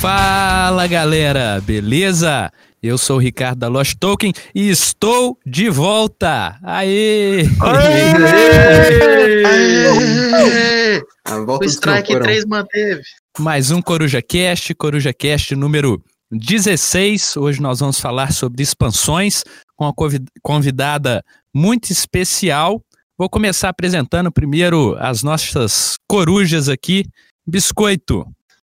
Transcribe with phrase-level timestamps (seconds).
[0.00, 2.52] Fala galera, beleza?
[2.82, 6.58] Eu sou o Ricardo da Lost Token e estou de volta!
[6.62, 7.44] Aê!
[7.60, 8.14] Aê!
[9.46, 11.02] Aê!
[11.48, 13.02] o strike 3 manteve.
[13.38, 17.38] Mais um Coruja Cast, Coruja Cast número 16.
[17.38, 19.42] Hoje nós vamos falar sobre expansões
[19.74, 19.94] com uma
[20.42, 22.82] convidada muito especial.
[23.16, 27.06] Vou começar apresentando primeiro as nossas corujas aqui.
[27.46, 28.26] Biscoito.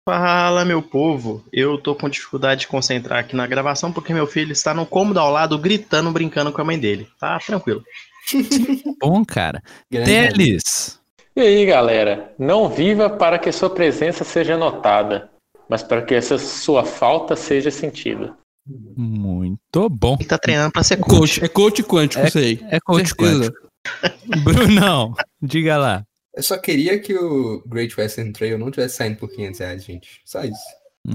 [0.08, 1.44] Fala, meu povo.
[1.52, 5.20] Eu tô com dificuldade de concentrar aqui na gravação porque meu filho está no cômodo
[5.20, 7.10] ao lado gritando, brincando com a mãe dele.
[7.20, 7.84] Tá tranquilo.
[9.02, 9.62] Bom, cara.
[9.92, 10.98] Teles.
[11.36, 12.34] E aí, galera?
[12.40, 15.30] Não viva para que sua presença seja notada,
[15.68, 18.34] mas para que essa sua falta seja sentida.
[18.66, 20.16] Muito bom.
[20.18, 21.42] Ele tá treinando para ser coach.
[21.42, 21.44] coach.
[21.44, 22.66] É coach quântico é, isso aí.
[22.70, 23.52] É coach Certeza.
[23.52, 23.68] quântico.
[24.42, 26.06] Brunão, diga lá.
[26.38, 30.22] Eu só queria que o Great Western Trail não tivesse saindo por 500 reais, gente.
[30.24, 30.62] Só isso.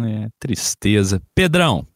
[0.05, 1.23] É, tristeza.
[1.33, 1.87] Pedrão.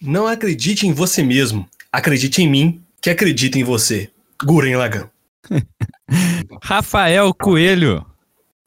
[0.00, 1.64] Não acredite em você mesmo.
[1.92, 4.10] Acredite em mim, que acredita em você.
[4.44, 5.08] Guren Lagan.
[6.60, 8.04] Rafael Coelho.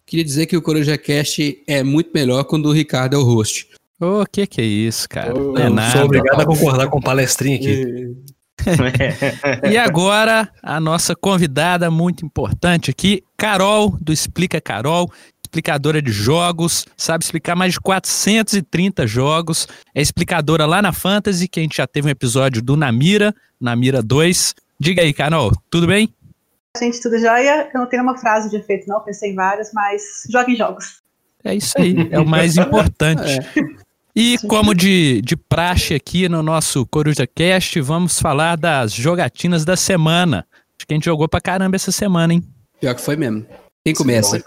[0.05, 3.67] Queria dizer que o Coruja Cast é muito melhor quando o Ricardo é o host.
[4.00, 5.38] O oh, que que é isso, cara?
[5.38, 5.91] Oh, é nada.
[5.91, 8.16] Sou obrigado a concordar com o palestrinho aqui.
[9.69, 15.11] e agora, a nossa convidada muito importante aqui, Carol, do Explica Carol,
[15.44, 21.59] explicadora de jogos, sabe explicar mais de 430 jogos, é explicadora lá na Fantasy, que
[21.59, 24.53] a gente já teve um episódio do Namira, Namira 2.
[24.79, 26.13] Diga aí, Carol, tudo bem?
[26.77, 27.69] Gente, tudo jóia?
[27.73, 31.02] Eu não tenho uma frase de efeito, não, pensei em várias, mas joguem jogos.
[31.44, 33.31] É isso aí, é o mais importante.
[33.31, 33.84] É.
[34.16, 39.75] E como de, de praxe aqui no nosso Coruja Cast, vamos falar das jogatinas da
[39.75, 40.47] semana.
[40.77, 42.44] Acho que a gente jogou pra caramba essa semana, hein?
[42.80, 43.45] Pior que foi mesmo.
[43.83, 44.41] Quem começa?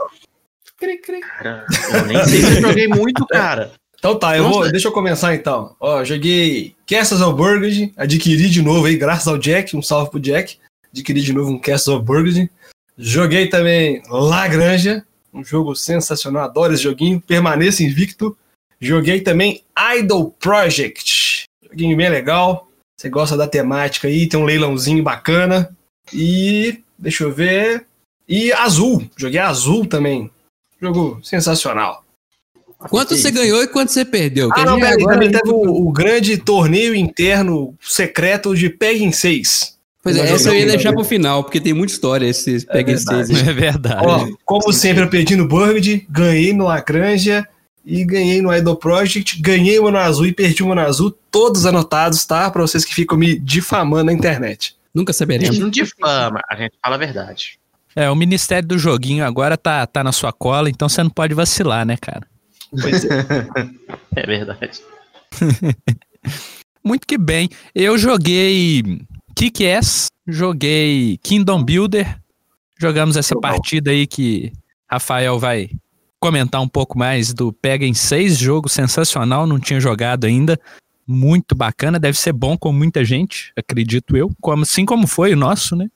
[1.38, 3.72] Cara, eu nem sei se eu joguei muito, cara.
[3.98, 5.76] Então tá, eu vou, deixa eu começar então.
[5.78, 10.21] Ó, joguei Castles of Burgundy, adquiri de novo aí, graças ao Jack, um salve pro
[10.21, 10.56] Jack.
[10.94, 12.50] Adquiri de novo um Castles of Burgundy.
[12.97, 15.03] Joguei também Lagrange,
[15.34, 18.34] um jogo sensacional, adoro esse joguinho, permaneça invicto.
[18.81, 19.62] Joguei também
[19.97, 21.44] Idol Project.
[21.62, 22.69] Joguinho bem legal.
[22.97, 25.77] Você gosta da temática aí, tem um leilãozinho bacana.
[26.12, 27.87] E deixa eu ver.
[28.28, 29.09] E Azul.
[29.16, 30.31] Joguei Azul também.
[30.81, 32.05] Jogo sensacional.
[32.78, 34.50] Quanto você ganhou e quanto você perdeu?
[34.53, 39.77] Ah, não, peraí, também teve o, o, grande torneio interno secreto de Peg 6.
[40.00, 42.97] Pois é, essa eu ia deixar pro final, porque tem muita história esse Peg é
[42.97, 43.31] 6.
[43.49, 44.06] É verdade.
[44.06, 47.45] Ó, como sempre, eu perdi no Bird, ganhei no Lacranja
[47.84, 51.66] e ganhei no Idol Project, ganhei o no azul e perdi o no azul, todos
[51.66, 52.50] anotados, tá?
[52.50, 54.77] Para vocês que ficam me difamando na internet.
[54.94, 55.50] Nunca saberemos.
[55.50, 57.59] A gente não difama, a gente fala a verdade.
[57.94, 61.34] É, o Ministério do Joguinho agora tá, tá na sua cola, então você não pode
[61.34, 62.27] vacilar, né, cara?
[62.71, 63.09] Pois é.
[64.16, 64.81] é verdade.
[66.84, 67.49] Muito que bem.
[67.75, 68.83] Eu joguei
[69.34, 72.19] Kick-Ass, joguei Kingdom Builder,
[72.78, 74.53] jogamos essa partida aí que
[74.91, 75.71] Rafael vai
[76.20, 80.60] comentar um pouco mais do Pega em 6, jogo sensacional, não tinha jogado ainda.
[81.06, 85.36] Muito bacana, deve ser bom com muita gente, acredito eu, como, assim como foi o
[85.36, 85.88] nosso, né?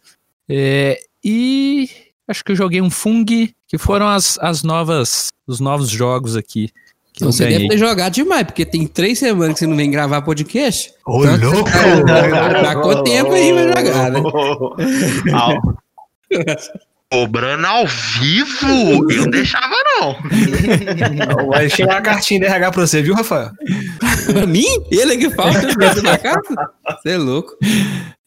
[0.48, 1.88] É, e
[2.26, 6.70] acho que eu joguei um Fung, que foram as, as novas, os novos jogos aqui.
[7.12, 10.22] Que você deve ter jogado demais, porque tem três semanas que você não vem gravar
[10.22, 10.94] podcast.
[11.06, 11.70] Ô, então, louco!
[12.62, 14.22] Tá com tempo aí pra jogar, né?
[17.12, 19.12] Cobrando ao vivo?
[19.12, 21.46] Eu deixava, não.
[21.48, 23.50] Vai chegar a cartinha de RH pra você, viu, Rafael?
[24.32, 24.66] pra mim?
[24.90, 25.60] Ele é que falta
[26.02, 26.70] na carta?
[27.02, 27.56] Você é louco.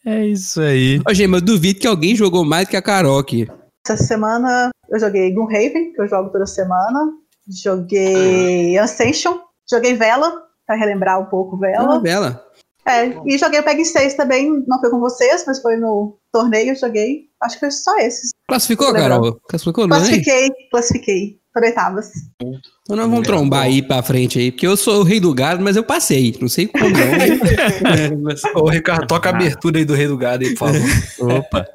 [0.05, 1.01] É isso aí.
[1.09, 3.47] Ô, gente, mas eu duvido que alguém jogou mais que a Carol aqui.
[3.87, 7.11] Essa semana eu joguei Gloomhaven, que eu jogo toda semana.
[7.47, 9.39] Joguei Ascension.
[9.69, 10.31] Joguei Vela,
[10.65, 11.95] pra relembrar um pouco Vela.
[11.95, 12.45] Ah, Vela.
[12.87, 16.75] É, e joguei o PEG 6 também, não foi com vocês, mas foi no torneio,
[16.75, 17.29] joguei.
[17.41, 18.29] Acho que foi só esses.
[18.47, 19.39] Classificou, Carol?
[19.49, 21.39] Classificou, não Classifiquei, classifiquei.
[21.55, 22.11] Por oitavas.
[22.41, 25.63] Então nós vamos trombar aí pra frente aí, porque eu sou o rei do gado,
[25.63, 26.35] mas eu passei.
[26.41, 26.99] Não sei como não.
[28.61, 30.81] Ô, Ricardo, toca a abertura aí do rei do gado aí, por favor.
[31.39, 31.65] Opa.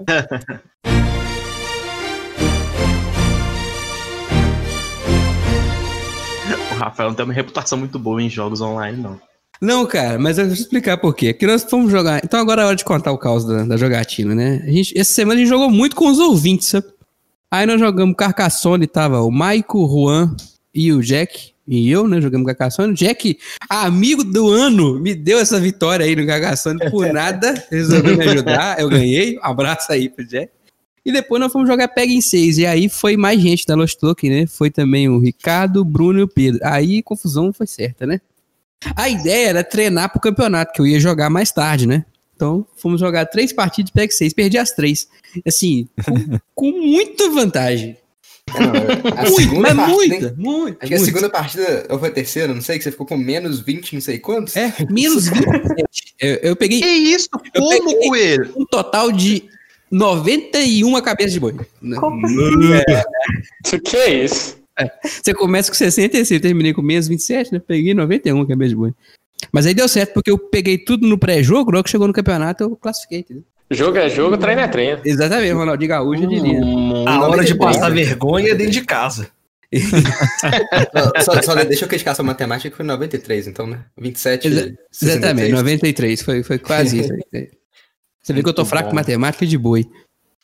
[6.73, 9.19] o Rafael não tem uma reputação muito boa em jogos online, não.
[9.63, 11.33] Não, cara, mas eu vou explicar por quê.
[11.33, 12.21] Que nós fomos jogar.
[12.23, 14.63] Então agora é hora de contar o caos da, da jogatina, né?
[14.63, 16.87] A gente, essa semana a gente jogou muito com os ouvintes, sabe?
[17.51, 20.37] Aí nós jogamos Carcassonne, tava o Maico, o Juan
[20.73, 21.53] e o Jack.
[21.67, 22.95] E eu, né, jogamos Carcassonne.
[22.95, 23.39] Jack,
[23.69, 27.53] amigo do ano, me deu essa vitória aí no Carcassonne por nada.
[27.71, 29.37] Resolveu me ajudar, eu ganhei.
[29.39, 30.53] Um abraço aí pro Jack.
[31.05, 32.59] E depois nós fomos jogar Pega em 6.
[32.59, 34.47] E aí foi mais gente da Lost Token, né?
[34.47, 36.61] Foi também o Ricardo, o Bruno e o Pedro.
[36.63, 38.21] Aí confusão foi certa, né?
[38.95, 42.05] A ideia era treinar pro campeonato, que eu ia jogar mais tarde, né?
[42.41, 45.07] Então, fomos jogar três partidas de PEG 6, perdi as três.
[45.47, 47.99] Assim, com, com muita vantagem.
[48.55, 50.35] É, não, a Muito, segunda mas partida, muita, hein?
[50.39, 50.79] muita.
[50.81, 53.19] Acho que a segunda partida, ou foi a terceira, não sei, que você ficou com
[53.19, 54.57] menos 20, não sei quantos.
[54.57, 56.15] É, menos 27.
[56.19, 57.29] Eu, eu peguei Que isso?
[57.31, 58.53] Como, Coelho?
[58.57, 59.45] um total de
[59.91, 61.55] 91 cabeças de boi.
[61.99, 62.37] Como assim?
[63.65, 64.57] Isso que é isso?
[65.03, 67.63] Você começa com 66, eu terminei com menos 27, né?
[67.67, 68.95] Peguei 91 cabeças de boi.
[69.53, 72.63] Mas aí deu certo, porque eu peguei tudo no pré-jogo, logo que chegou no campeonato,
[72.65, 73.21] eu classifiquei.
[73.21, 73.45] entendeu?
[73.71, 75.01] Jogo é jogo, treino é treino.
[75.05, 76.59] Exatamente, Ronaldinho Gaúcho, eu diria.
[77.07, 77.95] A hora de 93, passar né?
[77.95, 79.29] vergonha é dentro de casa.
[81.25, 83.85] Só, só deixa eu criticar sua matemática, que foi 93, então, né?
[83.97, 84.49] 27.
[84.49, 84.61] Exa-
[84.91, 85.03] 63.
[85.17, 87.13] Exatamente, 93, foi, foi quase isso.
[87.33, 87.49] aí.
[88.21, 89.87] Você vê que eu tô fraco em matemática de boi.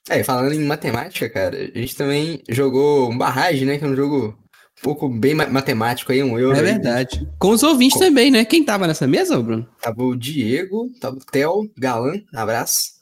[0.08, 3.76] É, falando em matemática, cara, a gente também jogou um barragem, né?
[3.78, 4.38] Que é um jogo
[4.78, 6.56] um pouco bem ma- matemático aí, um euro.
[6.56, 6.64] É aí.
[6.64, 7.26] verdade.
[7.38, 8.44] Com os ouvintes também, né?
[8.44, 9.66] Quem tava nessa mesa, Bruno?
[9.80, 12.96] Tava o Diego, tava o Theo, Galan, abraço.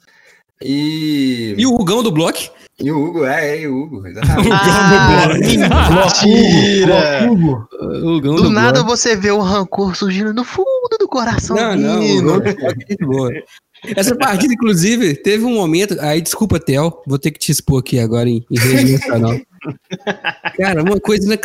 [0.63, 1.55] E.
[1.59, 2.39] E o Rugão do Bloco?
[2.81, 4.51] E o Hugo, é, é, o Hugo, exatamente.
[5.71, 7.31] Ah, mentira!
[7.31, 8.97] O Rugão Do nada Bloco.
[8.97, 11.55] você vê o rancor surgindo no fundo do coração.
[11.57, 13.43] Não, não, o
[13.97, 15.97] Essa partida, inclusive, teve um momento.
[16.01, 19.39] Aí, desculpa, Theo, vou ter que te expor aqui agora em, em rede nacional.
[20.57, 21.39] Cara, uma coisa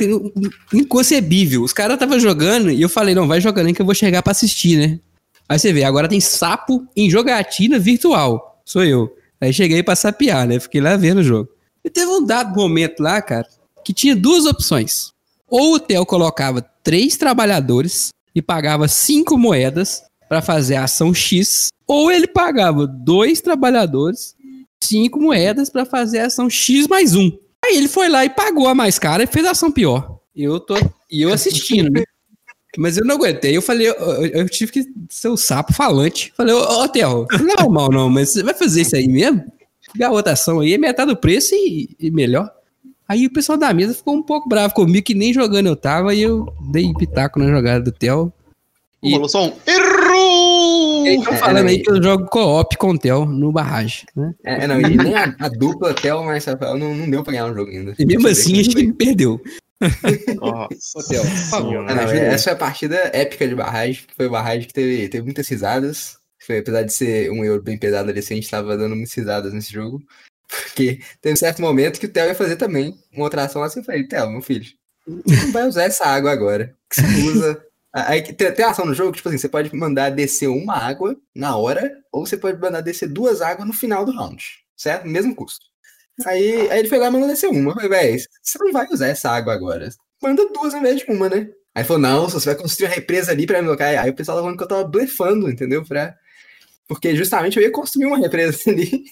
[0.73, 1.63] inconcebível.
[1.63, 4.31] Os caras estavam jogando e eu falei, não, vai jogando que eu vou chegar pra
[4.31, 4.99] assistir, né?
[5.47, 8.61] Aí você vê, agora tem sapo em jogatina virtual.
[8.63, 9.13] Sou eu.
[9.41, 10.59] Aí cheguei pra sapear, né?
[10.59, 11.49] Fiquei lá vendo o jogo.
[11.83, 13.47] E teve um dado momento lá, cara,
[13.83, 15.11] que tinha duas opções.
[15.47, 21.69] Ou o Theo colocava três trabalhadores e pagava cinco moedas pra fazer a ação X,
[21.87, 24.35] ou ele pagava dois trabalhadores,
[24.81, 27.31] cinco moedas pra fazer a ação X mais um.
[27.65, 30.19] Aí ele foi lá e pagou a mais cara e fez a ação pior.
[30.35, 30.75] Eu tô
[31.11, 32.03] e eu assistindo, né?
[32.77, 33.57] Mas eu não aguentei.
[33.57, 33.93] Eu falei, eu,
[34.27, 36.31] eu- tive que ser o sapo falante.
[36.37, 39.43] Falei, ô, Theo, não é mal não, mas você vai fazer isso aí mesmo?
[39.91, 42.49] Pegar outra ação aí, é metade do preço e, e melhor.
[43.07, 46.13] Aí o pessoal da mesa ficou um pouco bravo comigo, que nem jogando eu tava,
[46.13, 48.31] e eu dei pitaco na jogada do Theo.
[49.01, 49.51] E- Rolou só um
[51.15, 54.33] estão falando aí que eu jogo co-op com o Theo no barragem, né?
[54.43, 57.45] É, não, e nem a, a dupla Theo mais Rafael não, não deu pra ganhar
[57.45, 57.93] um jogo ainda.
[57.97, 59.41] E mesmo assim a gente perdeu.
[60.35, 61.83] Nossa Theo, por favor.
[61.83, 62.19] não, aí.
[62.19, 66.17] essa foi a partida épica de barragem, que foi barragem que teve, teve muitas risadas.
[66.45, 69.13] Foi, apesar de ser um euro bem pesado ali, assim, a gente tava dando muitas
[69.13, 70.01] risadas nesse jogo.
[70.47, 73.79] Porque teve um certo momento que o Theo ia fazer também uma outra ação assim.
[73.79, 74.65] Eu falei, Theo, meu filho,
[75.07, 76.75] não vai usar essa água agora.
[76.89, 77.68] Que você usa.
[77.93, 81.55] Aí tem, tem ação no jogo, tipo assim, você pode mandar descer uma água na
[81.57, 84.43] hora, ou você pode mandar descer duas águas no final do round,
[84.77, 85.07] certo?
[85.07, 85.65] Mesmo custo.
[86.25, 87.71] Aí, aí ele foi lá e mandou descer uma.
[87.71, 89.89] Eu falei, véi, você não vai usar essa água agora.
[90.21, 91.47] Manda duas ao invés de uma, né?
[91.75, 93.85] Aí falou, não, você vai construir uma represa ali pra me colocar.
[93.87, 95.83] Aí o pessoal tava falando que eu tava blefando, entendeu?
[95.85, 96.13] Pra...
[96.87, 99.03] Porque justamente eu ia construir uma represa ali.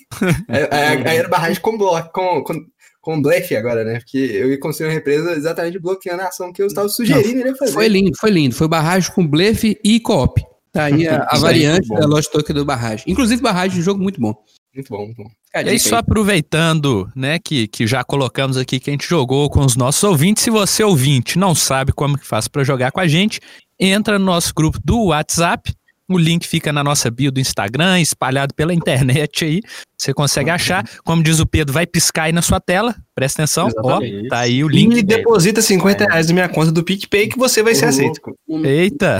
[0.49, 2.65] aí, aí- aí era barragem com bloco, com, com,
[3.07, 3.99] com blefe agora, né?
[3.99, 7.55] Porque eu ia construir uma represa exatamente bloqueando a ação que eu estava sugerindo ele
[7.55, 7.71] fazer.
[7.71, 8.53] Foi lindo, foi lindo.
[8.53, 10.43] Foi barragem com blefe e co-op.
[10.73, 11.95] Tá aí a, a aí, variante bom.
[11.95, 13.05] da Lost Token do barragem.
[13.07, 14.35] Inclusive, barragem é um jogo muito bom.
[14.75, 15.29] Muito bom, muito bom.
[15.45, 19.07] Fica a E aí, só aproveitando, né, que, que já colocamos aqui que a gente
[19.07, 20.43] jogou com os nossos ouvintes.
[20.43, 23.39] Se você, ouvinte, não sabe como que faz para jogar com a gente,
[23.79, 25.73] entra no nosso grupo do WhatsApp.
[26.09, 29.61] O link fica na nossa bio do Instagram, espalhado pela internet aí.
[29.97, 30.83] Você consegue achar.
[31.03, 32.95] Como diz o Pedro, vai piscar aí na sua tela.
[33.13, 33.67] Presta atenção.
[33.67, 34.25] Exatamente.
[34.25, 35.03] Ó, tá aí o E link.
[35.03, 38.21] deposita 50 reais na minha conta do PicPay que você vai ser aceito.
[38.63, 39.17] Eita.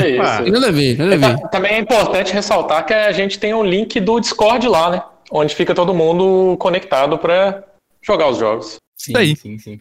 [0.00, 0.20] É isso.
[0.20, 0.40] Opa!
[0.50, 1.40] Nada a ver, nada a ver.
[1.42, 5.02] Ta- Também é importante ressaltar que a gente tem um link do Discord lá, né?
[5.30, 7.62] Onde fica todo mundo conectado pra
[8.00, 8.76] jogar os jogos.
[8.96, 9.36] Sim, aí.
[9.36, 9.80] sim, sim.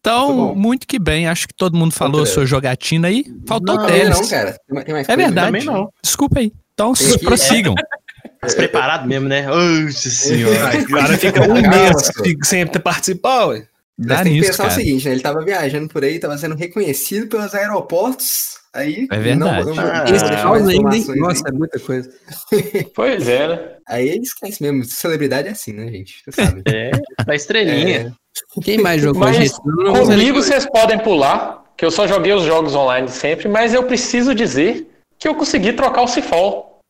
[0.00, 0.54] Então, Muito bom.
[0.60, 1.28] muito que bem.
[1.28, 3.24] Acho que todo mundo falou sua jogatina aí.
[3.46, 4.18] Faltou Não, o Tem Teles.
[4.20, 4.52] não, cara.
[4.52, 5.28] Tem mais- tem mais É coisa?
[5.28, 5.46] verdade.
[5.46, 5.92] Também não.
[6.02, 6.52] Desculpa aí.
[6.72, 7.74] Então, Tem aqui- prossigam.
[8.42, 9.42] Despreparado mesmo, né?
[9.46, 10.56] Nossa senhora.
[10.80, 12.10] O cara fica um mês
[12.44, 13.66] sem participar, ué.
[14.02, 14.74] Dá Mas tem que nisso, pensar cara.
[14.74, 15.12] o seguinte, né?
[15.12, 18.58] Ele tava viajando por aí, tava sendo reconhecido pelos aeroportos.
[18.72, 19.06] Aí.
[19.10, 19.66] É verdade.
[19.66, 20.04] Não, não, Ah,
[20.44, 22.10] não ainda, Nossa, é muita coisa.
[22.94, 23.60] Pois é, né?
[23.86, 24.84] Aí ele esquece mesmo.
[24.84, 26.22] Celebridade é assim, né, gente?
[26.24, 26.62] Você sabe.
[26.72, 26.92] É,
[27.26, 28.16] da estrelinha.
[28.62, 29.52] Quem mais jogou, Mas gente?
[29.66, 33.82] Não Comigo vocês podem pular, que eu só joguei os jogos online sempre, mas eu
[33.82, 34.88] preciso dizer
[35.18, 36.80] que eu consegui trocar o Cifol.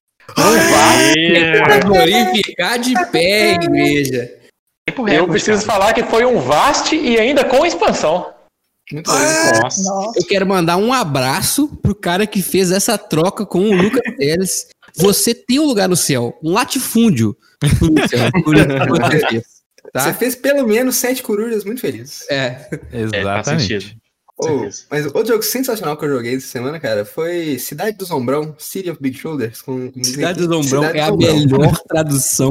[1.64, 4.39] Pra glorificar de pé, igreja.
[5.04, 5.78] Tempo Eu preciso cara.
[5.78, 8.32] falar que foi um Vast e ainda com expansão.
[8.92, 9.16] Muito bom.
[9.62, 9.82] Nossa.
[9.82, 10.18] Nossa.
[10.18, 14.66] Eu quero mandar um abraço pro cara que fez essa troca com o Lucas Teles.
[14.96, 17.68] Você tem um lugar no céu, um latifúndio que
[19.92, 20.40] você fez, Tá?
[20.42, 22.28] pelo menos sete corujas muito felizes.
[22.30, 22.68] É.
[22.92, 23.99] É, faz Exatamente.
[24.42, 28.54] Oh, mas outro jogo sensacional que eu joguei essa semana, cara, foi Cidade do Zombrão,
[28.58, 29.60] City of Big Shoulders.
[29.62, 31.58] Com, Cidade do Dombrão Cidade é a do Zombrão.
[31.58, 32.50] melhor tradução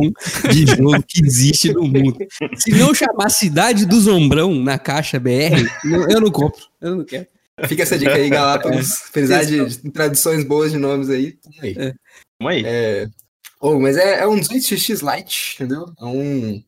[0.52, 2.18] de jogo que existe no mundo.
[2.56, 5.66] Se não chamar Cidade do Zombrão na caixa BR,
[6.10, 6.62] eu não compro.
[6.80, 7.28] Eu não quero.
[7.68, 9.10] Fica essa dica aí, Galápagos.
[9.12, 11.74] Precisar de, de traduções boas de nomes aí, tamo aí.
[12.40, 12.64] Vamos aí.
[12.66, 13.08] É...
[13.62, 15.92] Oh, mas é, é um 18xx Lite, entendeu?
[16.00, 16.64] É um,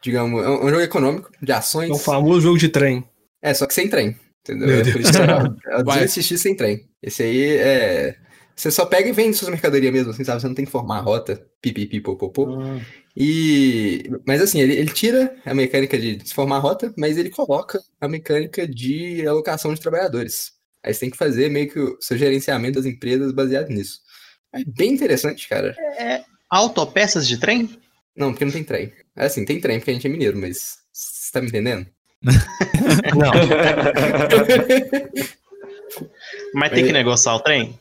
[0.00, 1.90] digamos, é um, é um jogo econômico, de ações.
[1.90, 3.04] É o famoso jogo de trem.
[3.42, 4.68] É, só que sem trem, entendeu?
[4.68, 6.04] Meu É por isso que é, é o Vai.
[6.04, 6.88] 18xx sem trem.
[7.02, 8.16] Esse aí é...
[8.54, 10.40] Você só pega e vende suas mercadorias mesmo, assim, sabe?
[10.42, 12.58] Você não tem que formar a rota, pipipi, popopô.
[13.16, 14.10] E...
[14.26, 17.80] Mas assim, ele, ele tira a mecânica de se formar a rota, mas ele coloca
[17.98, 20.52] a mecânica de alocação de trabalhadores.
[20.82, 24.00] Aí você tem que fazer meio que o seu gerenciamento das empresas baseado nisso.
[24.52, 25.74] É bem interessante, cara.
[26.50, 27.70] Autopeças de trem?
[28.16, 28.92] Não, porque não tem trem.
[29.16, 31.86] É assim, tem trem porque a gente é mineiro, mas você tá me entendendo?
[32.22, 32.32] Não.
[36.54, 36.86] Mas tem É.
[36.86, 37.78] que negociar o trem?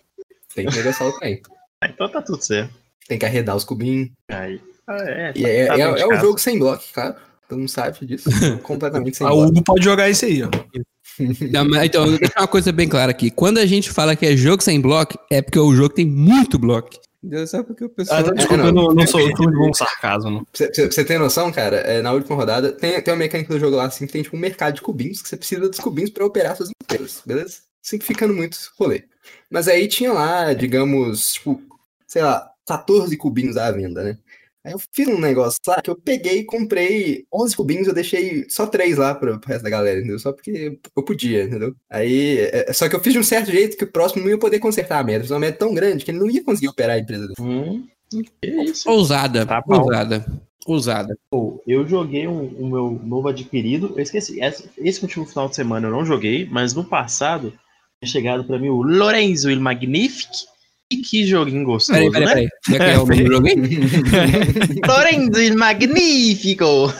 [0.55, 1.41] Tem que negociar o trem.
[1.81, 2.73] Ah, Então tá tudo certo.
[3.07, 4.09] Tem que arredar os cubinhos.
[4.29, 4.59] Aí.
[4.87, 7.15] Ah, é, E é, tá é- dentro de é um jogo sem bloco, claro.
[7.47, 8.29] Todo mundo sabe disso.
[8.63, 9.49] Completamente sem A bloco.
[9.49, 10.49] Hugo pode jogar isso aí, ó.
[11.51, 13.29] Não, mas, então, deixar uma coisa bem clara aqui.
[13.29, 16.57] Quando a gente fala que é jogo sem bloco, é porque o jogo tem muito
[16.57, 16.89] bloco.
[17.21, 17.45] Entendeu?
[17.47, 18.19] Só porque o pessoal.
[18.19, 18.65] Ah, desculpa, não.
[18.67, 20.29] eu não, não sou de bom sarcasmo.
[20.31, 20.47] Não.
[20.53, 23.85] Você- ter noção, cara, é, na última rodada, tem, tem uma mecânica do jogo lá,
[23.85, 26.55] assim, que tem tipo um mercado de cubinhos, que você precisa dos cubinhos pra operar
[26.55, 27.57] suas empresas, beleza?
[27.81, 29.03] Simplificando muito esse rolê.
[29.49, 31.61] Mas aí tinha lá, digamos, tipo,
[32.07, 34.17] sei lá, 14 cubinhos à venda, né?
[34.65, 38.45] Aí eu fiz um negócio lá que eu peguei e comprei 11 cubinhos, eu deixei
[38.49, 40.19] só 3 lá pro, pro resto da galera, entendeu?
[40.19, 41.73] Só porque eu podia, entendeu?
[41.89, 44.37] Aí, é, só que eu fiz de um certo jeito que o próximo não ia
[44.37, 45.21] poder consertar a meta.
[45.21, 47.35] Fiz uma meta tão grande que ele não ia conseguir operar a empresa dele.
[47.39, 48.89] Hum, que isso?
[48.89, 49.45] Ousada.
[49.45, 50.25] Tá ousada.
[50.65, 51.17] Ousada.
[51.29, 53.93] Pô, eu joguei um, o meu novo adquirido.
[53.95, 54.41] Eu esqueci.
[54.41, 57.53] Esse, esse último final de semana eu não joguei, mas no passado
[57.99, 60.47] tinha chegado pra mim o Lorenzo il Magnifique.
[60.91, 62.49] E que joguinho gostoso, Peraí, peraí, né?
[62.65, 62.75] peraí.
[62.75, 64.79] É que é o nome do jogo aí?
[64.87, 66.91] Lorenzo il Magnifico!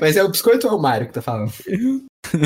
[0.00, 1.52] Mas é o biscoito ou o Mario que tá falando?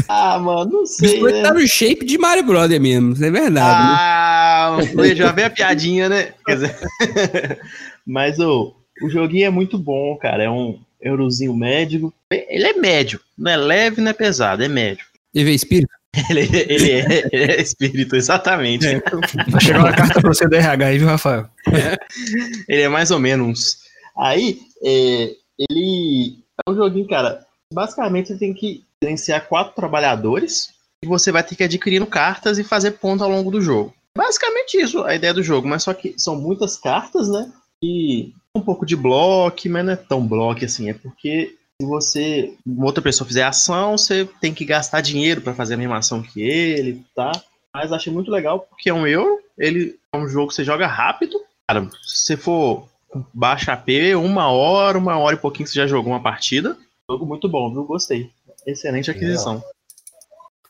[0.08, 1.42] Ah, mano, não O sei, biscoito né?
[1.42, 3.12] tá no shape de Mario Brother mesmo.
[3.12, 3.82] Isso é verdade.
[3.88, 3.96] né?
[3.98, 4.76] Ah,
[5.14, 6.32] já veio a piadinha, né?
[6.46, 6.76] Quer dizer,
[8.06, 10.44] mas ô, o joguinho é muito bom, cara.
[10.44, 12.12] É um eurozinho médio.
[12.30, 15.04] Ele é médio, não é leve, não é pesado, é médio.
[15.34, 15.90] E vê espírito?
[16.30, 18.86] Ele, ele é, ele é espírito, exatamente.
[18.86, 19.00] É.
[19.48, 21.48] Vai chegar uma carta pra você do RH aí, viu, Rafael?
[22.68, 23.78] Ele é mais ou menos.
[24.16, 27.46] Aí, é, ele é um joguinho, cara.
[27.72, 30.70] Basicamente, você tem que gerenciar quatro trabalhadores
[31.04, 33.94] e você vai ter que ir adquirindo cartas e fazer ponto ao longo do jogo.
[34.16, 35.68] Basicamente isso, a ideia do jogo.
[35.68, 37.52] Mas só que são muitas cartas, né?
[37.82, 40.90] E um pouco de bloco, mas não é tão bloco assim.
[40.90, 45.54] É porque se você, uma outra pessoa fizer ação, você tem que gastar dinheiro para
[45.54, 47.30] fazer a mesma ação que ele, tá?
[47.72, 50.88] Mas achei muito legal porque é um euro, ele é um jogo que você joga
[50.88, 51.40] rápido.
[51.68, 55.86] Cara, se você for com baixa AP, uma hora, uma hora e pouquinho você já
[55.86, 56.76] jogou uma partida.
[57.08, 57.84] Jogo muito bom, viu?
[57.84, 58.28] Gostei.
[58.66, 59.62] Excelente aquisição.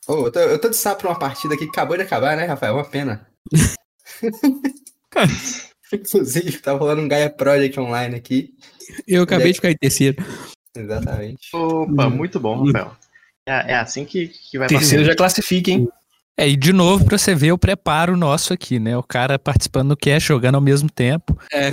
[0.07, 2.37] Ô, eu, tô, eu tô de sapo pra uma partida aqui que acabou de acabar,
[2.37, 2.75] né, Rafael?
[2.75, 3.27] Uma pena.
[5.91, 8.53] Inclusive, tá rolando um Gaia Project online aqui.
[9.07, 10.23] Eu acabei de ficar em terceiro.
[10.75, 11.49] Exatamente.
[11.53, 12.09] Opa, Hum.
[12.11, 12.91] muito bom, Rafael.
[13.47, 15.87] É, é assim que, que vai Terceiro já classifica, hein?
[16.37, 18.95] É, e de novo, pra você ver o preparo nosso aqui, né?
[18.95, 21.37] O cara participando do cast, jogando ao mesmo tempo.
[21.51, 21.71] É, é.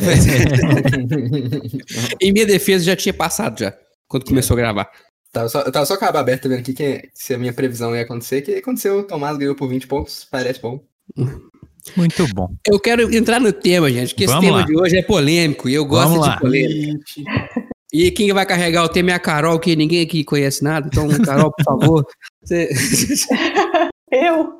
[2.21, 3.73] em minha defesa já tinha passado já.
[4.09, 4.91] Quando começou a gravar.
[5.33, 7.53] Tava só, eu tava só com a aba aberta vendo aqui que, se a minha
[7.53, 8.43] previsão ia acontecer.
[8.43, 10.27] que aconteceu, o Tomás ganhou por 20 pontos.
[10.31, 10.81] Parece bom.
[11.97, 12.49] Muito bom.
[12.67, 14.65] Eu quero entrar no tema, gente, porque esse Vamos tema lá.
[14.67, 16.39] de hoje é polêmico e eu gosto Vamos de lá.
[16.41, 17.05] polêmica.
[17.93, 20.89] E quem vai carregar o tema é a Carol, que ninguém aqui conhece nada.
[20.91, 22.07] Então, Carol, por favor.
[22.43, 22.69] Você...
[24.11, 24.59] Eu?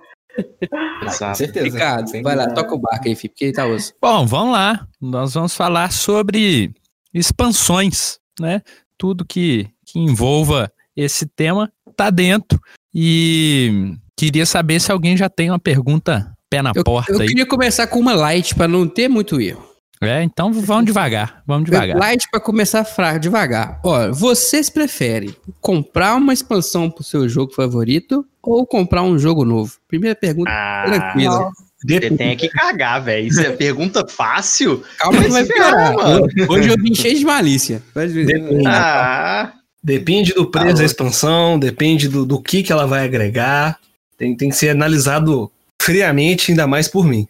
[1.01, 1.39] Com Exato.
[1.39, 1.65] certeza.
[1.65, 3.95] Ricardo, vai lá, toca o barco aí, filho, porque tá osso.
[4.01, 4.87] Bom, vamos lá.
[5.01, 6.73] Nós vamos falar sobre
[7.15, 8.61] expansões, né?
[8.99, 12.61] Tudo que, que envolva esse tema tá dentro.
[12.95, 17.29] E queria saber se alguém já tem uma pergunta pé na Eu, porta eu aí.
[17.29, 19.65] queria começar com uma light pra não ter muito erro.
[20.01, 21.97] É, então vamos devagar, vamos devagar.
[21.97, 23.81] Light pra começar fraco, devagar.
[23.83, 29.73] Ó, vocês preferem comprar uma expansão pro seu jogo favorito ou comprar um jogo novo?
[29.89, 31.51] Primeira pergunta, Ah, tranquila.
[31.87, 33.27] Você tem que cagar, velho.
[33.29, 34.83] Isso é pergunta fácil?
[34.99, 35.95] Calma que vai piorar.
[35.95, 36.27] mano.
[36.49, 37.83] Hoje eu vim cheio de malícia.
[37.95, 38.67] Depende.
[38.67, 43.79] Ah, Depende do preço da expansão, depende do, do que, que ela vai agregar.
[44.19, 45.51] Tem, tem que ser analisado
[45.81, 47.29] friamente, ainda mais por mim.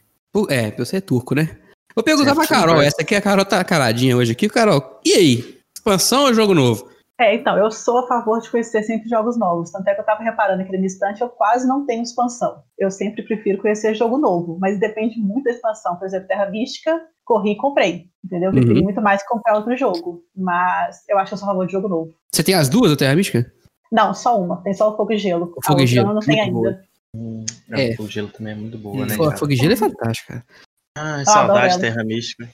[0.49, 1.50] É, você é turco, né?
[1.96, 4.50] Vou perguntar pra Carol, essa aqui a Carol tá caladinha hoje aqui.
[4.50, 5.58] Carol, e aí?
[5.74, 6.90] Expansão ou jogo novo?
[7.18, 9.70] É, então, eu sou a favor de conhecer sempre jogos novos.
[9.70, 12.62] Tanto é que eu tava reparando na minha estante, eu quase não tenho expansão.
[12.78, 15.96] Eu sempre prefiro conhecer jogo novo, mas depende muito da expansão.
[15.96, 18.10] Por exemplo, Terra Mística, corri e comprei.
[18.22, 18.48] Entendeu?
[18.50, 18.84] Eu preferi Uhum.
[18.84, 20.22] muito mais que comprar outro jogo.
[20.36, 22.12] Mas eu acho que eu sou a favor de jogo novo.
[22.30, 23.50] Você tem as duas do Terra Mística?
[23.90, 24.62] Não, só uma.
[24.62, 25.46] Tem só o Fogo e Gelo.
[25.56, 26.84] O A Fogo e outra Gelo, não tem muito ainda.
[27.70, 27.92] É.
[27.94, 27.96] É.
[27.98, 29.16] O gelo também é muito boa, né?
[29.16, 29.38] Pô, cara?
[29.38, 30.44] Fogo e Gelo é fantástico, cara.
[30.96, 32.48] Ah, adoro saudade de Terra Mística.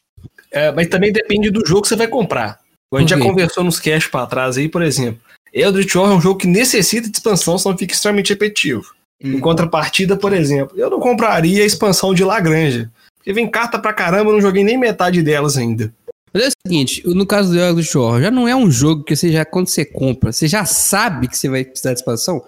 [0.51, 2.61] É, mas também depende do jogo que você vai comprar.
[2.93, 3.23] A gente já quê?
[3.23, 5.21] conversou nos cash pra trás aí, por exemplo.
[5.53, 8.85] Eldritch Horror é um jogo que necessita de expansão, senão fica extremamente repetitivo.
[9.23, 12.91] Em contrapartida, por exemplo, eu não compraria a expansão de Lagrange.
[13.17, 15.95] Porque vem carta pra caramba, eu não joguei nem metade delas ainda.
[16.35, 19.15] Mas é o seguinte, no caso do Eldritch Horror, já não é um jogo que
[19.15, 22.43] você já, quando você compra, você já sabe que você vai precisar de expansão?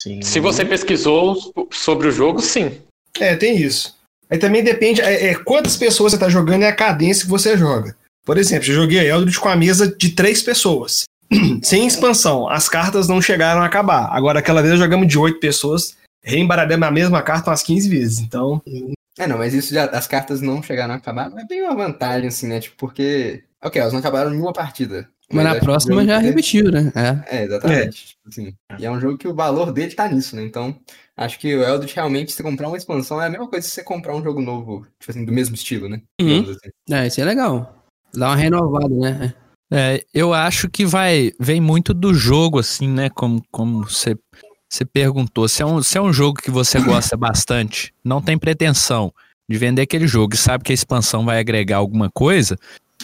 [0.00, 0.22] Sim.
[0.22, 1.36] Se você pesquisou
[1.72, 2.78] sobre o jogo, sim.
[3.18, 3.98] É, tem isso.
[4.30, 7.56] Aí também depende é, é, quantas pessoas você tá jogando e a cadência que você
[7.56, 7.96] joga.
[8.24, 11.04] Por exemplo, eu joguei Eldritch com a mesa de três pessoas.
[11.62, 14.08] Sem expansão, as cartas não chegaram a acabar.
[14.12, 18.18] Agora, aquela vez jogamos de oito pessoas, reembaralhamos a mesma carta umas 15 vezes.
[18.20, 18.62] Então,
[19.18, 22.28] É, não, mas isso já, as cartas não chegaram a acabar, é bem uma vantagem,
[22.28, 22.60] assim, né?
[22.60, 23.42] Tipo, porque.
[23.62, 25.08] Ok, elas não acabaram em uma partida.
[25.32, 26.92] Mas na acho que o próxima já dele- repetiu, né?
[26.94, 27.38] É.
[27.38, 28.06] É, exatamente.
[28.08, 30.42] Tipo assim, e é um jogo que o valor dele tá nisso, né?
[30.42, 30.76] Então,
[31.16, 33.82] acho que o Eldritch realmente, se comprar uma expansão, é a mesma coisa que você
[33.82, 36.00] comprar um jogo novo, tipo assim, do mesmo estilo, né?
[36.20, 36.42] Uhum.
[36.42, 36.70] Assim.
[36.90, 37.84] É, isso é legal.
[38.14, 39.34] Dá uma renovada, né?
[39.72, 43.08] É, eu acho que vai vem muito do jogo, assim, né?
[43.10, 44.16] Como, como você,
[44.68, 45.46] você perguntou.
[45.46, 49.14] Se é, um, se é um jogo que você gosta bastante, não tem pretensão
[49.48, 52.56] de vender aquele jogo e sabe que a expansão vai agregar alguma coisa,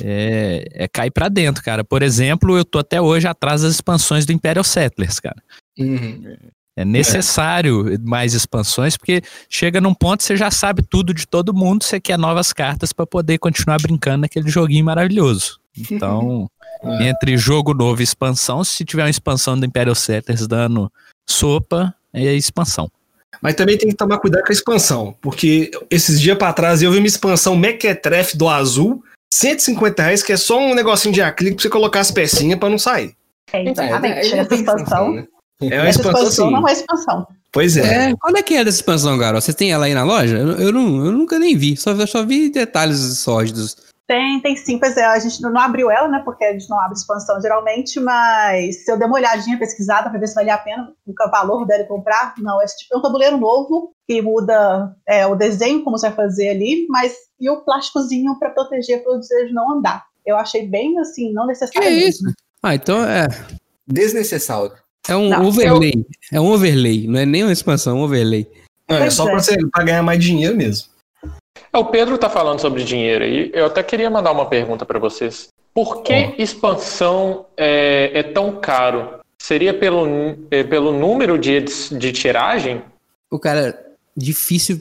[0.02, 1.84] é, é cair pra dentro, cara.
[1.84, 5.42] Por exemplo, eu tô até hoje atrás das expansões do Imperial Settlers, cara.
[5.78, 6.36] Uhum.
[6.78, 11.54] É necessário mais expansões, porque chega num ponto que você já sabe tudo de todo
[11.54, 15.58] mundo, você quer novas cartas pra poder continuar brincando naquele joguinho maravilhoso.
[15.90, 16.50] Então,
[17.00, 20.92] entre jogo novo e expansão, se tiver uma expansão do Imperial Settlers dando
[21.26, 22.90] sopa, é expansão.
[23.40, 26.92] Mas também tem que tomar cuidado com a expansão, porque esses dias pra trás eu
[26.92, 29.02] vi uma expansão Mequetrefe do Azul,
[29.38, 32.68] 150 reais, que é só um negocinho de acrílico pra você colocar as pecinhas pra
[32.70, 33.14] não sair.
[33.52, 34.46] É, É, exatamente.
[34.49, 35.12] tem expansão.
[35.12, 35.25] né?
[35.60, 36.54] É uma Essa expansão expansão assim.
[36.54, 37.26] não é expansão.
[37.52, 38.10] Pois é.
[38.10, 39.42] É, qual é que é dessa expansão, Garoto?
[39.44, 40.36] Você tem ela aí na loja?
[40.36, 43.76] Eu, eu não, eu nunca nem vi, só, eu só vi detalhes sórdidos.
[44.06, 46.23] Tem, tem sim, pois é, a gente não abriu ela, né?
[46.25, 50.19] Porque a gente não abre expansão geralmente, mas se eu der uma olhadinha pesquisada pra
[50.21, 53.36] ver se valia a pena o valor dele comprar, não, é tipo é um tabuleiro
[53.36, 58.38] novo que muda é, o desenho, como você vai fazer ali, mas e o plásticozinho
[58.38, 60.04] pra proteger para o desejo não andar.
[60.25, 61.88] Eu achei bem assim, não Que necessário.
[61.88, 62.28] é mesmo.
[62.28, 62.36] isso?
[62.62, 63.26] Ah, então é,
[63.88, 64.73] Desnecessário.
[65.08, 65.92] é um Não, overlay.
[66.32, 68.47] É um overlay, não é nem uma expansão, é um overlay.
[68.88, 69.56] Não, é Pois só é.
[69.73, 70.88] pra ganhar mais dinheiro mesmo.
[71.76, 73.50] É, O Pedro tá falando sobre dinheiro aí.
[73.54, 75.49] Eu até queria mandar uma pergunta para vocês.
[75.75, 79.21] Por que expansão é, é tão caro?
[79.39, 80.06] Seria pelo,
[80.50, 82.82] é, pelo número de, de tiragem?
[83.30, 83.78] O cara,
[84.17, 84.80] difícil.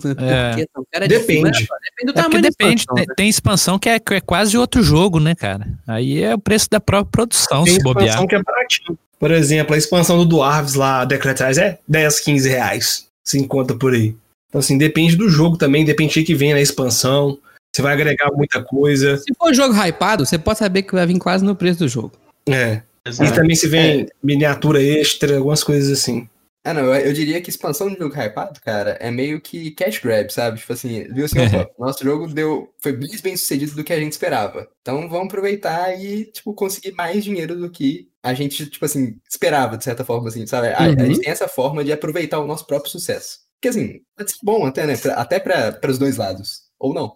[0.00, 0.54] Por É.
[0.56, 0.68] quê?
[0.76, 1.50] O cara é Depende.
[1.50, 3.14] difícil, Depende do É tamanho depende, expansão, tem, né?
[3.16, 5.66] tem expansão que é, que é quase outro jogo, né, cara?
[5.86, 8.06] Aí é o preço da própria produção, Tem se bobear.
[8.06, 8.98] expansão que é baratinho.
[9.18, 13.06] Por exemplo, a expansão do Dwarves lá, Decretais, é 10, 15 reais.
[13.22, 14.14] Se encontra por aí.
[14.54, 17.36] Então, assim, depende do jogo também, depende de que vem na expansão.
[17.74, 19.16] Você vai agregar muita coisa.
[19.16, 22.12] Se for jogo hypado, você pode saber que vai vir quase no preço do jogo.
[22.48, 22.80] É.
[23.04, 23.34] E Exato.
[23.34, 26.28] também se vem miniatura extra, algumas coisas assim.
[26.64, 29.98] Ah, não, eu, eu diria que expansão de jogo hypado, cara, é meio que cash
[29.98, 30.60] grab, sabe?
[30.60, 33.98] Tipo assim, viu assim, ó, nosso jogo deu, foi mais bem sucedido do que a
[33.98, 34.68] gente esperava.
[34.82, 39.76] Então vamos aproveitar e, tipo, conseguir mais dinheiro do que a gente, tipo assim, esperava,
[39.76, 40.68] de certa forma, assim, sabe?
[40.68, 41.06] A, a Uhum.
[41.06, 43.42] gente tem essa forma de aproveitar o nosso próprio sucesso.
[43.64, 44.94] Porque, assim, pode ser bom até, né?
[44.96, 46.64] Pra- até para os dois lados.
[46.78, 47.14] Ou não.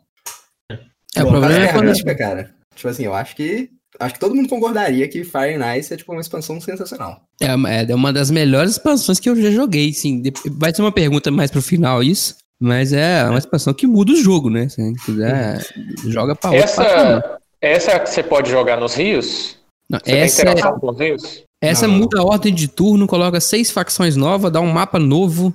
[1.15, 1.89] É, o Bom, problema cara, é quando.
[1.89, 2.55] mística, cara.
[2.75, 3.69] Tipo assim, eu acho que.
[4.01, 7.23] Acho que todo mundo concordaria que Fire and Ice é tipo uma expansão sensacional.
[7.41, 10.23] É, uma- é uma das melhores expansões que eu já joguei, sim.
[10.53, 12.37] Vai ser uma pergunta mais pro final isso.
[12.61, 14.69] Mas é uma expansão que muda o jogo, né?
[14.69, 15.65] Se quiser,
[16.07, 16.65] joga pra patamar.
[16.65, 19.57] Essa, essa é a que você pode jogar nos rios?
[19.91, 21.45] Não, Você essa tem é, com os rios?
[21.63, 22.01] essa Não, não.
[22.01, 25.53] muda a ordem de turno, coloca seis facções novas, dá um mapa novo.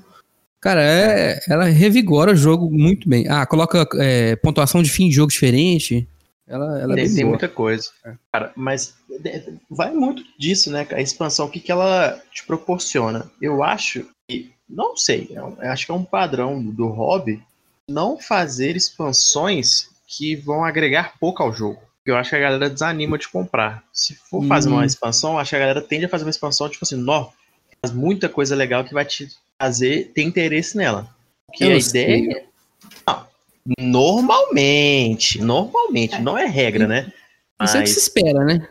[0.63, 3.27] Cara, é, ela revigora o jogo muito bem.
[3.27, 6.07] Ah, coloca é, pontuação de fim de jogo diferente.
[6.47, 7.89] Ela, ela é Tem, tem muita coisa.
[8.31, 10.87] Cara, mas de- vai muito disso, né?
[10.91, 13.29] A expansão, o que, que ela te proporciona?
[13.41, 17.43] Eu acho que, não sei, acho que é um padrão do, hobby
[17.89, 21.81] não fazer expansões que vão agregar pouco ao jogo.
[22.05, 23.83] Eu acho que a galera desanima de comprar.
[23.91, 24.73] Se for fazer Hum.
[24.73, 27.29] uma expansão, acho que a galera tende a fazer uma expansão, tipo assim, nó,
[27.81, 29.27] faz muita coisa legal que vai te
[29.63, 31.07] fazer ter interesse nela.
[31.47, 32.45] Porque a ideia.
[33.07, 33.27] Não,
[33.79, 37.11] normalmente, normalmente, não é regra, né?
[37.61, 38.67] Isso é o que se espera, né?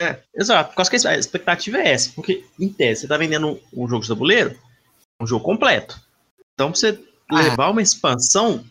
[0.00, 0.70] É, exato.
[0.70, 2.12] Por causa que a expectativa é essa.
[2.14, 4.56] Porque, em tese, você tá vendendo um, um jogo de tabuleiro,
[5.20, 5.98] um jogo completo.
[6.52, 6.98] Então, pra você
[7.30, 7.42] Ah.
[7.42, 8.64] levar uma expansão,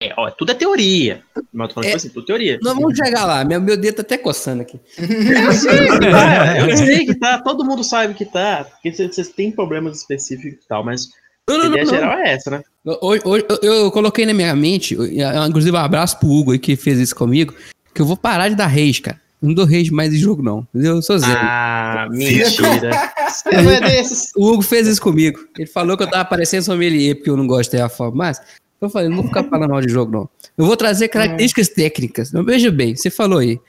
[0.00, 1.22] é, ó, tudo é teoria.
[1.52, 1.90] Mas eu tô falando É.
[1.90, 2.58] tipo assim, tudo teoria.
[2.62, 3.44] Nós vamos chegar lá.
[3.44, 4.78] Meu, meu dedo tá até coçando aqui.
[4.98, 9.28] Eu sei que tá, eu sei que tá, todo mundo sabe que tá, porque vocês
[9.28, 11.08] têm problemas específicos e tal, mas
[11.48, 11.92] Não, a não, não, ideia não.
[11.94, 12.62] geral é essa, né?
[13.00, 15.06] Hoje, hoje eu, eu coloquei na minha mente, eu-
[15.48, 17.54] inclusive um abraço pro Hugo aí que fez isso comigo,
[17.94, 19.20] que eu vou parar de dar rage, cara.
[19.40, 20.64] Não dou rage mais em jogo, não.
[20.72, 20.94] Entendeu?
[20.96, 21.36] Eu sou zero.
[21.42, 22.90] Ah, mentira.
[23.28, 24.30] Você não é desses.
[24.36, 25.40] O Hugo fez isso comigo.
[25.58, 28.40] Ele falou que eu tava parecendo sommelier porque eu não gosto de Terraform, mas
[28.86, 30.28] eu falei, não vou ficar falando mal de jogo, não.
[30.56, 32.32] Eu vou trazer características técnicas.
[32.32, 33.60] Não, veja bem, você falou aí.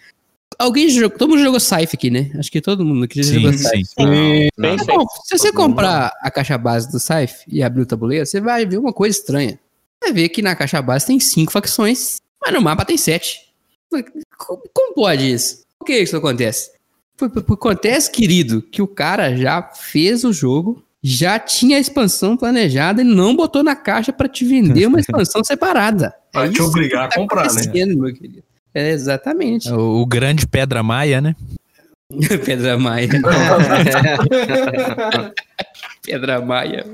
[0.60, 2.32] Alguém jogou, todo mundo jogou Scythe aqui, né?
[2.38, 3.86] Acho que todo mundo aqui já Sim, jogou Scythe.
[3.86, 4.50] sim.
[4.56, 4.86] Tá feito.
[4.86, 8.66] bom, se você comprar a caixa base do Scythe e abrir o tabuleiro, você vai
[8.66, 9.60] ver uma coisa estranha.
[10.02, 13.40] Vai ver que na caixa base tem cinco facções, mas no mapa tem sete.
[14.38, 15.64] Como, como pode isso?
[15.80, 16.72] Por que isso acontece?
[17.22, 23.06] Acontece, querido, que o cara já fez o jogo, já tinha a expansão planejada e
[23.06, 26.14] não botou na caixa pra te vender uma expansão separada.
[26.34, 27.86] Vai te isso obrigar a tá comprar, né?
[27.86, 28.44] meu querido.
[28.74, 29.70] É, exatamente.
[29.72, 31.36] O, o grande Pedra Maia, né?
[32.46, 33.10] Pedra Maia.
[36.02, 36.86] Pedra Maia.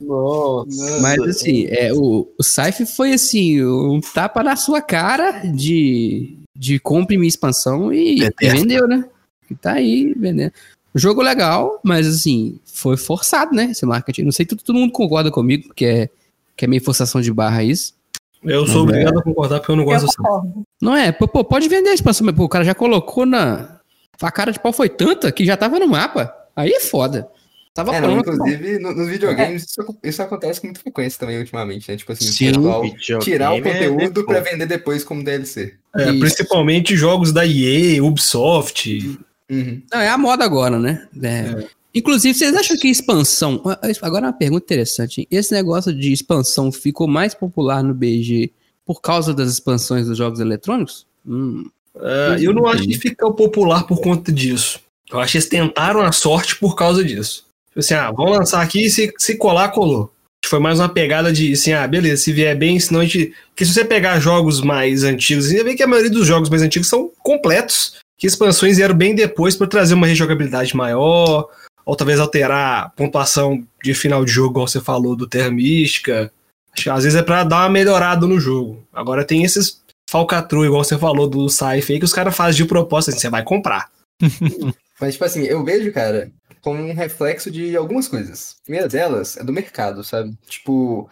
[0.00, 1.00] Nossa.
[1.00, 6.78] Mas assim, é, o, o Scythe foi assim, um tapa na sua cara de, de
[6.78, 9.04] compre minha expansão e, e vendeu, né?
[9.50, 10.52] E tá aí vendendo.
[10.94, 13.66] Jogo legal, mas assim, foi forçado, né?
[13.70, 14.22] Esse marketing.
[14.22, 16.08] Não sei se todo, mundo concorda comigo, porque é,
[16.56, 17.94] que é meio forçação de barra isso.
[18.42, 18.98] Eu sou Mas é.
[19.00, 20.16] obrigado a concordar porque eu não Eu gosto assim.
[20.16, 20.62] concordo.
[20.80, 21.12] Não é?
[21.12, 23.78] Pô, pô, pode vender a expansão, mas pô, o cara já colocou na.
[24.20, 26.32] A cara de pau foi tanta que já tava no mapa.
[26.56, 27.28] Aí é foda.
[27.74, 28.32] Tava É, não, pronto.
[28.32, 31.96] inclusive, no- nos videogames, isso, isso acontece com muita frequência também ultimamente, né?
[31.96, 32.52] Tipo assim, Sim.
[32.54, 32.82] pessoal
[33.20, 34.50] tirar o é conteúdo pra depois.
[34.52, 35.74] vender depois como DLC.
[35.94, 39.18] É, principalmente jogos da EA, Ubisoft.
[39.50, 39.82] Uhum.
[39.92, 41.06] Não, é a moda agora, né?
[41.22, 41.66] É.
[41.94, 43.62] Inclusive, vocês acham que expansão.
[44.02, 45.26] Agora uma pergunta interessante.
[45.30, 48.52] Esse negócio de expansão ficou mais popular no BG
[48.84, 51.06] por causa das expansões dos jogos eletrônicos?
[51.26, 51.68] Hum.
[52.00, 54.80] É, eu não acho que ficou popular por conta disso.
[55.10, 57.46] Eu acho que eles tentaram a sorte por causa disso.
[57.68, 60.12] Tipo assim, ah, vamos lançar aqui e se, se colar, colou.
[60.44, 63.34] Foi mais uma pegada de assim, ah, beleza, se vier bem, senão a gente.
[63.48, 66.62] Porque se você pegar jogos mais antigos, você vê que a maioria dos jogos mais
[66.62, 67.96] antigos são completos.
[68.18, 71.48] Que expansões vieram bem depois para trazer uma rejogabilidade maior,
[71.86, 76.30] ou talvez alterar a pontuação de final de jogo, igual você falou, do Terra Mística.
[76.72, 78.84] Acho que às vezes é pra dar uma melhorada no jogo.
[78.92, 82.68] Agora tem esses falcatrua, igual você falou do Sci-Fi, aí que os caras fazem de
[82.68, 83.90] proposta, assim, você vai comprar.
[85.00, 88.56] Mas, tipo assim, eu vejo, cara, como um reflexo de algumas coisas.
[88.60, 90.36] A primeira delas é do mercado, sabe?
[90.48, 91.08] Tipo,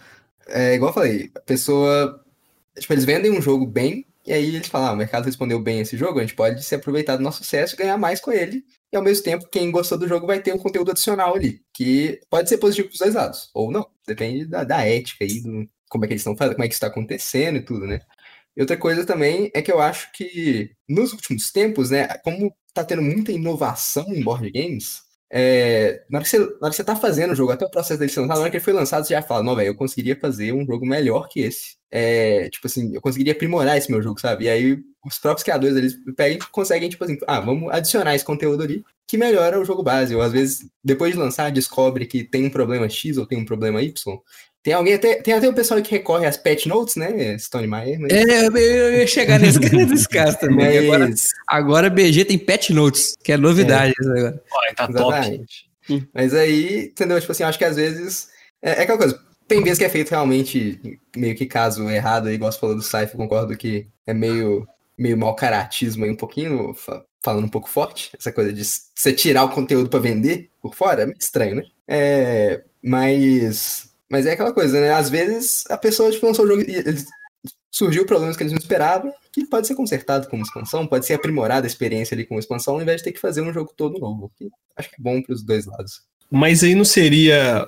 [0.48, 2.20] é igual eu falei, a pessoa.
[2.78, 5.80] Tipo, eles vendem um jogo bem, e aí eles falam, ah, o mercado respondeu bem
[5.80, 8.64] esse jogo, a gente pode se aproveitar do nosso sucesso e ganhar mais com ele.
[8.92, 12.20] E ao mesmo tempo, quem gostou do jogo vai ter um conteúdo adicional ali, que
[12.30, 13.86] pode ser positivo pros dois lados, ou não.
[14.06, 16.74] Depende da, da ética aí, do, como é que eles estão fazendo, como é que
[16.74, 18.00] isso tá acontecendo e tudo, né?
[18.56, 22.82] E outra coisa também é que eu acho que nos últimos tempos, né, como tá
[22.84, 26.84] tendo muita inovação em board games, é, na, hora que você, na hora que você
[26.84, 28.72] tá fazendo o jogo, até o processo dele ser lançado, na hora que ele foi
[28.72, 31.75] lançado, você já fala, não, velho, eu conseguiria fazer um jogo melhor que esse.
[31.90, 34.44] É, tipo assim, eu conseguiria aprimorar esse meu jogo, sabe?
[34.44, 38.24] E aí os próprios criadores, eles pegam e conseguem, tipo assim, ah, vamos adicionar esse
[38.24, 40.14] conteúdo ali, que melhora o jogo base.
[40.14, 43.44] Ou às vezes, depois de lançar, descobre que tem um problema X ou tem um
[43.44, 43.94] problema Y.
[44.64, 48.00] Tem alguém até, tem até o pessoal que recorre às patch notes, né, Stone Meyer,
[48.00, 48.12] mas...
[48.12, 50.72] É, eu ia chegar nesse, nesse caso também.
[50.72, 54.42] que Agora, mas- agora BG tem patch notes, que é novidade isso agora.
[54.50, 55.18] Olha, tá top.
[55.18, 55.66] Exatamente.
[56.12, 57.20] Mas aí, entendeu?
[57.20, 58.28] Tipo assim, eu acho que às vezes.
[58.60, 59.20] É, é aquela coisa.
[59.48, 62.82] Tem vezes que é feito realmente meio que caso errado, aí, igual você falou do
[62.82, 64.66] Saif, concordo que é meio,
[64.98, 68.10] meio mau caratismo aí, um pouquinho, fa- falando um pouco forte.
[68.18, 71.62] Essa coisa de você tirar o conteúdo pra vender por fora é meio estranho, né?
[71.86, 73.94] É, mas.
[74.08, 74.92] Mas é aquela coisa, né?
[74.92, 76.84] Às vezes a pessoa tipo, lançou o jogo e
[77.70, 81.66] surgiu problemas que eles não esperavam, que pode ser consertado como expansão, pode ser aprimorada
[81.66, 84.32] a experiência ali com expansão, ao invés de ter que fazer um jogo todo novo.
[84.76, 86.02] acho que é bom pros dois lados.
[86.30, 87.66] Mas aí não seria,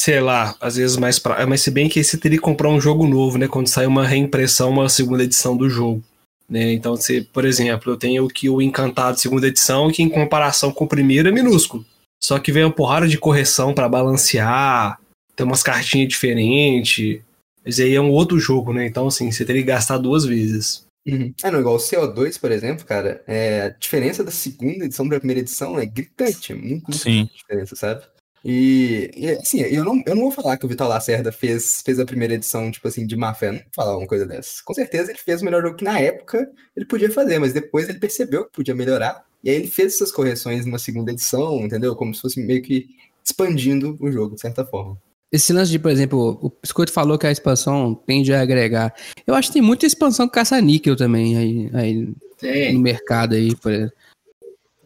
[0.00, 1.46] sei lá, às vezes mais pra...
[1.46, 3.46] Mas se bem que aí você teria que comprar um jogo novo, né?
[3.46, 6.02] Quando sai uma reimpressão, uma segunda edição do jogo.
[6.48, 6.72] Né?
[6.72, 10.86] Então, você, por exemplo, eu tenho aqui o Encantado segunda edição, que em comparação com
[10.86, 11.84] o primeiro é minúsculo.
[12.18, 14.98] Só que vem uma porrada de correção pra balancear,
[15.36, 17.20] tem umas cartinhas diferentes.
[17.62, 18.86] Mas aí é um outro jogo, né?
[18.86, 20.86] Então, assim, você teria que gastar duas vezes.
[21.06, 21.34] Uhum.
[21.44, 25.18] É, não, igual o CO2, por exemplo, cara, é, a diferença da segunda edição pra
[25.18, 27.28] primeira edição é gritante, é muito, muito Sim.
[27.34, 28.02] diferença, sabe?
[28.44, 32.00] E, e, assim, eu não, eu não vou falar que o Vitor Lacerda fez, fez
[32.00, 34.62] a primeira edição, tipo assim, de má fé, não vou falar uma coisa dessa.
[34.64, 37.88] Com certeza ele fez o melhor jogo que na época ele podia fazer, mas depois
[37.88, 41.94] ele percebeu que podia melhorar E aí ele fez essas correções numa segunda edição, entendeu?
[41.94, 42.88] Como se fosse meio que
[43.22, 44.96] expandindo o jogo, de certa forma.
[45.30, 48.92] Esse lance de, por exemplo, o Biscoito falou que a expansão tende a agregar.
[49.24, 53.70] Eu acho que tem muita expansão com caça-níquel também aí, aí no mercado aí, por
[53.70, 53.99] exemplo.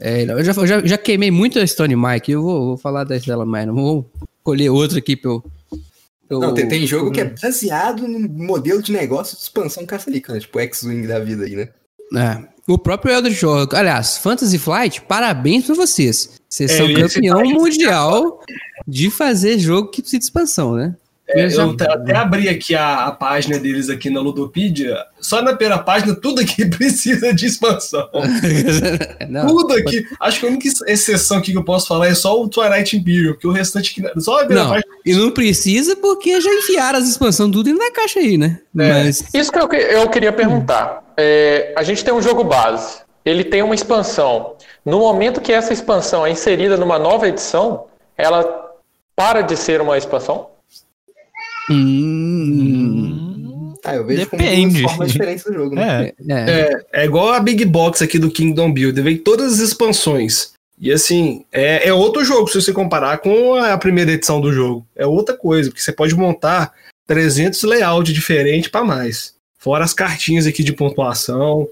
[0.00, 3.46] É, eu já, já, já queimei muito a Stone Mike, eu vou, vou falar dela
[3.46, 4.10] mais, não vou
[4.42, 6.40] colher outra aqui pra eu...
[6.40, 10.40] Não, tem, tem jogo que é baseado no modelo de negócio de expansão caça-níquel, né?
[10.40, 11.68] Tipo X-Wing da vida aí, né?
[12.16, 16.40] É, o próprio Eldritch Horror, aliás, Fantasy Flight, parabéns pra vocês.
[16.48, 18.40] Vocês É, são campeão mundial
[18.88, 20.96] de fazer jogo que precisa de expansão, né?
[21.26, 24.94] É, Eu até- até abri aqui a, a página deles aqui na Ludopedia.
[25.20, 28.06] Só na primeira página, tudo aqui precisa de expansão.
[29.28, 30.04] Não, Tudo aqui.
[30.20, 33.32] Acho que a única exceção aqui que eu posso falar é só o Twilight Imperium,
[33.32, 34.20] porque o restante aqui.
[34.20, 34.92] Só a primeira Não, página.
[35.04, 38.60] e não precisa porque já enfiaram as expansões tudo dentro da caixa aí, né?
[38.78, 38.92] É.
[39.04, 41.02] Mas, Isso que eu, que- eu queria perguntar.
[41.16, 44.56] É, a gente tem um jogo base, ele tem uma expansão.
[44.84, 47.86] No momento que essa expansão é inserida numa nova edição,
[48.18, 48.44] ela
[49.16, 50.48] para de ser uma expansão?
[51.70, 53.34] Hum,
[53.84, 54.82] Ah, eu vejo Depende.
[54.82, 56.12] como do jogo, né?
[56.28, 56.50] É, é.
[56.50, 60.52] É, é igual a Big Box aqui do Kingdom Builder, vem todas as expansões.
[60.78, 64.86] E assim, é, é outro jogo se você comparar com a primeira edição do jogo.
[64.96, 66.72] É outra coisa, porque você pode montar
[67.06, 69.34] 300 layouts diferentes para mais.
[69.58, 71.68] Fora as cartinhas aqui de pontuação.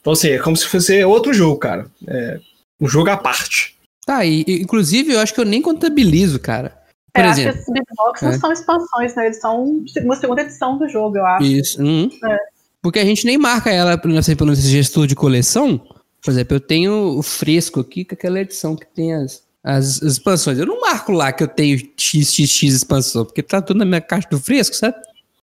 [0.00, 1.86] Então, assim, é como se fosse outro jogo, cara.
[2.06, 2.40] É
[2.80, 3.76] um jogo à parte.
[4.06, 6.76] Tá, e, inclusive eu acho que eu nem contabilizo, cara.
[7.16, 8.38] Por É, acho que exemplo, esses Big Box não É.
[8.38, 9.26] são expansões, né?
[9.26, 11.44] Eles são uma segunda edição do jogo, eu acho.
[11.44, 11.82] isso.
[11.82, 12.08] hum.
[12.24, 12.36] É.
[12.82, 15.78] Porque a gente nem marca ela pelo assim, pelo gestor de coleção.
[16.22, 20.12] Por exemplo, eu tenho o fresco aqui com aquela edição que tem as, as, as
[20.12, 20.58] expansões.
[20.58, 24.28] Eu não marco lá que eu tenho XXX expansão, porque tá tudo na minha caixa
[24.30, 24.96] do fresco, sabe?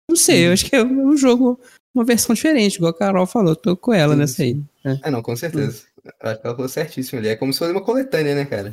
[0.10, 1.60] Não sei, eu acho que é um jogo,
[1.94, 4.62] uma versão diferente, igual a Carol falou, tô com ela Sim, nessa aí.
[4.86, 4.98] É.
[5.04, 5.84] Ah, não, com certeza.
[6.04, 7.28] Eu Acho que ela falou certíssimo ali.
[7.30, 8.72] É como se fosse uma coletânea, né, cara?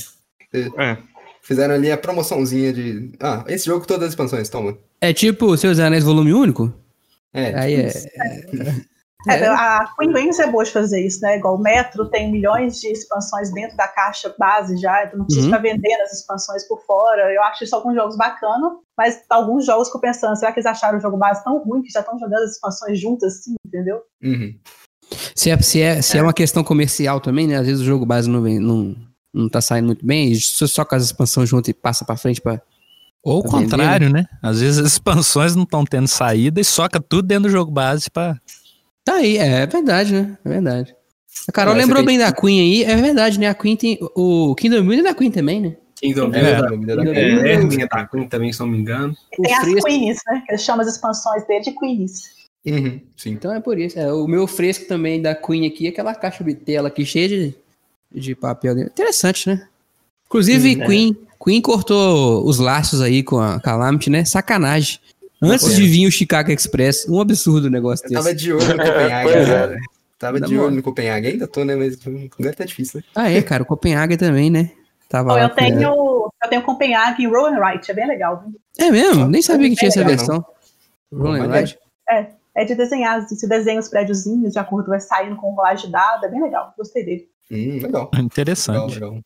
[0.54, 0.96] É.
[1.46, 3.12] Fizeram ali a promoçãozinha de.
[3.20, 4.76] Ah, esse jogo todas as expansões, toma.
[5.00, 6.72] É tipo Seus Anéis Volume Único?
[7.32, 7.88] É, Aí tipo é.
[7.88, 8.86] isso.
[9.28, 11.36] É, a Queen Games é boa de fazer isso, né?
[11.38, 15.46] Igual o Metro tem milhões de expansões dentro da caixa base já, então não precisa
[15.46, 15.52] Uhum.
[15.52, 17.32] ficar vendendo as expansões por fora.
[17.32, 20.66] Eu acho isso alguns jogos bacanas, mas alguns jogos que eu pensando, será que eles
[20.66, 24.00] acharam o jogo base tão ruim que já estão jogando as expansões juntas assim, entendeu?
[24.22, 24.54] Uhum.
[25.34, 27.56] Se é, se, é, se é uma questão comercial também, né?
[27.56, 28.94] Às vezes o jogo base não, vem, não,
[29.34, 32.16] não tá saindo muito bem, e só só com as expansões junto e passa pra
[32.16, 32.60] frente pra.
[33.22, 34.24] Ou o contrário, né?
[34.40, 38.08] Às vezes as expansões não estão tendo saída e soca tudo dentro do jogo base
[38.10, 38.40] pra.
[39.04, 40.38] Tá aí, é, é verdade, né?
[40.44, 40.94] É verdade.
[41.48, 43.48] A Carol lembrou você bem da Queen aí, é verdade, né?
[43.48, 43.98] A Queen tem.
[44.16, 45.76] O Kingdom Builder é da Queen também, né?
[46.00, 46.58] Kingdom É, Builder.
[46.64, 49.14] o nome dela É, é- da Queen também, se não me engano.
[49.42, 50.42] Tem as fresco- Queenies, né?
[50.46, 52.22] Que eles chamam as expansões dele de Queenies.
[52.66, 53.30] Uhum, sim.
[53.30, 53.98] Então é por isso.
[53.98, 57.54] É, o meu fresco também da Queen aqui, aquela caixa bitela aqui cheia de,
[58.12, 58.92] de papel dentro.
[58.92, 59.66] Interessante, né?
[60.26, 64.24] Inclusive, Queen, Queen cortou os laços aí com a Calamity, né?
[64.24, 64.98] Sacanagem.
[65.42, 68.22] Antes de vir o Chicago Express, um absurdo o negócio Eu desse.
[68.22, 69.52] tava de olho no Copenhague, Pois é.
[69.52, 69.76] cara.
[70.18, 71.76] Tava Na de olho no Copenhague, ainda tô, né?
[71.76, 73.06] Mas agora tá difícil, né?
[73.14, 74.70] Ah, é, cara, o Copenhague também, né?
[75.10, 78.42] Tava lá eu tenho, eu tenho Copenhague e Roll and Write, é bem legal.
[78.44, 78.58] viu?
[78.78, 79.28] É mesmo?
[79.28, 80.44] Nem sabia que tinha essa legal, versão.
[81.12, 81.78] Rolling Mas Ride.
[82.54, 86.24] É de desenhar, você desenha os prédiozinhos de acordo vai saindo com rolagem de dado,
[86.24, 87.28] é bem legal, gostei dele.
[87.50, 88.10] Hum, legal.
[88.10, 88.94] Legal, Interessante.
[88.94, 89.18] legal.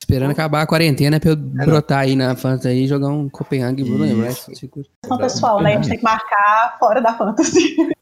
[0.00, 3.82] Esperando acabar a quarentena pra eu brotar aí na Fantasy aí e jogar um Copenhague
[3.82, 3.86] e.
[3.86, 4.58] Ride.
[4.58, 4.86] Seguro.
[5.02, 7.74] Então, pessoal, né, a gente tem que marcar fora da fantasy.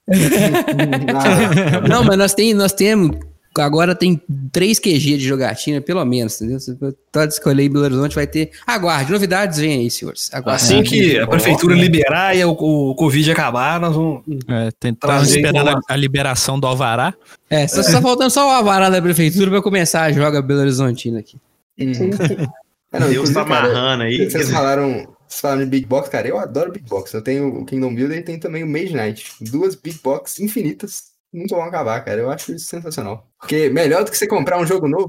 [1.14, 3.16] Ah, Não, mas nós, tem, nós temos.
[3.58, 6.58] Agora tem 3 QG de jogatina, pelo menos, entendeu?
[6.58, 6.76] Se
[7.10, 8.50] pode escolher Belo Horizonte, vai ter.
[8.66, 10.30] Aguarde, novidades vem aí, senhores.
[10.32, 10.62] Aguarde.
[10.62, 14.22] Assim que a prefeitura liberar e o, o Covid acabar, nós vamos.
[14.48, 17.14] É, tava Trazer esperando a, a liberação do Alvará.
[17.50, 21.18] É, só só faltando só o avará da prefeitura pra começar a jogar Belo Horizontino
[21.18, 21.36] aqui.
[21.78, 24.30] É, não, Deus tá amarrando aí.
[24.30, 26.28] Vocês falaram, vocês falaram de Big Box, cara.
[26.28, 27.12] Eu adoro Big Box.
[27.14, 29.32] Eu tenho o Kingdom Builder e tem também o Mage Knight.
[29.40, 31.11] Duas Big Box infinitas.
[31.32, 32.20] Nunca vão acabar, cara.
[32.20, 33.26] Eu acho isso sensacional.
[33.38, 35.08] Porque melhor do que você comprar um jogo novo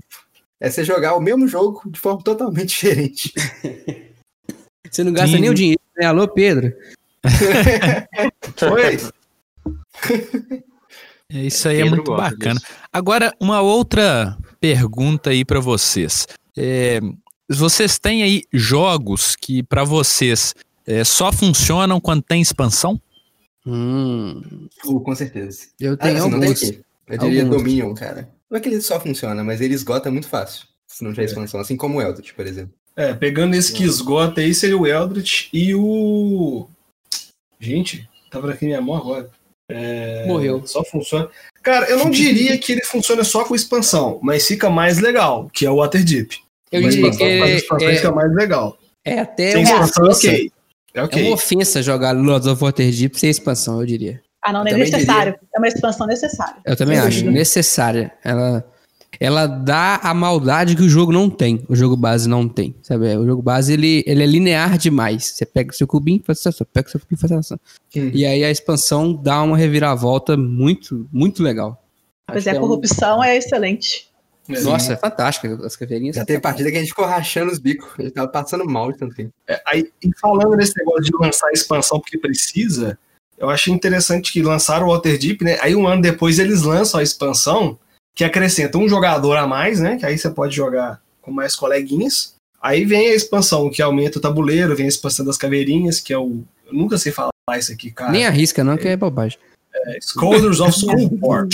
[0.60, 3.34] é você jogar o mesmo jogo de forma totalmente diferente.
[4.90, 5.42] Você não gasta Sim.
[5.42, 6.06] nem o dinheiro, né?
[6.06, 6.74] Alô, Pedro?
[8.58, 8.98] Foi?
[11.30, 12.60] É, Isso aí é Pedro muito gosta bacana.
[12.60, 12.74] disso.
[12.92, 16.28] Agora, uma outra pergunta aí pra vocês.
[16.56, 17.00] É,
[17.50, 20.54] vocês têm aí jogos que pra vocês
[20.86, 23.02] é, só funcionam quando tem expansão?
[23.65, 25.67] Hum, Uh, com certeza.
[25.80, 26.63] eu Ah, tenho assim, não tem alguns.
[26.63, 26.82] aqui.
[27.08, 27.58] Eu diria Alguns.
[27.58, 28.30] Dominion, cara.
[28.49, 30.65] Não é que ele só funciona, mas ele esgota muito fácil.
[30.88, 31.60] Se não tiver expansão.
[31.60, 32.73] Assim como o Eldritch, por exemplo.
[32.95, 36.67] É, pegando esse que esgota aí, seria o Eldritch e o.
[37.60, 39.30] Gente, tava aqui minha mão agora.
[39.69, 40.62] É, Morreu.
[40.67, 41.30] Só funciona.
[41.63, 45.65] Cara, eu não diria que ele funciona só com expansão, mas fica mais legal, que
[45.65, 46.38] é o Waterdeep.
[46.71, 48.78] Eu diria expansão, que é, expansões é, fica mais legal.
[49.06, 50.52] é até Sem expansão, ok.
[50.94, 51.24] É É ok.
[51.24, 54.22] uma ofensa jogar Lords of Waterdeep sem expansão, eu diria.
[54.42, 55.36] Ah, não, não é necessário.
[55.56, 56.56] É uma expansão necessária.
[56.66, 58.12] Eu também Sem acho necessária.
[58.24, 58.66] Ela,
[59.20, 61.64] ela dá a maldade que o jogo não tem.
[61.70, 62.76] O jogo base não tem.
[62.84, 63.16] Sabe?
[63.16, 65.24] O jogo base ele, ele é linear demais.
[65.34, 66.68] Você pega o seu cubinho, faz ação.
[66.74, 67.58] Pega o seu cubinho, faz ação.
[67.96, 68.12] Hum.
[68.14, 71.82] E aí a expansão dá uma reviravolta muito, muito legal.
[72.28, 74.10] Pois Acho é, a um- corrupção é excelente.
[74.48, 75.66] Nossa, é fantástica.
[75.66, 76.16] As caveirinhas.
[76.16, 77.88] Já teve partida que a gente ficou rachando os bicos.
[77.98, 79.32] Ele tava passando mal de tanto tempo.
[79.48, 82.98] É, aí, e falando nesse negócio de lançar a expansão porque precisa,
[83.38, 85.58] eu achei interessante que lançaram o Waterdeep, né?
[85.62, 87.80] Aí um ano depois eles lançam a expansão
[88.16, 89.98] que acrescenta um jogador a mais, né?
[89.98, 92.36] Que aí você pode jogar com mais coleguinhas.
[92.62, 96.18] Aí vem a expansão que aumenta o tabuleiro, vem a expansão das caveirinhas, que é
[96.18, 96.44] o.
[96.66, 98.12] Eu nunca sei falar isso aqui, cara.
[98.12, 99.38] Nem arrisca, não, que é bobagem.
[99.86, 101.54] É Scholars of Schoolport.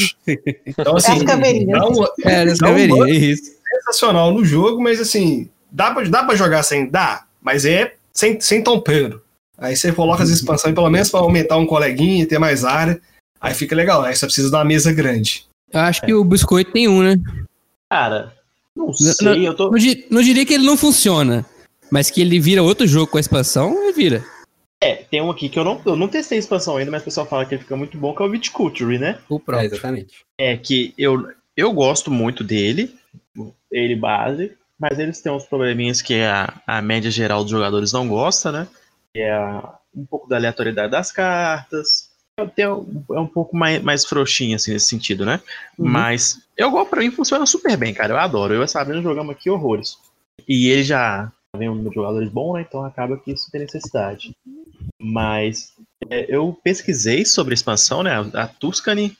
[0.66, 1.80] Então, assim, as caveirinhas.
[1.80, 3.10] dá um É, caveirinhas, mano.
[3.10, 3.52] é isso.
[3.70, 6.88] sensacional no jogo, mas assim, dá pra, dá pra jogar sem?
[6.90, 9.22] Dá, mas é sem, sem tompeiro.
[9.58, 13.00] Aí você coloca as expansões pelo menos pra aumentar um coleguinha e ter mais área.
[13.42, 15.46] Aí fica legal, aí você precisa de uma mesa grande.
[15.72, 17.16] Eu acho que o biscoito tem um, né?
[17.90, 18.34] Cara,
[18.76, 19.72] não Não- sei, eu tô.
[19.72, 19.78] Não,
[20.12, 21.46] não diria que ele não funciona,
[21.92, 24.24] mas que ele vira outro jogo com a expansão, ele vira.
[24.82, 27.06] É, tem um aqui que eu não, eu não testei a expansão ainda, mas o
[27.06, 29.20] pessoal fala que ele fica muito bom, que é o Viticulture, né?
[29.28, 29.66] O É, próprio.
[29.68, 30.26] exatamente.
[30.38, 32.96] É que eu, eu gosto muito dele,
[33.70, 38.08] ele base, mas eles têm uns probleminhas que a, a média geral dos jogadores não
[38.08, 38.68] gosta, né?
[39.14, 42.10] Que é a- um pouco da aleatoriedade das cartas.
[42.56, 45.42] Tem um- É um pouco mais, mais frouxinho, assim, nesse sentido, né?
[45.78, 45.90] Uhum.
[45.90, 48.14] Mas eu gosto, pra mim funciona super bem, cara.
[48.14, 48.54] Eu adoro.
[48.54, 49.98] Eu e a Sabrina jogamos aqui horrores.
[50.48, 52.62] E ele já vem um número de jogadores bom, né?
[52.66, 54.34] Então acaba que isso tem necessidade.
[55.02, 55.74] Mas
[56.10, 58.12] é, eu pesquisei sobre a expansão, né?
[58.34, 59.16] A Tuscany,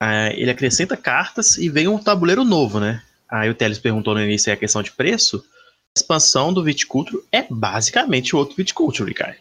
[0.00, 3.02] ah, ele acrescenta cartas e vem um tabuleiro novo, né?
[3.28, 5.44] Aí o Teles perguntou no início aí a questão de preço.
[5.96, 9.36] A expansão do Viticulture é basicamente outro Viticulture, cara.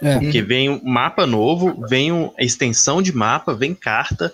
[0.00, 0.18] É.
[0.18, 4.32] Porque vem um mapa novo, vem uma extensão de mapa, vem carta.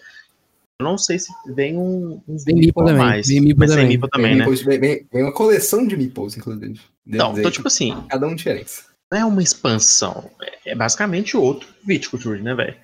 [0.79, 3.27] Eu não sei se vem um, uns Vem meeple também, mais.
[3.29, 3.87] vem meeple mas também.
[3.88, 4.44] meeple também, vem, né?
[4.46, 6.81] meeples- vem- vem- uma coleção de meeples, inclusive.
[7.07, 8.72] Então, então, tipo assim, Cada um diferente.
[9.14, 10.31] Não é uma expansão.
[10.42, 12.77] é- É basicamente outro Viticulture, né, velho?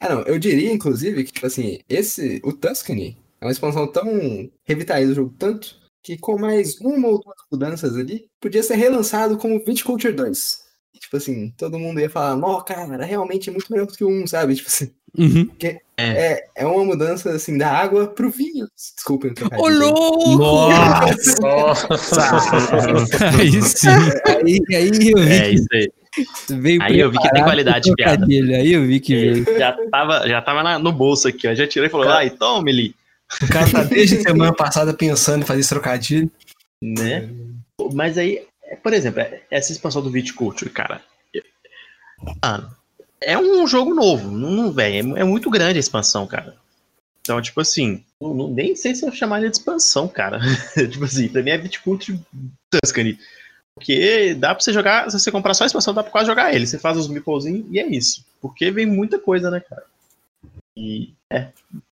[0.00, 4.06] Ah, não, eu diria, inclusive, que, tipo assim, esse, o Tuscany é uma expansão tão
[4.64, 9.38] revitaliza o jogo tanto que com mais uma ou duas mudanças ali, podia ser relançado
[9.38, 10.63] como Viticulture 2.
[11.00, 14.26] Tipo assim, todo mundo ia falar, nó, cara, realmente é muito melhor do que 1,
[14.26, 14.54] sabe?
[14.54, 15.48] Tipo assim, Uhum.
[15.96, 18.66] é, é uma mudança, assim, da água pro vinho.
[18.74, 20.34] Desculpem o Ô, trocadilho aí.
[20.36, 21.40] louco!
[21.40, 21.88] Nossa!
[23.38, 23.88] aí sim.
[24.26, 25.88] Aí, aí eu vi É isso aí.
[26.50, 28.26] veio Aí eu vi que tem qualidade de piada.
[28.26, 29.44] Aí eu vi que veio.
[29.58, 31.54] Já tava, já tava na- no bolso aqui, ó.
[31.54, 32.94] Já tirei e falou, ai, tome ali.
[33.42, 36.30] O cara tá desde semana passada pensando em fazer esse trocadilho.
[36.82, 37.28] Né?
[37.92, 38.44] Mas aí, é,
[38.76, 41.02] por exemplo, é- essa expansão do Viticulture, cara.
[41.32, 41.42] eu-
[42.42, 42.70] Mano,
[43.20, 44.30] é um jogo novo.
[44.30, 46.56] Não, velho, é, é muito grande a expansão, cara.
[47.20, 50.38] Então, tipo assim, não- nem sei se eu chamaria de expansão, cara.
[50.90, 52.18] tipo assim, pra mim é Viticulture
[52.70, 53.18] Tuscany.
[53.74, 56.54] Porque dá pra você jogar, se você comprar só a expansão, dá pra quase jogar
[56.54, 56.66] ele.
[56.66, 58.24] Você faz os meeplezinhos e é isso.
[58.40, 59.82] Porque vem muita coisa, né, cara?
[60.76, 61.48] E é,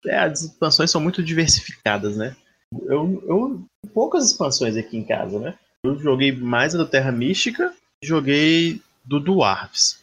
[0.07, 2.35] é, as expansões são muito diversificadas, né?
[2.83, 3.61] Eu, eu
[3.93, 5.57] poucas expansões aqui em casa, né?
[5.85, 9.99] Eu joguei mais a do Terra Mística e joguei do Dwarves.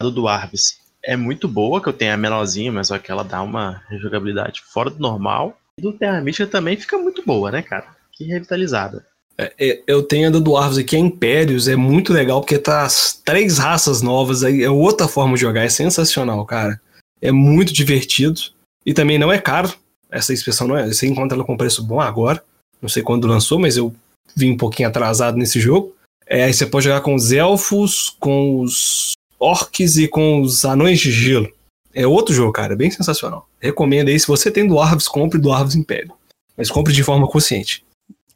[0.00, 3.24] A do Dwarves é muito boa, que eu tenho a menorzinha, mas só que ela
[3.24, 5.58] dá uma rejogabilidade fora do normal.
[5.78, 7.86] E do Terra Mística também fica muito boa, né, cara?
[8.12, 9.04] Que revitalizada.
[9.36, 13.12] É, eu tenho a do Dwarves aqui, a Impérios, é muito legal, porque tá as
[13.12, 16.80] três raças novas aí, é outra forma de jogar, é sensacional, cara.
[17.20, 18.40] É muito divertido.
[18.84, 19.74] E também não é caro.
[20.08, 20.86] Essa inspeção não é.
[20.86, 22.42] Você encontra ela com preço bom agora.
[22.80, 23.92] Não sei quando lançou, mas eu
[24.34, 25.94] vim um pouquinho atrasado nesse jogo.
[26.26, 30.98] É, aí você pode jogar com os elfos, com os orcs e com os anões
[30.98, 31.48] de gelo.
[31.94, 33.48] É outro jogo, cara, é bem sensacional.
[33.60, 36.12] Recomendo aí, se você tem Dwarves, compre Dwarves Império.
[36.56, 37.84] Mas compre de forma consciente.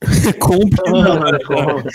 [0.40, 0.78] compre.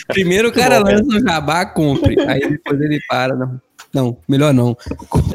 [0.07, 2.19] Primeiro o cara lança o jabá, compre.
[2.21, 3.35] Aí depois ele para.
[3.35, 3.59] Não,
[3.93, 4.77] não melhor não.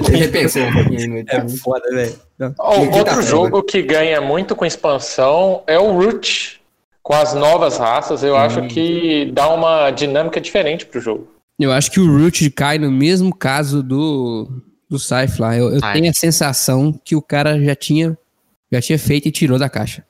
[0.07, 2.15] Ele repensou um pouquinho do É foda, velho.
[2.39, 2.53] Não.
[2.53, 3.23] Tá outro foda.
[3.23, 6.60] jogo que ganha muito com expansão é o Root.
[7.03, 11.29] Com as novas raças, eu acho que dá uma dinâmica diferente pro jogo.
[11.59, 14.49] Eu acho que o Root cai no mesmo caso do,
[14.89, 15.57] do Scythe lá.
[15.57, 18.17] Eu, eu tenho a sensação que o cara já tinha,
[18.73, 20.05] já tinha feito e tirou da caixa.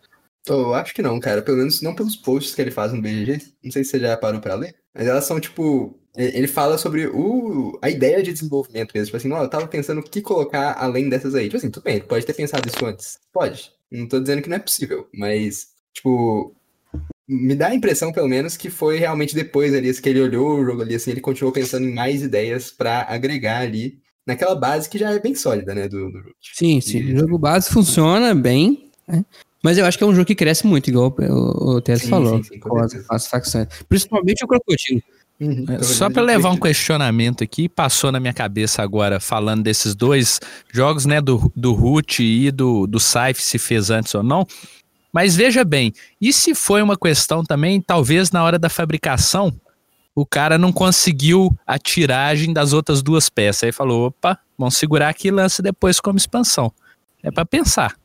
[0.46, 1.42] Eu acho que não, cara.
[1.42, 3.40] Pelo menos não pelos posts que ele faz no BGG.
[3.62, 4.74] Não sei se você já parou pra ler.
[4.94, 9.06] Mas elas são, tipo, Ele fala sobre o, a ideia de desenvolvimento mesmo.
[9.06, 11.44] Tipo assim, não, eu tava pensando o que colocar além dessas aí.
[11.44, 13.18] Tipo assim, tudo bem, ele pode ter pensado isso antes.
[13.32, 13.72] Pode.
[13.90, 16.54] Não tô dizendo que não é possível, mas, tipo,
[17.32, 20.58] me dá a impressão, pelo menos, que foi realmente depois ali, assim, que ele olhou
[20.58, 24.88] o jogo ali, assim, ele continuou pensando em mais ideias pra agregar ali naquela base
[24.88, 26.34] que já é bem sólida, né, do, do Root.
[26.54, 26.98] Sim, sim.
[26.98, 29.24] E- O jogo base funciona bem, né?
[29.62, 32.38] Mas eu acho que é um jogo que cresce muito, igual o, o Tess falou,
[32.42, 33.68] sim, sim, com as, as facções.
[33.88, 35.02] Principalmente o Crocodilo.
[35.40, 39.62] Uhum, É, Só olhando para levar um questionamento aqui, passou na minha cabeça agora, falando
[39.62, 40.38] desses dois
[40.72, 44.46] jogos, né, do, do Root e do, do Scythe, se fez antes ou não.
[45.12, 49.52] Mas veja bem, e se foi uma questão também, talvez na hora da fabricação,
[50.14, 53.64] o cara não conseguiu a tiragem das outras duas peças.
[53.64, 56.72] Aí falou, opa, vamos segurar aqui e lança depois como expansão.
[57.22, 57.96] É para pensar.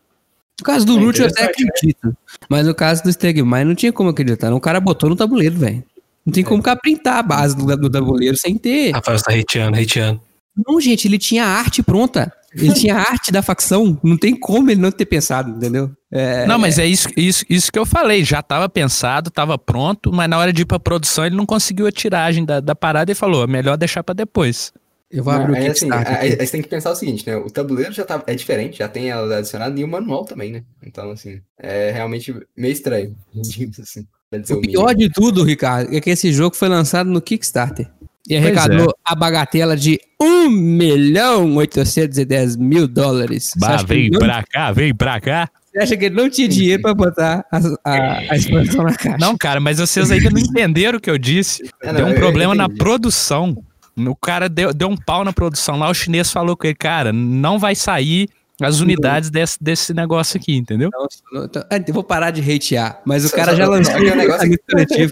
[0.60, 1.50] No caso do É Root eu até né?
[1.50, 2.18] acredito.
[2.50, 4.54] Mas no caso do Stegmaier não tinha como acreditar.
[4.54, 5.84] O cara botou no tabuleiro, velho.
[6.26, 8.92] Não tem como cá printar a base do, do tabuleiro sem ter.
[8.92, 10.22] Rafael está hateando, hateando.
[10.56, 12.32] Não, gente, ele tinha a arte pronta.
[12.54, 14.00] Ele tinha a arte da facção.
[14.02, 15.92] Não tem como ele não ter pensado, entendeu?
[16.10, 18.24] É, Não, mas é isso, isso, isso que eu falei.
[18.24, 21.86] Já estava pensado, estava pronto, mas na hora de ir para produção ele não conseguiu
[21.88, 24.72] a tiragem da, da parada e falou: "É melhor deixar para depois.
[25.12, 26.18] eu vou abrir o Aí, assim, Kickstarter.
[26.20, 27.36] aí, aí você tem que pensar o seguinte, né?
[27.38, 30.64] O tabuleiro já tá, é diferente, já tem ela adicionada e o manual também, né?
[30.84, 34.08] Então, assim, é realmente meio estranho, digamos assim.
[34.50, 34.62] O o mínimo.
[34.62, 37.90] pior de tudo, Ricardo, é que esse jogo foi lançado no Kickstarter.
[38.28, 43.54] E arrecadou a bagatela de 1 milhão 810 mil dólares.
[43.86, 45.48] Que ele não, pra cá, vem pra cá.
[45.72, 49.18] você acha que ele não tinha dinheiro pra botar a, a, a expansão na caixa?
[49.20, 51.70] Não, cara, mas vocês ainda não entenderam o que eu disse.
[51.84, 52.80] É, não, deu um eu- eu problema na entendi.
[52.80, 53.56] produção.
[53.96, 57.14] O cara deu, deu um pau na produção lá, o chinês falou com ele, cara,
[57.14, 58.28] não vai sair
[58.62, 60.90] as unidades desse, desse negócio aqui, entendeu?
[61.32, 64.16] Não, então, é, eu vou parar de hatear, mas o cara já lançou o um
[64.16, 65.12] negócio- coletivo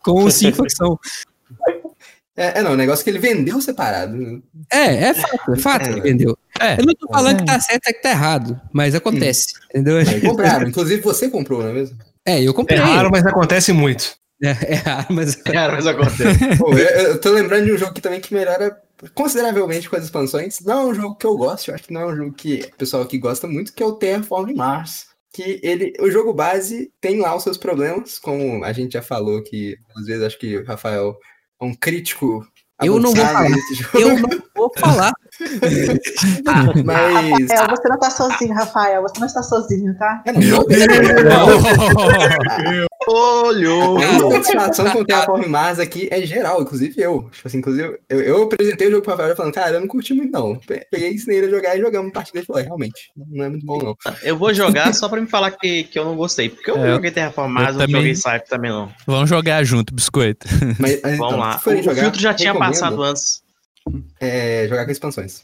[0.00, 0.98] com o Sim Facção.
[2.36, 4.16] É, é, não, o negócio que ele vendeu separado.
[4.16, 4.40] né?
[4.72, 6.38] É, é fato, é fato que ele vendeu.
[6.60, 9.98] É, Eu não tô falando que tá certo é que tá errado, mas acontece, entendeu?
[9.98, 11.98] Aí compraram, inclusive você comprou, não é mesmo?
[12.24, 12.78] É, eu É comprei.
[12.78, 14.14] raro, mas acontece muito.
[14.42, 16.56] É, é raro, mas Cara, mas acontece.
[16.58, 18.76] Pô, eu, eu tô lembrando de um jogo aqui também que melhora
[19.14, 20.58] consideravelmente com as expansões.
[20.60, 22.68] Não é um jogo que eu gosto, eu acho que não é um jogo que
[22.72, 25.06] o pessoal aqui gosta muito, que é o Terraform Mars.
[25.34, 29.42] Que ele, o jogo base tem lá os seus problemas, como a gente já falou
[29.42, 31.31] que às vezes acho que o Rafael é
[31.62, 32.46] um crítico
[32.82, 33.48] Eu não vou falar.
[33.94, 35.12] eu não vou falar.
[36.84, 39.02] mas Rafael, você não tá sozinho, Rafael.
[39.02, 40.22] Você não está sozinho, tá?
[40.26, 40.68] é, não, jogo
[43.08, 43.98] Olhou!
[43.98, 44.04] A
[44.38, 47.28] insatisfação com o Terraform Mars aqui é geral, inclusive eu.
[47.32, 50.14] Tipo assim, inclusive, eu, eu apresentei o jogo pro Rafael falando, cara, eu não curti
[50.14, 50.56] muito, não.
[50.56, 53.66] Pe- Peguei, ensinei ele a jogar e jogamos partida e falei, realmente, não é muito
[53.66, 53.96] bom, não.
[54.22, 56.48] Eu vou jogar só pra me falar que, que eu não gostei.
[56.48, 57.96] Porque eu É, joguei Terraformars, eu eu não também.
[57.96, 58.92] joguei Cypher também não.
[59.06, 60.46] Vamos jogar junto, biscoito.
[60.78, 61.60] Mas, mas Vamos então, lá.
[61.66, 63.42] O, jogar, filtro já tinha passado antes.
[64.20, 65.42] É, jogar com expansões.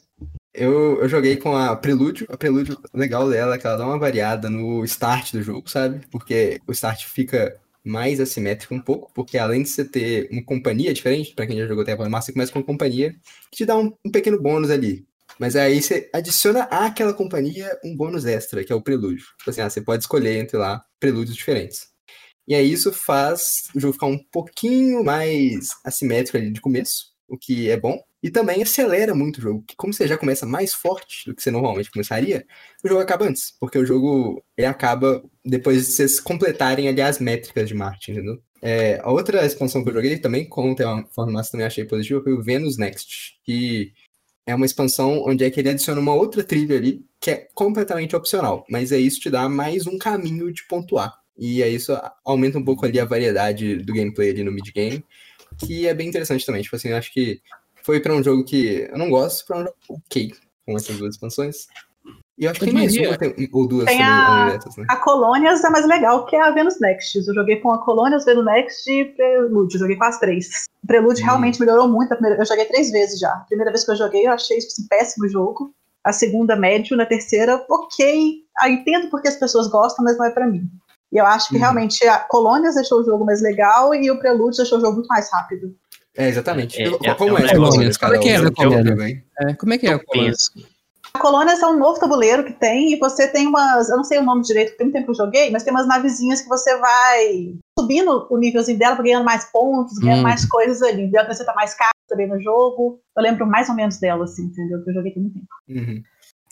[0.59, 2.27] Eu, eu joguei com a Prelúdio.
[2.29, 6.01] A Prelúdio, legal dela é que ela dá uma variada no start do jogo, sabe?
[6.11, 10.93] Porque o start fica mais assimétrico um pouco, porque além de você ter uma companhia
[10.93, 13.15] diferente, pra quem já jogou Terraform Mars, você começa com uma companhia
[13.51, 15.07] que te dá um, um pequeno bônus ali.
[15.39, 19.27] Mas aí você adiciona àquela companhia um bônus extra, que é o prelúdio.
[19.39, 21.87] Tipo assim, ah, você pode escolher entre lá prelúdios diferentes.
[22.49, 27.39] E aí isso faz o jogo ficar um pouquinho mais assimétrico ali de começo, o
[27.39, 28.03] que é bom.
[28.23, 29.64] E também acelera muito o jogo.
[29.66, 32.45] que Como você já começa mais forte do que você normalmente começaria,
[32.85, 33.53] o jogo acaba antes.
[33.61, 38.43] Porque o jogo ele acaba depois de vocês completarem ali as métricas de marketing, entendeu?
[38.61, 42.23] É, a outra expansão que eu joguei também, com o Terraform Mars também achei positivo,
[42.23, 43.39] foi o Venus Next.
[43.45, 43.93] Que
[44.47, 48.16] é uma expansão onde é que ele adiciona uma outra trilha ali, que é completamente
[48.16, 48.64] opcional.
[48.69, 51.14] Mas aí isso te dá mais um caminho de pontuar.
[51.39, 55.05] E aí isso aumenta um pouco ali a variedade do gameplay ali no mid-game,
[55.59, 56.62] que é bem interessante também.
[56.62, 57.41] Tipo assim, eu acho que
[57.89, 60.30] foi pra um jogo que eu não gosto, pra um jogo ok,
[60.66, 61.66] com essas duas expansões.
[62.39, 63.16] E eu acho que Eu tem mais uma
[63.55, 64.84] ou duas Tem também a- dessas, né?
[64.91, 67.16] A Colônias é mais legal que a Venus Next.
[67.26, 69.74] Eu joguei com a Colônias, Venus Next e Prelude.
[69.76, 70.49] Eu joguei com as três.
[70.84, 71.24] O Prelude Hum.
[71.24, 72.11] realmente melhorou muito.
[72.11, 73.30] primeira- Eu joguei três vezes já.
[73.32, 75.72] A primeira vez que eu joguei, eu achei tipo, assim, péssimo o jogo.
[76.05, 76.95] A segunda, médio.
[76.95, 78.43] Na terceira, ok.
[78.59, 80.62] Ah, entendo porque as pessoas gostam, mas não é pra mim.
[81.11, 81.61] E eu acho que Uhum.
[81.61, 85.09] realmente a Colônias deixou o jogo mais legal e o Prelude deixou o jogo muito
[85.09, 85.74] mais rápido.
[86.19, 86.83] É, exatamente.
[86.83, 88.47] É, é- Como é um é, a Colônias, Como é que é cada um?
[88.47, 89.25] essa Colônia?
[89.41, 89.93] É, como é que é?
[89.93, 90.31] a Colônia?
[90.33, 90.53] Penso.
[91.14, 93.89] A Colônias é um novo tabuleiro que tem, e você tem umas.
[93.89, 95.73] Eu não sei o nome direito, porque tem muito tempo que eu joguei, mas tem
[95.73, 100.25] umas navezinhas que você vai subindo o nívelzinho dela, ganhando mais pontos, ganhando Hum.
[100.25, 101.09] mais coisas ali.
[101.12, 103.01] Ela acrescenta mais cartas também no jogo.
[103.16, 104.83] Eu lembro mais ou menos dela, assim, entendeu?
[104.85, 105.47] Que eu joguei tem muito tempo.
[105.69, 106.03] Uhum.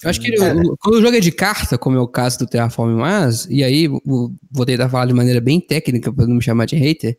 [0.03, 2.39] Eu acho que o- o- quando o jogo é de carta, como é o caso
[2.39, 6.35] do Terraform Mars, e aí vou, vou tentar falar de maneira bem técnica para não
[6.37, 7.19] me chamar de hater,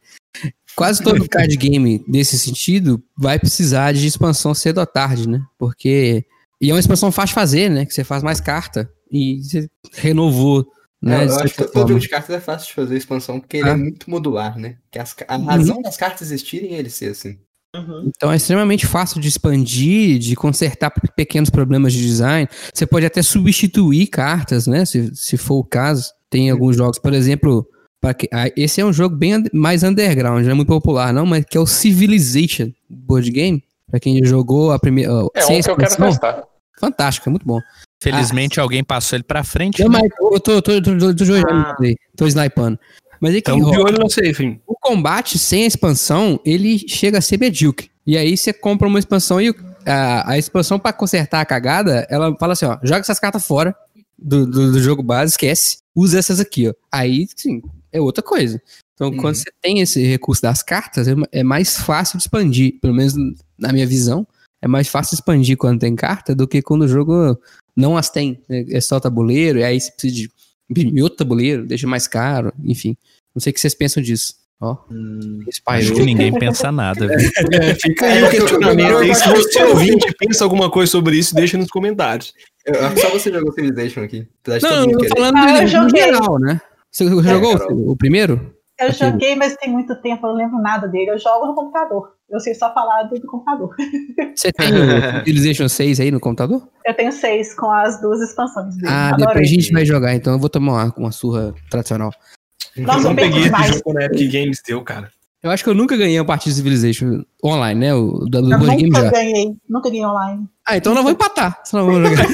[0.78, 5.42] quase todo card game desse sentido vai precisar de expansão cedo ou tarde, né?
[5.58, 6.24] Porque.
[6.62, 7.86] E é uma expansão fácil de fazer, né?
[7.86, 8.90] Que você faz mais carta.
[9.12, 10.66] E você renovou.
[11.00, 11.88] Né, Não, de eu acho que todo forma.
[11.90, 13.74] jogo de cartas é fácil de fazer expansão, porque ele Ah.
[13.74, 14.78] é muito modular, né?
[14.92, 15.46] Que as a Uhum.
[15.46, 17.38] razão das cartas existirem é ele ser assim.
[18.08, 22.50] Então é extremamente fácil de expandir, de consertar pe- pequenos problemas de design.
[22.74, 24.84] Você pode até substituir cartas, né?
[24.86, 26.10] Se, se for o caso.
[26.32, 27.68] Tem alguns jogos, por exemplo,
[28.14, 31.44] que- ah, esse é um jogo bem mais underground, não é muito popular, não, mas
[31.46, 33.64] que é o Civilization board game.
[33.90, 35.10] Pra quem jogou a primeira.
[35.10, 36.44] É um que eu quero testar.
[36.80, 37.60] Fantástico, é muito bom.
[38.04, 39.82] Felizmente alguém passou ele pra frente.
[39.82, 40.00] Não, né?
[40.02, 41.76] mas eu tô, tô, tô, tô, tô jogando Ah.
[41.80, 42.78] aí, tô snipando.
[43.20, 47.18] Mas é que Então, de olho no safe, o combate sem a expansão, ele chega
[47.18, 47.90] a ser medíocre.
[48.06, 52.36] E aí você compra uma expansão e a, a expansão pra consertar a cagada, ela
[52.38, 53.76] fala assim, ó, joga essas cartas fora
[54.20, 56.74] do, do, do jogo base, esquece, usa essas aqui, ó.
[56.92, 57.62] Aí, sim,
[57.98, 58.62] é outra coisa.
[58.94, 59.18] Então, Uhum.
[59.18, 63.14] quando você tem esse recurso das cartas, é, é mais fácil de expandir, pelo menos
[63.58, 64.26] na minha visão,
[64.62, 67.40] é mais fácil expandir quando tem carta do que quando o jogo
[67.76, 68.42] não as tem.
[68.50, 68.66] né?
[68.72, 70.30] É só tabuleiro, e aí você precisa
[70.70, 72.98] de outro tabuleiro, deixa mais caro, enfim.
[73.36, 74.34] Não sei o que vocês pensam disso.
[74.60, 75.94] Ó, Acho espalhou.
[75.96, 77.30] que ninguém pensa nada, viu?
[77.62, 79.14] É, fica aí É, o questionamento.
[79.14, 82.34] Se você ouvinte pensa alguma coisa sobre isso, deixa nos comentários.
[82.66, 84.28] Eu só você jogou Civilization aqui.
[84.64, 86.02] Não, eu tô falando Ah, do, eu no joguei.
[86.02, 86.60] geral, né?
[86.98, 88.56] Você É, jogou o, o primeiro?
[88.80, 89.12] Eu Aquele.
[89.12, 91.12] joguei, mas tem muito tempo, eu não lembro nada dele.
[91.12, 92.14] Eu jogo no computador.
[92.30, 93.76] Eu sei só falar do, do computador.
[94.36, 96.68] Você tem o Civilization 6 aí no computador?
[96.86, 98.88] Eu tenho seis com as duas expansões dele.
[98.88, 99.28] Ah, Adorei.
[99.28, 102.12] depois a gente vai jogar, então eu vou tomar uma, uma surra tradicional.
[102.76, 105.12] Nossa, eu não peguei esse jogo na Epic Games teu, cara.
[105.44, 107.94] Eu acho que eu nunca ganhei uma partida de Civilization online, né?
[107.94, 109.12] O da do Eu Board Game nunca já.
[109.12, 109.54] ganhei.
[109.70, 110.48] Nunca ganhei online.
[110.68, 111.62] Ah, então nós vamos empatar.
[111.64, 112.28] Senão eu vou jogar.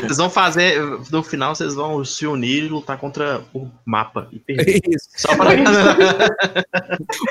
[0.00, 4.40] Vocês vão fazer, no final, vocês vão se unir e lutar contra o mapa e
[4.40, 4.80] perder.
[4.88, 5.08] Isso.
[5.16, 5.50] Só pra.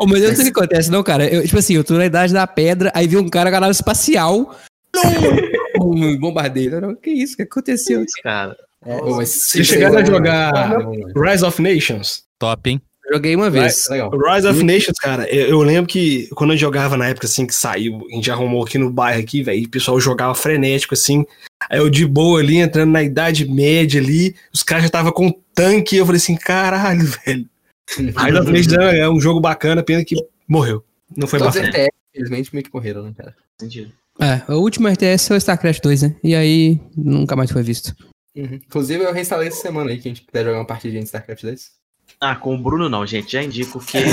[0.02, 1.28] Ô, mas eu não sei o que acontece, não, cara.
[1.28, 3.60] Eu, tipo assim, eu tô na idade da pedra, aí vi um cara com a
[3.60, 4.56] nave espacial.
[4.96, 5.86] Não!
[5.86, 6.74] Um bombardeio.
[6.74, 7.34] Eu, não, que isso?
[7.34, 8.04] O que aconteceu?
[8.24, 8.56] cara.
[8.84, 11.22] Pô, mas Vocês chegaram a jogar Não, não.
[11.22, 12.24] Rise of Nations?
[12.40, 12.82] Top, hein?
[13.12, 13.88] Joguei uma vez.
[13.90, 14.12] Legal.
[14.14, 17.46] O Rise of Nations, cara, eu, eu lembro que quando eu jogava na época assim
[17.46, 21.26] que saiu, a gente arrumou aqui no bairro aqui, velho, o pessoal jogava frenético assim.
[21.70, 25.32] Aí eu de boa ali, entrando na idade média ali, os caras já tava com
[25.54, 27.46] tanque, e eu falei assim, caralho, velho.
[27.98, 30.16] Rise of Nations é é um jogo bacana, pena que
[30.48, 30.84] morreu.
[31.16, 31.70] Não foi Todos frente.
[31.70, 33.36] RTS, infelizmente, meio que morreram, né, cara?
[33.60, 33.92] Sentido.
[34.20, 36.16] É, o último RTS foi o StarCraft 2, né?
[36.24, 37.96] E aí nunca mais foi visto.
[38.36, 38.56] Uhum.
[38.56, 41.79] Inclusive, eu reinstalei essa semana aí, quem quiser jogar uma partidinha de StarCraft 2.
[42.22, 43.32] Ah, com o Bruno não, gente.
[43.32, 43.98] Já indico que.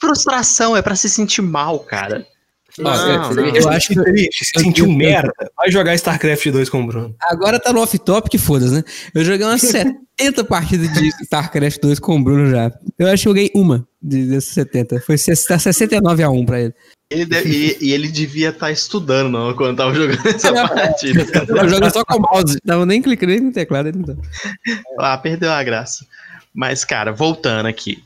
[0.00, 2.24] Frustração é pra se sentir mal, cara.
[2.78, 3.46] Não, não.
[3.56, 5.32] Eu acho que Triste, se sentiu um merda.
[5.56, 7.14] Vai jogar StarCraft 2 com o Bruno.
[7.22, 8.84] Agora tá no off-top, foda-se, né?
[9.14, 12.70] Eu joguei umas 70 partidas de StarCraft 2 com o Bruno já.
[12.98, 15.00] Eu acho que joguei uma de- dessas 70.
[15.00, 16.74] Foi 69 a 1 pra ele.
[17.10, 20.68] Ele deve- e, e ele devia estar estudando não, quando tava jogando essa Não.
[20.68, 21.24] partida.
[21.48, 22.58] Eu jogo só com o mouse.
[22.60, 23.88] Tava nem clicando nem no teclado.
[23.88, 24.14] Ele não tá.
[24.98, 26.04] Ah, perdeu a graça.
[26.52, 28.02] Mas, cara, voltando aqui.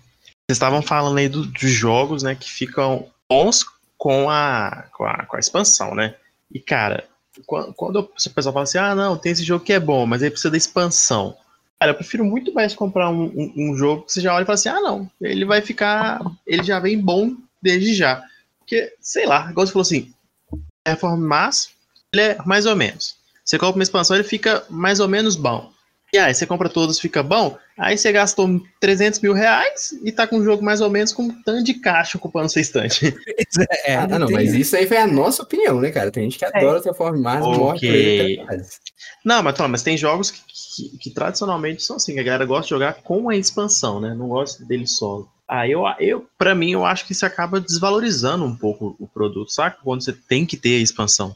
[0.47, 3.65] Vocês estavam falando aí do- dos jogos, né, que ficam bons
[3.97, 6.15] com a, com a, com a expansão, né?
[6.53, 7.05] E, cara,
[7.47, 10.21] quando, quando o pessoal fala assim, ah, não, tem esse jogo que é bom, mas
[10.21, 11.37] ele precisa da expansão.
[11.79, 14.47] Cara, eu prefiro muito mais comprar um, um, um jogo que você já olha e
[14.47, 18.23] fala assim, ah, não, ele vai ficar, ele já vem bom desde já.
[18.71, 20.13] Porque, sei lá, igual você falou assim,
[20.85, 21.71] performance mas
[22.15, 23.17] ele é mais ou menos.
[23.45, 25.73] Você compra uma expansão, ele fica mais ou menos bom.
[26.13, 27.57] E aí, você compra todos, fica bom.
[27.77, 31.25] Aí você gastou 300 mil reais e tá com um jogo mais ou menos com
[31.25, 33.13] um tanto de caixa ocupando sua estante.
[33.85, 36.13] É, ah, não, mas isso aí foi a nossa opinião, né, cara?
[36.13, 38.47] Tem gente que adora Transform Mars, morre por ele.
[39.25, 40.41] Não, mas, mas tem jogos que,
[40.77, 44.15] que- que tradicionalmente são assim, que a galera gosta de jogar com a expansão, né?
[44.15, 45.29] Não gosta dele solo.
[45.53, 49.51] Ah, eu, eu, pra mim, eu acho que isso acaba desvalorizando um pouco o produto,
[49.51, 49.79] saca?
[49.83, 51.35] Quando você tem que ter a expansão.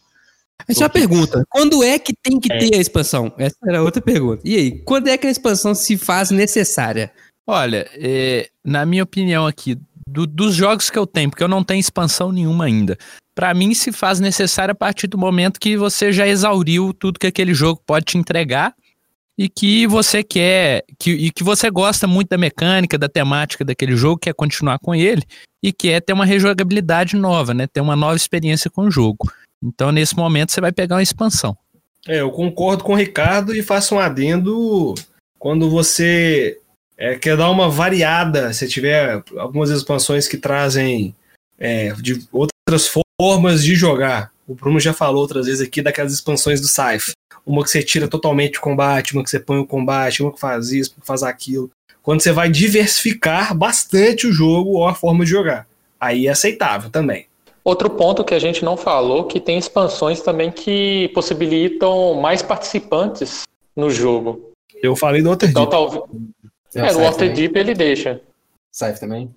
[0.69, 1.45] Essa é uma pergunta.
[1.51, 2.59] Quando é que tem que É.
[2.59, 3.33] ter a expansão?
[3.37, 4.41] Essa era outra pergunta.
[4.45, 7.11] E aí, quando é que a expansão se faz necessária?
[7.45, 9.77] Olha, é, na minha opinião aqui,
[10.09, 12.97] do- dos jogos que eu tenho, porque eu não tenho expansão nenhuma ainda,
[13.35, 17.27] pra mim se faz necessário a partir do momento que você já exauriu tudo que
[17.27, 18.75] aquele jogo pode te entregar
[19.39, 23.97] e que você quer, que, e que você gosta muito da mecânica, da temática daquele
[23.97, 25.23] jogo, quer continuar com ele
[25.63, 27.67] e quer ter uma rejogabilidade nova, né?
[27.67, 29.31] Ter uma nova experiência com o jogo.
[29.63, 31.57] Então, nesse momento, você vai pegar uma expansão.
[32.07, 34.95] É, eu concordo com o Ricardo e faço um adendo
[35.39, 36.59] quando você
[36.97, 41.15] é, quer dar uma variada, se tiver algumas expansões que trazem
[41.59, 44.31] é, de outras formas de jogar.
[44.47, 47.13] O Bruno já falou outras vezes aqui daquelas expansões do Scythe.
[47.47, 50.41] Uma que você tira totalmente o combate, uma que você põe o combate, uma que
[50.41, 51.71] faz isso, uma que faz aquilo.
[52.03, 55.67] Quando você vai diversificar bastante o jogo ou a forma de jogar.
[56.01, 57.27] Aí é aceitável também.
[57.63, 63.43] Outro ponto que a gente não falou, que tem expansões também que possibilitam mais participantes
[63.75, 64.51] no jogo.
[64.83, 65.67] Eu falei do Waterdeep.
[65.67, 66.03] Então, talvez...
[66.75, 68.21] É, no Waterdeep ele deixa.
[68.71, 69.31] Scythe também?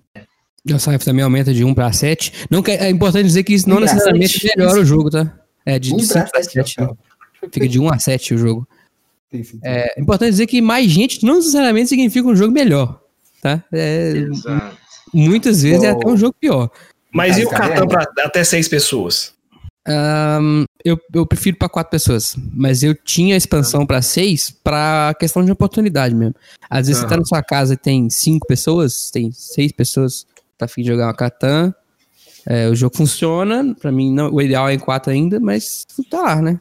[0.70, 2.46] O Scythe também aumenta de 1 pra 7.
[2.50, 5.32] Não, quer- é importante dizer que isso não necessariamente melhora o jogo, tá?
[5.64, 6.80] É de 5 pra pra sete, 7.
[6.80, 6.88] né?
[7.40, 8.68] Fica de 1 a 7 o jogo.
[9.30, 9.60] Sim, sim.
[9.62, 13.00] É importante dizer que mais gente não necessariamente significa um jogo melhor,
[13.42, 13.62] tá?
[13.72, 14.76] É, Exato.
[15.12, 16.70] muitas vezes é até um jogo pior.
[17.12, 17.48] Mas e o?
[17.48, 19.34] Catan para até seis pessoas?
[19.86, 25.14] Ahn, eu, eu prefiro pra quatro pessoas, mas eu tinha a expansão pra seis pra
[25.18, 26.34] questão de oportunidade mesmo.
[26.68, 30.26] Às vezes você tá na sua casa e tem cinco pessoas, tem seis pessoas,
[30.58, 31.74] tá afim de jogar uma Catan.
[32.46, 36.20] É, o jogo funciona, pra mim não, o ideal é em quatro ainda, mas tá
[36.20, 36.60] lá, né?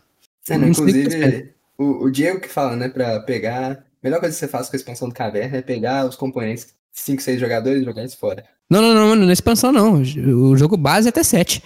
[0.50, 3.72] É, né, Não você inclusive, o, o Diego que fala, né, pra pegar.
[3.72, 6.74] A melhor coisa que você faz com a expansão do caverna é pegar os componentes
[6.92, 8.44] 5, 6 jogadores e jogar eles fora.
[8.70, 10.02] Não, não, não, não, não é expansão não.
[10.02, 11.64] O jogo base é até sete.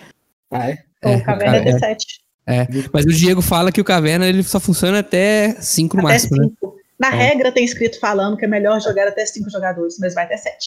[0.52, 0.78] Ah, é?
[1.02, 2.90] É, o Caverna é cara, D7.
[2.94, 6.38] Mas o Diego fala que o Caverna ele só funciona até cinco no Até máximo,
[6.38, 6.48] né?
[6.60, 6.76] 5.
[7.00, 7.28] Na É.
[7.30, 10.66] regra tem escrito falando que é melhor jogar até 5 jogadores, mas vai até 7.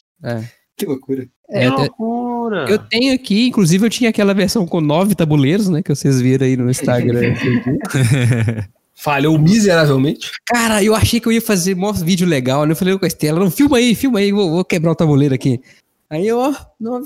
[0.77, 1.25] Que loucura.
[1.49, 2.65] É, até- loucura.
[2.69, 5.81] Eu tenho aqui, inclusive eu tinha aquela versão com nove tabuleiros, né?
[5.81, 7.33] Que vocês viram aí no Instagram.
[8.93, 10.31] Falhou miseravelmente.
[10.45, 12.71] Cara, eu achei que eu ia fazer um vídeo legal, né?
[12.71, 15.33] Eu falei com a Estela, não, filma aí, filma aí, vou, vou quebrar o tabuleiro
[15.33, 15.61] aqui.
[16.09, 17.01] Aí eu, ó, não.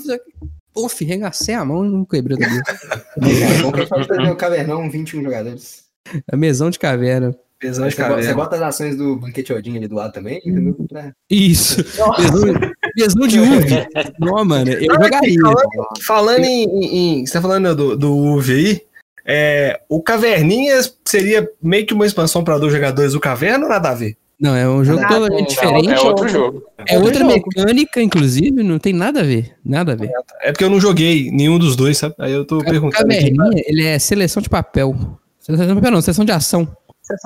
[0.72, 2.64] Puf, regacei a mão e não quebrei o tabuleiro.
[3.20, 5.84] É que fazer o cavernão 21 jogadores.
[6.30, 7.36] A mesão de caverna.
[7.60, 8.34] Pesão de Você, bota, você caverna.
[8.42, 10.74] bota as ações do Banquete Odin ali do lado também, entendeu?
[10.88, 11.84] Pra- Isso.
[12.96, 13.86] Mesão de UV.
[14.18, 15.40] Não, mano, eu Não, jogaria.
[15.42, 18.80] Falando, falando em, em- em- Você tá falando do, do UV aí?
[19.26, 23.90] É, o Caverninha seria meio que uma expansão para dois jogadores do Caverna ou nada
[23.90, 24.16] a ver?
[24.40, 25.90] Não, é um jogo Nada, totalmente diferente.
[25.90, 26.62] É outro jogo.
[26.88, 27.30] É outra jogo.
[27.54, 29.52] mecânica, inclusive, não tem nada a ver.
[29.62, 30.10] Nada a ver.
[30.40, 32.14] É porque eu não joguei nenhum dos dois, sabe?
[32.18, 33.30] Aí eu tô O perguntando aqui.
[33.36, 34.96] Caverninha, ele é seleção de papel.
[35.38, 36.66] Seleção de papel não, seleção de ação.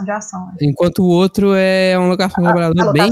[0.04, 0.46] De ação.
[0.46, 0.52] né?
[0.62, 3.10] Enquanto o outro é um lugar trabalhador bem,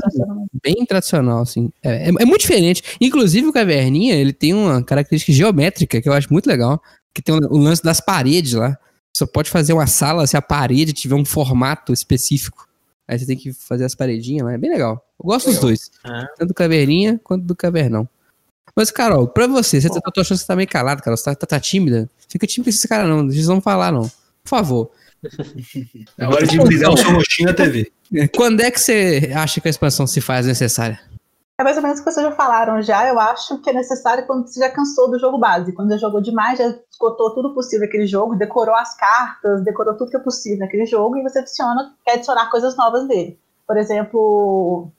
[0.62, 1.70] bem tradicional, assim.
[1.82, 2.82] É, é- é muito diferente.
[3.00, 6.82] Inclusive, o Caverninha, ele tem uma característica geométrica que eu acho muito legal.
[7.14, 8.76] Que tem o, o lance das paredes lá.
[9.14, 12.66] Você pode fazer uma sala se a parede tiver um formato específico.
[13.06, 14.52] Aí você tem que fazer as paredinhas lá.
[14.54, 15.04] É bem legal.
[15.20, 15.90] Eu gosto dos dois.
[16.04, 16.26] É.
[16.38, 18.08] Tanto do Caverninha quanto do Cavernão.
[18.74, 21.16] Mas, Carol, pra você, você tá, eu tô achando que você tá meio calado, Carol.
[21.18, 22.08] Você tá, tá- tá tímida.
[22.26, 23.20] Fica tímida com esses caras, não.
[23.24, 24.04] Eles não vão falar, não.
[24.42, 24.90] Por favor.
[26.18, 27.92] É hora de brilhar o seu rostinho na TV.
[28.34, 31.00] Quando é que você acha que a expansão se faz necessária?
[31.58, 33.06] É mais ou menos o que vocês já falaram já.
[33.06, 35.72] Eu acho que é necessário quando você já cansou do jogo base.
[35.72, 40.10] Quando já jogou demais, já esgotou tudo possível naquele jogo, decorou as cartas, decorou tudo
[40.10, 43.38] que é possível naquele jogo e você adiciona, quer adicionar coisas novas dele.
[43.66, 44.90] Por exemplo,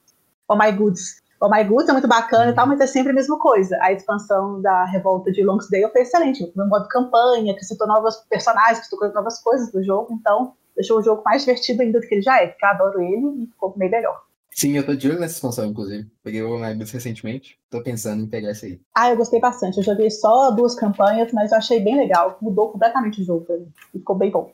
[0.47, 1.22] Oh My Goods.
[1.43, 3.77] Oh My Goods é muito bacana e tal, mas é sempre a mesma coisa.
[3.81, 6.49] A expansão da Revolta de Longsdale foi excelente.
[6.55, 11.21] O modo campanha, acrescentou novos personagens, acrescentou novas coisas do jogo, então deixou o jogo
[11.25, 13.91] mais divertido ainda do que ele já é, porque eu adoro ele e ficou meio
[13.91, 14.23] melhor.
[14.51, 16.09] Sim, eu tô de olho nessa expansão, inclusive.
[16.23, 17.59] Peguei o My Boots recentemente.
[17.69, 18.79] Tô pensando em pegar essa aí.
[18.95, 19.79] Ah, eu gostei bastante.
[19.79, 22.37] Eu joguei só duas campanhas, mas eu achei bem legal.
[22.39, 23.67] Mudou completamente o jogo pra mim.
[23.93, 24.53] E ficou bem bom.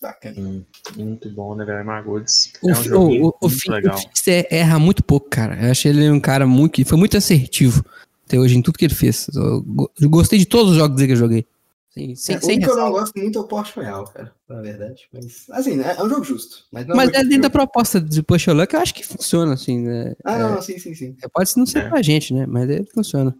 [0.00, 0.34] Bacana.
[0.38, 0.62] Hum,
[0.96, 1.84] Muito bom, né, velho?
[1.84, 2.52] Margodes.
[2.62, 3.94] O, É um joguinho o, o, o, muito legal.
[3.94, 5.58] o Fix é- erra muito pouco, cara.
[5.62, 6.82] Eu achei ele um cara muito.
[6.86, 7.84] Foi muito assertivo
[8.26, 9.26] até hoje em tudo que ele fez.
[9.34, 11.46] Eu, go- eu gostei de todos os jogos que eu joguei.
[11.92, 14.04] Sim, sem, É, o sem único que eu não gosto muito é o Porsche Royal,
[14.04, 14.32] cara.
[14.48, 15.08] Na verdade.
[15.12, 16.64] Mas, assim, né, é um jogo justo.
[16.72, 17.66] Mas, não Mas é é muito dentro da jogo.
[17.66, 20.14] proposta de Push Your Luck, eu acho que funciona, assim, né?
[20.24, 21.16] Ah, não, não, sim, sim, sim.
[21.22, 21.88] É, Pode não ser É.
[21.88, 22.46] pra gente, né?
[22.46, 23.34] Mas ele funciona.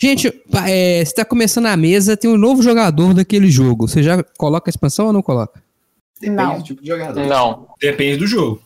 [0.00, 0.28] Gente,
[0.68, 3.88] é, você tá começando a mesa, tem um novo jogador daquele jogo.
[3.88, 5.60] Você já coloca a expansão ou não coloca?
[6.20, 6.58] Depende Não.
[6.58, 7.26] do tipo de jogador.
[7.26, 7.68] Não.
[7.80, 8.62] Depende do jogo.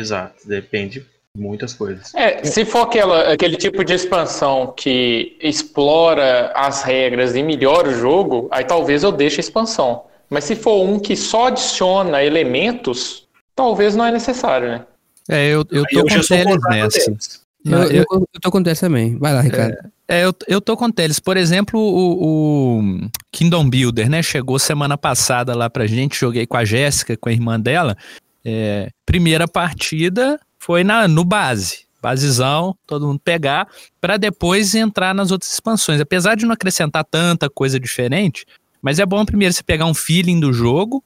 [0.00, 2.14] Exato, depende de muitas coisas.
[2.14, 7.94] É, se for aquela, aquele tipo de expansão que explora as regras e melhora o
[7.94, 10.04] jogo, aí talvez eu deixe a expansão.
[10.30, 14.86] Mas se for um que só adiciona elementos, talvez não é necessário, né?
[15.28, 16.98] É, eu, eu Aí tô eu com Teles contra nessa.
[17.10, 17.47] deles.
[17.70, 19.16] Eu, eu, eu tô com o Tess também.
[19.18, 19.76] Vai lá, Ricardo.
[20.08, 21.20] É, eu, eu tô com Teles.
[21.20, 24.22] Por exemplo, o, o Kingdom Builder, né?
[24.22, 27.94] Chegou semana passada lá pra gente, joguei com a Jéssica, com a irmã dela.
[28.42, 31.86] É, primeira partida foi na, no base.
[32.00, 33.68] Basezão, todo mundo pegar,
[34.00, 36.00] pra depois entrar nas outras expansões.
[36.00, 38.46] Apesar de não acrescentar tanta coisa diferente,
[38.80, 41.02] mas é bom primeiro você pegar um feeling do jogo,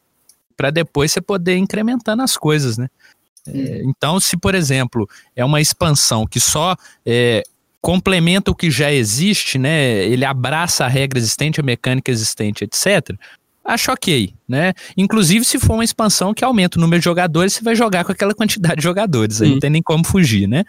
[0.55, 2.89] pra depois você poder incrementando as coisas, né?
[3.47, 7.43] É, então, se, por exemplo, é uma expansão que só é,
[7.81, 10.05] complementa o que já existe, né?
[10.05, 13.17] Ele abraça a regra existente, a mecânica existente, etc.
[13.65, 14.73] acho ok, né?
[14.97, 18.13] Inclusive, se for uma expansão que aumenta o número de jogadores, você vai jogar com
[18.13, 19.53] aquela quantidade de jogadores, aí Hum.
[19.55, 20.65] não tem nem como fugir, né?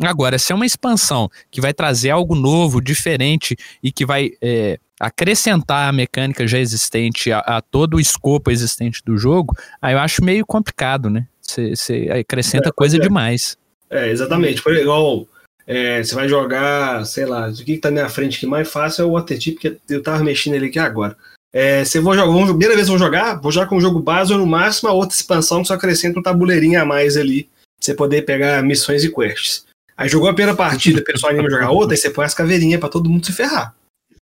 [0.00, 4.78] Agora, se é uma expansão que vai trazer algo novo, diferente e que vai é,
[5.00, 9.98] acrescentar a mecânica já existente a, a todo o escopo existente do jogo, aí eu
[9.98, 11.26] acho meio complicado, né?
[11.50, 13.00] Você acrescenta É, coisa é.
[13.00, 13.56] demais.
[13.90, 14.62] É, exatamente.
[14.62, 15.26] Por igual,
[15.66, 18.68] é, você vai jogar, sei lá, o que, que tá na minha frente que mais
[18.70, 21.16] fácil é o Watertip, porque eu tava mexendo ele aqui agora.
[21.52, 23.76] É, se eu vou jogar, vamos- primeira vez que eu vou jogar, vou jogar com
[23.76, 26.84] o jogo base ou no máximo a outra expansão que só acrescenta um tabuleirinho a
[26.84, 29.64] mais ali, pra você poder pegar missões e quests.
[29.96, 32.78] Aí jogou a primeira partida, o pessoal anima jogar outra, aí você põe as caveirinhas
[32.78, 33.74] pra todo mundo se ferrar.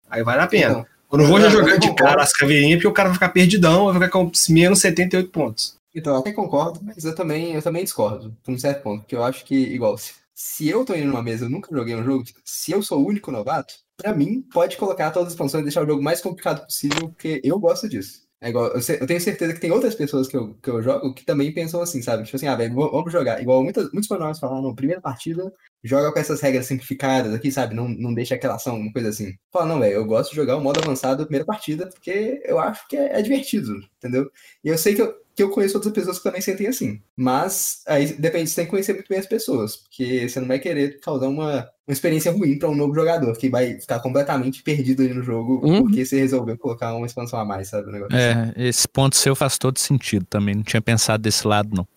[0.10, 0.72] Aí vale a pena.
[0.72, 2.04] Então, Eu não vou já eu jogar de concordo.
[2.12, 5.76] cara as caveirinhas, porque o cara vai ficar perdidão, vai ficar com menos 78 pontos.
[5.98, 9.02] Então, eu até concordo, mas eu também, eu também discordo, por um certo ponto.
[9.02, 11.96] Porque eu acho que, igual, se, se eu tô indo numa mesa, eu nunca joguei
[11.96, 15.62] um jogo, se eu sou o único novato, pra mim, pode colocar todas as expansões
[15.62, 18.28] e deixar o jogo mais complicado possível, porque eu gosto disso.
[18.40, 21.12] É igual, eu, eu tenho certeza que tem outras pessoas que eu, que eu jogo
[21.16, 22.24] que também pensam assim, sabe?
[22.24, 23.42] Tipo assim, ah, velho, vamos jogar.
[23.42, 25.52] Igual muitas, muitos manuais falam, não, primeira partida,
[25.84, 27.74] joga com essas regras simplificadas aqui, sabe?
[27.74, 29.36] Não, não deixa aquela ação, uma coisa assim.
[29.52, 32.88] Fala, não, velho, eu gosto de jogar o modo avançado primeira partida, porque eu acho
[32.88, 34.30] que é, é divertido, entendeu?
[34.64, 37.00] E eu sei que eu, que eu conheço outras pessoas que também sentem assim.
[37.16, 40.58] Mas aí depende, você tem que conhecer muito bem as pessoas, porque você não vai
[40.58, 45.04] querer causar uma, uma experiência ruim para um novo jogador, que vai ficar completamente perdido
[45.04, 45.84] ali no jogo, Uhum.
[45.84, 47.88] porque você resolveu colocar uma expansão a mais, sabe?
[47.88, 48.54] o negócio assim.
[48.58, 50.56] É, esse ponto seu faz todo sentido também.
[50.56, 51.88] Não tinha pensado desse lado, não.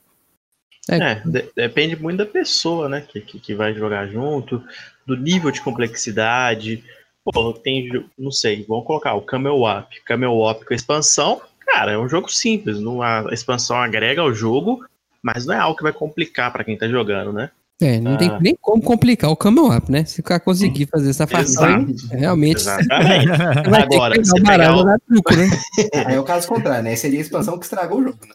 [0.91, 3.01] É, de- depende muito da pessoa, né?
[3.01, 4.63] Que, que, que vai jogar junto,
[5.07, 6.85] do nível de complexidade.
[7.25, 7.89] Pô, tem,
[8.19, 10.01] não sei, vamos colocar o Camel Up.
[10.05, 11.41] Camel Up com a expansão,
[11.73, 12.81] cara, é um jogo simples.
[12.81, 14.85] Não, a expansão agrega ao jogo,
[15.23, 17.51] mas não é algo que vai complicar pra quem tá jogando, né?
[17.83, 18.39] É, não tem Ah.
[18.41, 20.05] nem como complicar o camel up, né?
[20.05, 22.63] Se o cara conseguir fazer essa façanha, realmente.
[22.69, 25.49] Agora, que você pegar o pegar truco, né?
[26.07, 26.95] Aí é o caso contrário, né?
[26.97, 28.35] Seria a expansão que estragou o jogo, né?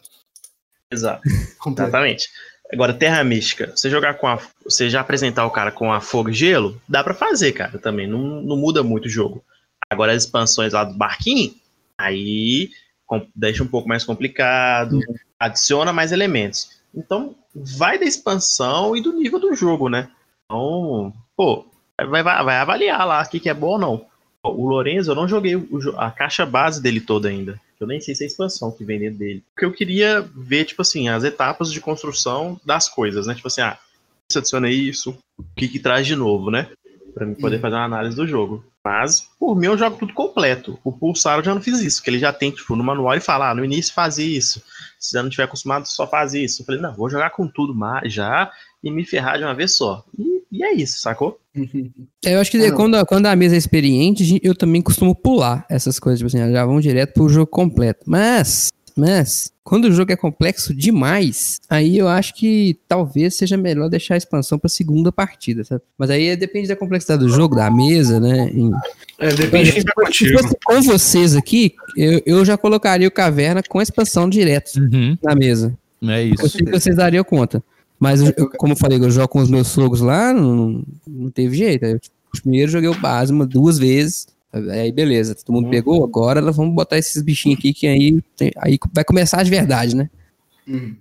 [0.92, 1.22] Exato.
[1.66, 2.28] Exatamente.
[2.72, 4.40] Agora, Terra Mística, você jogar com a.
[4.64, 8.08] Você já apresentar o cara com a fogo e gelo, dá pra fazer, cara, também.
[8.08, 9.44] Não, não muda muito o jogo.
[9.88, 11.54] Agora, as expansões lá do barquinho,
[11.96, 12.70] aí
[13.34, 15.00] deixa um pouco mais complicado,
[15.38, 16.70] adiciona mais elementos.
[16.94, 20.08] Então, vai da expansão e do nível do jogo, né?
[20.44, 21.66] Então, pô,
[21.98, 24.06] vai, vai, vai avaliar lá o que, que é bom ou não.
[24.42, 27.60] O Lorenzo, eu não joguei o a caixa base dele toda ainda.
[27.78, 29.42] Eu nem sei se é a expansão que vem dentro dele.
[29.52, 33.34] Porque eu queria ver, tipo assim, as etapas de construção das coisas, né?
[33.34, 33.78] Tipo assim, ah,
[34.28, 36.70] isso adiciona isso, o que que traz de novo, né?
[37.16, 38.62] Pra mim poder fazer uma análise do jogo.
[38.84, 40.78] Mas, por mim, eu jogo tudo completo.
[40.84, 43.22] O Pulsar eu já não fiz isso, que ele já tem, tipo, no manual ele
[43.22, 44.62] fala, ah, no início faz isso.
[45.00, 46.60] Se já não tiver acostumado, só faz isso.
[46.60, 48.52] Eu falei, não, vou jogar com tudo mas já
[48.84, 50.04] e me ferrar de uma vez só.
[50.18, 51.40] E, e é isso, sacou?
[52.22, 55.64] É, Eu acho que Ah, quando, quando a mesa é experiente, eu também costumo pular
[55.70, 58.04] essas coisas, tipo assim, já vão direto pro jogo completo.
[58.06, 63.88] Mas, mas, quando o jogo é complexo demais, aí eu acho que talvez seja melhor
[63.90, 65.82] deixar a expansão pra segunda partida, sabe?
[65.98, 68.50] Mas aí depende da complexidade do jogo, da mesa, né?
[68.52, 68.70] E-
[69.18, 73.62] É, depende de quem tá fosse com vocês aqui, eu, eu já colocaria o Caverna
[73.62, 75.76] com a expansão direto Uhum, na mesa.
[76.02, 76.56] é Eu isso.
[76.58, 77.62] que vocês dariam conta.
[77.98, 81.30] Mas, eu- eu- como eu falei, eu jogo com os meus sogros lá, não, não
[81.30, 81.84] teve jeito.
[81.86, 81.98] Eu,
[82.42, 84.26] primeiro joguei o base uma, duas vezes.
[84.70, 86.04] Aí, beleza, todo mundo pegou.
[86.04, 89.94] Agora nós vamos botar esses bichinhos aqui que aí, tem- aí vai começar de verdade,
[89.96, 90.08] né?
[90.66, 90.96] Uhum.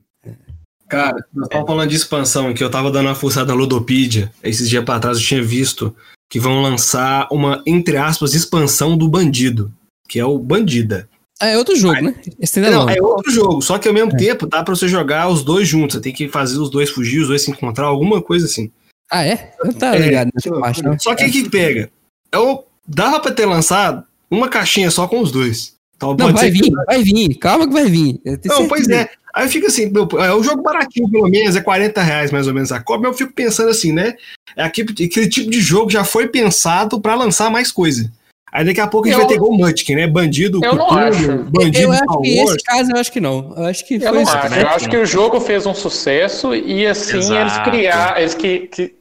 [0.87, 2.63] Cara, nós estamos falando de expansão aqui.
[2.63, 4.31] Eu tava dando uma forçada na Ludopedia.
[4.43, 5.95] Esses dias pra trás eu tinha visto
[6.29, 9.71] que vão lançar uma, entre aspas, expansão do bandido.
[10.07, 11.09] Que é o Bandida.
[11.41, 12.15] Ah, é outro jogo, né?
[12.39, 15.43] Esse Não, é outro jogo, só que ao mesmo tempo dá pra você jogar os
[15.43, 15.95] dois juntos.
[15.95, 18.71] Você tem que fazer os dois fugir, os dois se encontrar, alguma coisa assim.
[19.11, 19.53] Ah, é?
[19.59, 20.91] Eu não tá É, ligado nessa que parte, loucura.
[20.91, 20.99] não.
[20.99, 21.89] Só que aí que pega?
[22.31, 25.75] Eu, dava pra ter lançado uma caixinha só com os dois.
[25.95, 27.35] Então, Não, pode vai ser que- vir, vai vir.
[27.35, 28.19] Calma que vai vir.
[28.45, 29.09] Não, pois certeza.
[29.09, 29.25] é.
[29.33, 32.53] Aí fica assim, meu, é um jogo baratinho, pelo menos, é 40 reais mais ou
[32.53, 33.07] menos a cópia.
[33.07, 34.15] Eu fico pensando assim, né?
[34.55, 38.09] É aquele, aquele tipo de jogo já foi pensado pra lançar mais coisa.
[38.51, 40.07] Aí daqui a pouco a gente Eu- vai ter o Munchkin, né?
[40.07, 41.37] Bandido, Eu não Cthulhu, acho.
[41.51, 43.53] bandido Eu acho que esse caso, eu acho que não.
[43.57, 44.49] Eu acho que Eu foi acho.
[44.49, 44.61] né?
[44.63, 47.69] Eu acho que o jogo fez um sucesso e assim eles Exato.
[47.69, 48.93] criaram, eles que, que-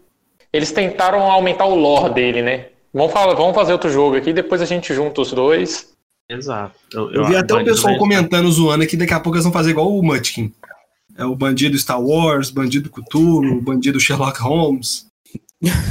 [0.52, 2.64] eles tentaram aumentar o lore dele, né?
[2.94, 5.92] Vamos, falar, vamos fazer outro jogo aqui, depois a gente junta os dois.
[6.30, 6.76] Exato.
[6.92, 9.70] Eu, Eu vi até o pessoal comentando, zoando que daqui a pouco eles vão fazer
[9.70, 10.52] igual o Munchkin.
[11.18, 15.06] É o bandido Star Wars, bandido Cthulhu, bandido Sherlock Holmes.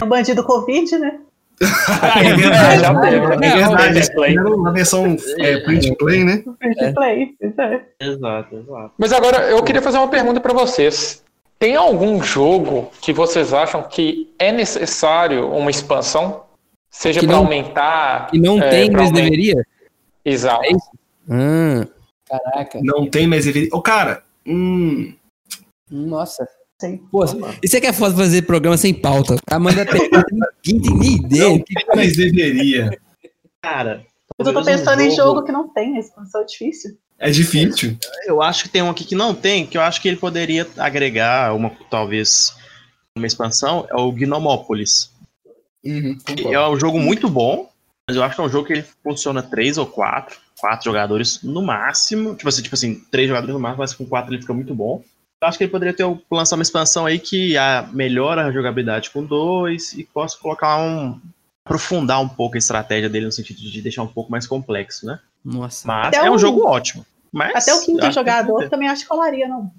[0.02, 1.20] O bandido Covid, né?
[1.62, 3.16] é verdade, já teve?
[3.16, 4.38] É verdade, Print play.
[4.38, 6.44] uma versão é, print and play, né?
[6.96, 7.36] Play.
[7.42, 7.86] Isso é.
[8.02, 8.92] Exato, exato.
[8.98, 11.24] Mas agora eu queria fazer uma pergunta pra vocês.
[11.60, 16.44] Tem algum jogo que vocês acham que é necessário uma expansão?
[16.94, 18.30] Seja Que pra não- aumentar.
[18.32, 19.66] E não é, tem, mas aumentar- deveria?
[20.24, 20.64] Exato.
[20.64, 20.72] É?
[21.30, 21.88] Ah,
[22.30, 22.80] caraca.
[22.84, 23.70] Não tem mais deveria.
[23.74, 25.14] Ô, cara, hum,
[25.90, 26.48] Nossa.
[26.80, 26.98] Sim.
[27.12, 27.24] Pô,
[27.64, 29.38] isso é que é foda fazer programa sem pauta.
[29.50, 30.10] A Amanda tem
[31.00, 31.50] nem ideia.
[31.50, 32.90] não tem mais deveria.
[33.62, 34.06] Cara,
[34.38, 36.98] Mas eu tô um pensando em jogo que não tem expansão é difícil.
[37.20, 37.98] É difícil.
[38.26, 40.68] Eu acho que tem um aqui que não tem, que eu acho que ele poderia
[40.78, 42.54] agregar uma, talvez,
[43.18, 45.13] uma expansão, é o Gnomopolis.
[45.86, 46.18] Uhum.
[46.52, 47.70] É um jogo muito bom,
[48.08, 51.42] mas eu acho que é um jogo que ele funciona três ou quatro, quatro jogadores
[51.44, 52.36] no máximo.
[52.36, 55.04] Tipo assim, tipo assim, três jogadores no máximo, mas com quatro ele fica muito bom.
[55.42, 59.10] Eu acho que ele poderia ter lançar uma expansão aí que a, melhora a jogabilidade
[59.10, 61.20] com dois e possa colocar um.
[61.66, 65.20] aprofundar um pouco a estratégia dele no sentido de deixar um pouco mais complexo, né?
[65.44, 65.86] Nossa.
[65.86, 67.06] Mas Até é um o- jogo ótimo.
[67.30, 69.70] Mas Até o quinto jogador também acho que colaria, não.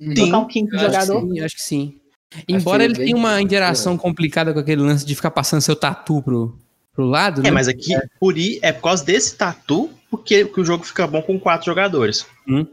[0.00, 0.14] Sim.
[0.16, 1.20] Colocar um quinto jogador.
[1.20, 2.00] sim, acho que sim.
[2.48, 6.58] Embora ele tenha uma interação complicada com aquele lance de ficar passando seu tatu pro,
[6.94, 7.50] pro lado, É, né?
[7.50, 11.22] mas aqui, por ir, é por causa desse tatu porque que o jogo fica bom
[11.22, 12.26] com quatro jogadores.
[12.46, 12.66] Hum.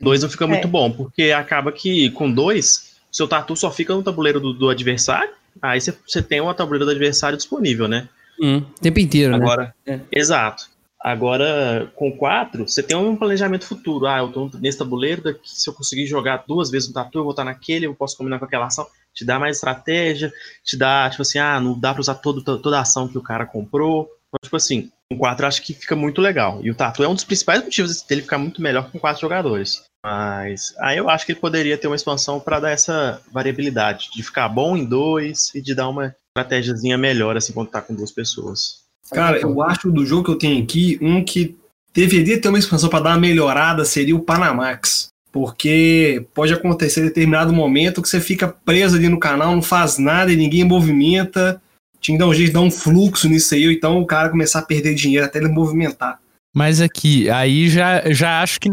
[0.00, 0.70] Dois não fica muito É.
[0.70, 5.30] bom, porque acaba que com dois, seu tatu só fica no tabuleiro do, do adversário,
[5.60, 8.08] aí você, você tem uma tabuleiro do adversário disponível, né?
[8.40, 9.38] Hum, o tempo inteiro, né?
[9.44, 9.98] Agora, É.
[10.12, 10.70] exato.
[11.08, 14.06] Agora, com quatro, você tem um planejamento futuro.
[14.06, 17.22] Ah, eu tô nesse tabuleiro, daqui, se eu conseguir jogar duas vezes no tatu, eu
[17.22, 18.86] vou estar naquele, eu posso combinar com aquela ação.
[19.14, 20.30] Te dá mais estratégia,
[20.62, 23.22] te dá, tipo assim, ah, não dá pra usar todo, toda a ação que o
[23.22, 24.02] cara comprou.
[24.02, 26.60] Então, tipo assim, com quatro acho que fica muito legal.
[26.62, 29.82] E o tatu é um dos principais motivos dele ficar muito melhor com quatro jogadores.
[30.04, 34.22] Mas aí eu acho que ele poderia ter uma expansão pra dar essa variabilidade, de
[34.22, 38.12] ficar bom em dois e de dar uma estratégiazinha melhor, assim, quando tá com duas
[38.12, 38.86] pessoas.
[39.10, 41.56] Cara, eu acho do jogo que eu tenho aqui, um que
[41.92, 45.08] deveria ter uma expansão para dar uma melhorada seria o Panamax.
[45.32, 49.98] Porque pode acontecer em determinado momento que você fica preso ali no canal, não faz
[49.98, 51.60] nada e ninguém movimenta.
[52.00, 54.30] Tinha que dar um jeito de dar um fluxo nisso aí, ou então o cara
[54.30, 56.18] começar a perder dinheiro até ele movimentar.
[56.54, 58.72] Mas aqui, aí já, já acho que,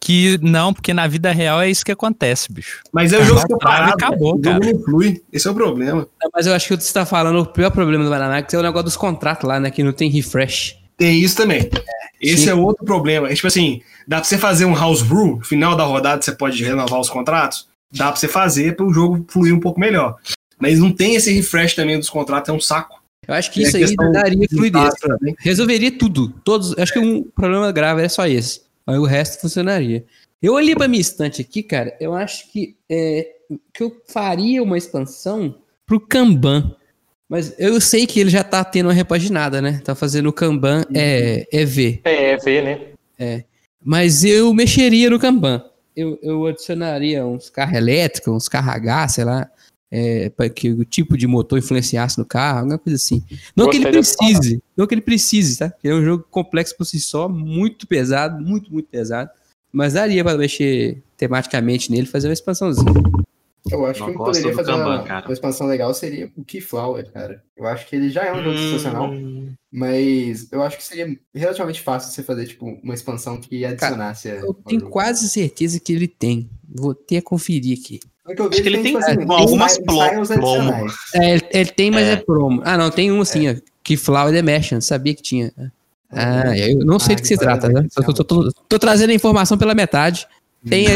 [0.00, 2.82] que não, porque na vida real é isso que acontece, bicho.
[2.92, 3.92] Mas aí o jogo Acabou, fica parado.
[3.92, 5.22] acabou, o jogo não flui.
[5.32, 6.06] Esse é o problema.
[6.32, 8.58] Mas eu acho que o que você tá falando, o pior problema do Bananax é
[8.58, 9.70] o negócio dos contratos lá, né?
[9.70, 10.76] Que não tem refresh.
[10.96, 11.68] Tem isso também.
[12.20, 12.50] Esse Sim.
[12.50, 13.28] é outro problema.
[13.30, 16.62] É, tipo assim, dá pra você fazer um house brew, final da rodada você pode
[16.64, 17.66] renovar os contratos?
[17.92, 20.16] Dá pra você fazer para o jogo fluir um pouco melhor.
[20.58, 23.02] Mas não tem esse refresh também dos contratos, é um saco.
[23.28, 24.94] Eu acho que É isso aí daria de fluidez.
[25.00, 25.34] também.
[25.40, 26.28] Resolveria tudo.
[26.44, 26.76] Todos.
[26.78, 28.60] Acho que um problema grave é só esse.
[28.86, 30.04] Aí o resto funcionaria.
[30.40, 31.96] Eu olhei pra minha estante aqui, cara.
[31.98, 33.28] Eu acho que, é,
[33.72, 36.74] que eu faria uma expansão pro Kanban.
[37.28, 39.80] Mas eu sei que ele já tá tendo uma repaginada, né?
[39.84, 42.00] Tá fazendo o Kanban é, EV.
[42.04, 43.44] É, ver, né?
[43.82, 45.64] Mas eu mexeria no Kanban.
[45.96, 49.50] Eu, eu adicionaria uns carros elétricos, uns carros gás, sei lá.
[49.90, 53.22] É, para que o tipo de motor influenciasse no carro, alguma coisa assim.
[53.54, 55.70] Não que ele precise, não que ele precise, tá?
[55.70, 59.30] Porque é um jogo complexo por si só, muito pesado, muito, muito pesado.
[59.72, 62.92] Mas daria para mexer tematicamente nele, fazer uma expansãozinha.
[63.70, 65.26] Eu acho Não que poderia fazer Kanban, uma, cara.
[65.26, 67.42] uma expansão legal seria o Keyflower, cara.
[67.56, 69.10] Eu acho que ele já é um jogo Hum, sensacional,
[69.72, 74.28] mas eu acho que seria relativamente fácil você fazer, tipo, uma expansão que adicionasse.
[74.28, 74.92] Eu ao tenho jogo.
[74.92, 76.48] quase certeza que ele tem.
[76.68, 78.00] Vou ter a conferir aqui.
[78.28, 79.78] É que eu Acho que ele tem, tipo assim, com algumas
[80.30, 80.92] adicionais.
[81.14, 82.16] É, ele, ele tem, mas é, É.
[82.16, 82.60] promo.
[82.64, 83.54] Ah, não, tem um assim, ó.
[83.84, 85.52] Que Flower Dimension, sabia que tinha.
[86.10, 87.86] Ah, eu não sei Ah, do que se que trata, né?
[87.94, 90.26] Tô, tô- tô- tô trazendo a informação pela metade.
[90.68, 90.86] Tem.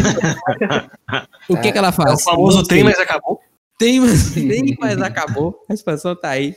[1.48, 2.22] o que, que ela É o faz?
[2.24, 3.40] famoso tem, mas acabou.
[3.78, 5.64] Tem, mas, tem, mas acabou.
[5.68, 6.54] A expansão tá aí.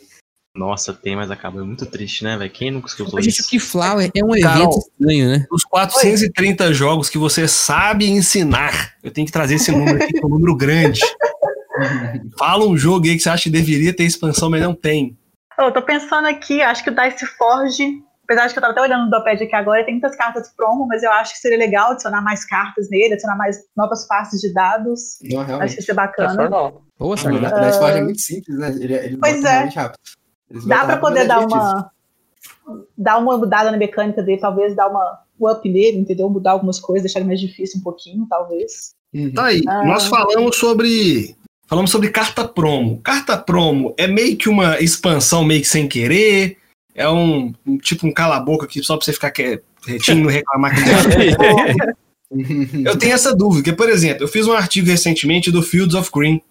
[0.55, 1.59] Nossa, tem, mas acaba.
[1.61, 2.51] É muito triste, né, velho?
[2.51, 3.49] Quem nunca escutou Mas, gente, o isso?
[3.49, 4.61] que Flower é um Carol.
[4.63, 5.45] evento estranho, né?
[5.51, 8.93] Os 430 jogos que você sabe ensinar.
[9.01, 11.01] Eu tenho que trazer esse número aqui, que é um número grande.
[12.37, 15.17] Fala um jogo aí que você acha que deveria ter expansão, mas não tem.
[15.57, 18.81] Eu tô pensando aqui, acho que o Dice Forge, apesar de que eu tava até
[18.81, 21.91] olhando no Dopad aqui agora, tem muitas cartas promo, mas eu acho que seria legal
[21.91, 25.17] adicionar mais cartas nele, adicionar mais novas faces de dados.
[25.23, 25.75] Não, Acho que realmente.
[25.77, 26.35] ia ser É bacana.
[26.35, 26.83] formal.
[26.97, 27.65] Poxa, O agora.
[27.67, 28.69] Dice Forge é muito simples, né?
[28.79, 29.63] Ele, ele Pois é.
[29.75, 29.97] rápido.
[30.49, 31.91] Eles Dá rápido, poder é dar uma
[32.97, 36.29] dar uma mudada na mecânica dele, talvez dar uma um up nele, entendeu?
[36.29, 38.93] Mudar algumas coisas, deixar ele mais difícil um pouquinho, talvez.
[39.13, 39.31] Uhum.
[39.31, 39.83] Tá aí, Ah.
[39.85, 41.35] nós falamos sobre.
[41.67, 42.99] Falamos sobre carta promo.
[43.01, 46.57] Carta promo é meio que uma expansão meio que sem querer.
[46.93, 50.81] É um, um tipo um cala-boca aqui só pra você ficar quietinho e reclamar que
[52.85, 56.09] Eu tenho essa dúvida, que, por exemplo, eu fiz um artigo recentemente do Fields of
[56.13, 56.41] Green.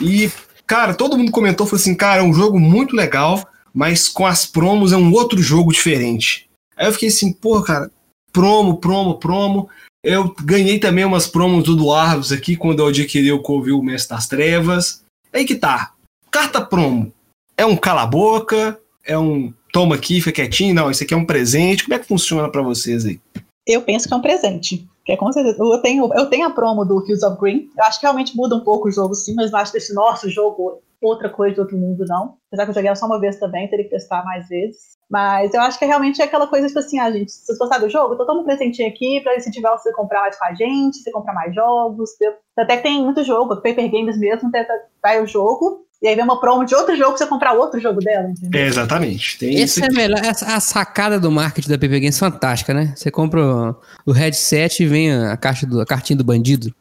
[0.00, 0.30] E,
[0.72, 4.46] cara, todo mundo comentou, falou assim, cara, é um jogo muito legal, mas com as
[4.46, 6.48] promos é um outro jogo diferente.
[6.74, 7.90] Aí eu fiquei assim, pô, cara,
[8.32, 9.68] promo, promo, promo.
[10.02, 14.26] Eu ganhei também umas promos do Dwarves aqui quando eu adquiri o Covil Mestre das
[14.26, 15.02] Trevas.
[15.30, 15.92] Aí que tá.
[16.30, 17.12] Carta promo.
[17.54, 18.80] É um cala-boca?
[19.04, 20.74] É um toma aqui, fica quietinho?
[20.74, 21.84] Não, isso aqui é um presente.
[21.84, 23.20] Como é que funciona pra vocês aí?
[23.66, 24.88] Eu penso que é um presente.
[25.04, 25.56] Que é com certeza.
[25.58, 27.68] Eu tenho, eu tenho a promo do Fields of Green.
[27.76, 29.94] Eu acho que realmente muda um pouco o jogo, sim, mas não acho que esse
[29.94, 32.36] nosso jogo outra coisa de outro mundo, não.
[32.46, 34.96] Apesar que eu joguei só uma vez também, teria que testar mais vezes.
[35.10, 37.82] Mas eu acho que realmente é aquela coisa, tipo assim, ah, gente, se vocês gostaram
[37.82, 40.54] do jogo, tô dando um presentinho aqui pra incentivar você a comprar mais com a
[40.54, 42.10] gente, você comprar mais jogos.
[42.56, 44.50] Até que tem muito jogo, Paper Games mesmo,
[45.02, 47.80] vai o jogo, e aí vem uma promo de outro jogo pra você comprar outro
[47.80, 48.60] jogo dela, entendeu?
[48.60, 49.38] É, exatamente.
[49.38, 49.94] Tem isso Esse é aqui.
[49.96, 52.92] melhor, essa- a sacada do marketing da PP Games é fantástica, né?
[52.96, 53.74] Você compra
[54.04, 56.74] o- headset e vem a, caixa do, a cartinha do bandido.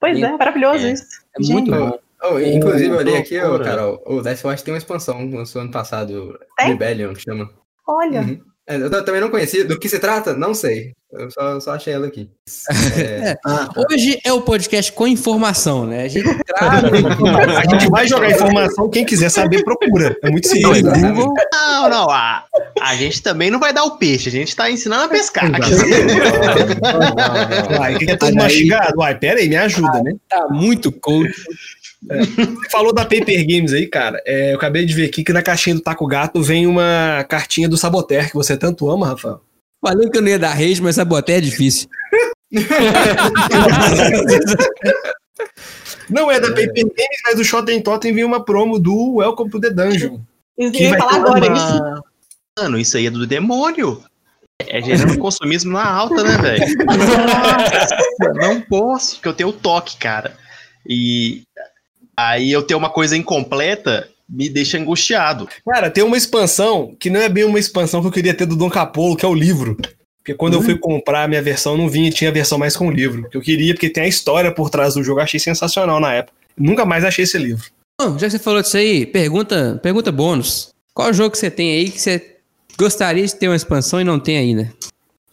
[0.00, 0.92] Pois é, maravilhoso É.
[0.92, 1.04] isso.
[1.38, 1.98] É muito bom.
[2.26, 3.64] Oh, inclusive, eu olhei aqui, loucura.
[3.64, 6.68] Carol, o Death Watch tem uma expansão, lançou ano passado, Tem?
[6.68, 7.50] Rebellion, que chama.
[7.86, 8.40] Olha, Uhum.
[8.66, 9.64] É, eu também não conhecia.
[9.64, 10.34] Do que se trata?
[10.34, 10.92] Não sei.
[11.12, 12.30] Eu só, só achei ela aqui.
[12.96, 13.36] É,
[13.90, 16.04] Hoje é o podcast com informação, né?
[16.04, 20.16] A gente traz A gente vai jogar informação, quem quiser saber, procura.
[20.22, 20.78] É muito simples.
[20.78, 21.26] exatamente.
[21.52, 22.44] Não, não, a,
[22.80, 25.50] a gente também não vai dar o peixe, a gente tá ensinando a pescar.
[27.78, 28.98] Uai, que é todo mastigado?
[28.98, 30.12] Uai, pera aí, me ajuda, né?
[30.28, 31.34] tá muito coach.
[32.06, 34.20] Você falou da Paper Games aí, cara.
[34.26, 37.68] É, eu acabei de ver aqui que na caixinha do Taco Gato vem uma cartinha
[37.68, 39.40] do Saboteur, que você tanto ama, Rafael.
[39.84, 41.88] Falei que eu não ia dar rage, mas essa boté é difícil.
[46.08, 49.60] Não é da Paper Games, mas do Shotten Totem vinha uma promo do Welcome to
[49.60, 50.20] the Dungeon.
[50.56, 52.02] eu Que ia vai falar agora uma- isso.
[52.58, 54.02] Mano, isso aí é do demônio.
[54.60, 56.64] É gerando consumismo na alta, né, velho?
[58.36, 60.36] Não posso, porque eu tenho toque, cara.
[60.86, 61.42] E
[62.16, 65.48] aí eu ter uma coisa incompleta me deixa angustiado.
[65.66, 68.56] Cara, tem uma expansão que não é bem uma expansão que eu queria ter do
[68.56, 69.76] Dom Capolo, que é o livro.
[70.18, 72.88] Porque quando eu fui comprar a minha versão, não vinha, tinha a versão mais com
[72.88, 73.28] o livro.
[73.28, 76.34] Que eu queria, porque tem a história por trás do jogo, achei sensacional na época.
[76.56, 77.66] Nunca mais achei esse livro.
[78.00, 80.70] Bom, já que você falou disso aí, pergunta, pergunta bônus.
[80.94, 82.36] Qual jogo que você tem aí que você
[82.78, 84.72] gostaria de ter uma expansão e não tem ainda?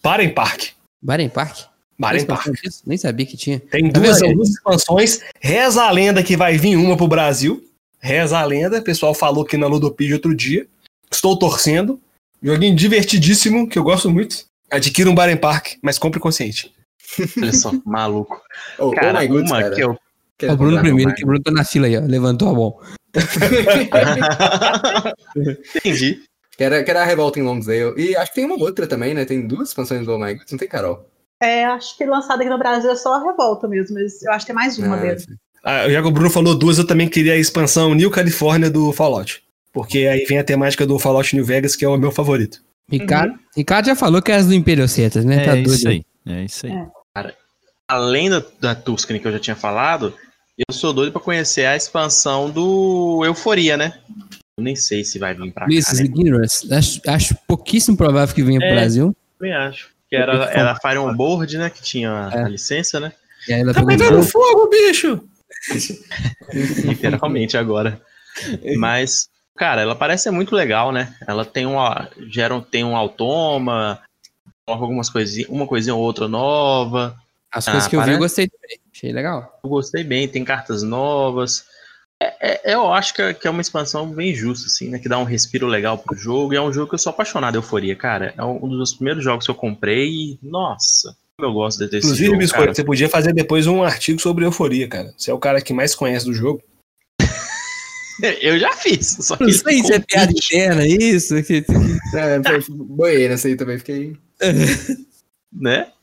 [0.01, 0.71] Parem Park.
[1.05, 1.70] Parem Tem Park.
[2.15, 2.81] Expansão disso?
[2.85, 3.59] Nem sabia que tinha.
[3.59, 5.19] Tem Tá duas, duas expansões.
[5.39, 7.63] Reza a lenda que vai vir uma pro Brasil.
[7.99, 8.79] Reza a lenda.
[8.79, 10.65] O pessoal falou aqui na Ludopedia outro dia.
[11.11, 11.99] Estou torcendo.
[12.41, 14.45] Joguinho divertidíssimo, que eu gosto muito.
[14.69, 16.73] Adquira um Baren Park, mas compre consciente.
[17.37, 18.41] Olha só, maluco.
[18.79, 19.75] Oh, oh Cara, my goodness, uma cara.
[19.75, 19.97] que eu.
[20.49, 22.01] O Bruno primeiro, que o Bruno tá na fila aí, ó.
[22.01, 22.79] Levantou a mão.
[25.75, 26.21] Entendi.
[26.57, 27.93] Que era, que era a Revolta em Longdale.
[27.97, 29.25] E acho que tem uma outra também, né?
[29.25, 30.39] Tem duas expansões do Oh My.
[30.49, 31.05] Não tem, Carol?
[31.41, 34.45] É, acho que lançado aqui no Brasil é só a revolta mesmo, mas eu acho
[34.45, 35.25] que tem mais uma Ah, dele.
[35.63, 38.91] Ah, já que o Bruno falou duas, eu também queria a expansão New California do
[38.93, 39.43] Fallout.
[39.73, 42.59] Porque aí vem a temática do Fallout New Vegas, que é o meu favorito.
[42.89, 45.43] Ricardo, Ricardo já falou que é as do Imperial Cetas, né?
[45.45, 45.69] tá É doido.
[45.73, 46.03] isso aí.
[46.27, 46.73] É isso aí.
[47.87, 50.13] Além da, da Tuscany que eu já tinha falado,
[50.57, 53.93] eu sou doido pra conhecer a expansão do Euforia, né?
[54.57, 56.03] Eu nem sei se vai vir pra cá, né?
[56.03, 56.71] Ignorance.
[56.73, 58.75] Acho, acho pouquíssimo provável que venha pro É.
[58.75, 59.15] Brasil.
[59.39, 59.89] Também acho.
[60.12, 61.70] Que era, era a Fire On Board, né?
[61.70, 62.43] Que tinha É.
[62.43, 63.14] a licença, né?
[63.47, 65.24] E aí ela Tá pegando fogo, bicho!
[66.53, 68.01] Literalmente agora.
[68.78, 71.16] Mas, cara, ela parece ser muito legal, né?
[71.26, 72.09] Ela tem uma.
[72.28, 73.99] Gera, um- tem um automa,
[74.66, 77.16] coloca algumas coisinhas, uma coisinha ou outra nova.
[77.49, 78.80] As Ah, coisas que eu vi, eu parece- gostei também.
[78.93, 79.59] Achei legal.
[79.64, 81.66] Eu gostei bem, tem cartas novas.
[82.24, 84.99] É, é- eu acho que é, que é uma expansão bem justa, assim, né?
[84.99, 86.53] Que dá um respiro legal pro jogo.
[86.53, 88.34] E é um jogo que eu sou apaixonado, Euforia, cara.
[88.38, 92.26] É um dos primeiros jogos que eu comprei e, nossa, como eu gosto desse Inclusive,
[92.28, 92.76] jogo, Biscoito, cara.
[92.76, 95.13] você podia fazer depois um artigo sobre euforia, cara.
[95.17, 96.61] Você é o cara que mais conhece do jogo.
[98.41, 101.41] Eu já fiz, só que Não sei se ficou é piada interna, isso.
[101.43, 101.65] que-
[102.13, 104.15] É, boiei nessa aí também, fiquei.
[105.51, 105.88] né?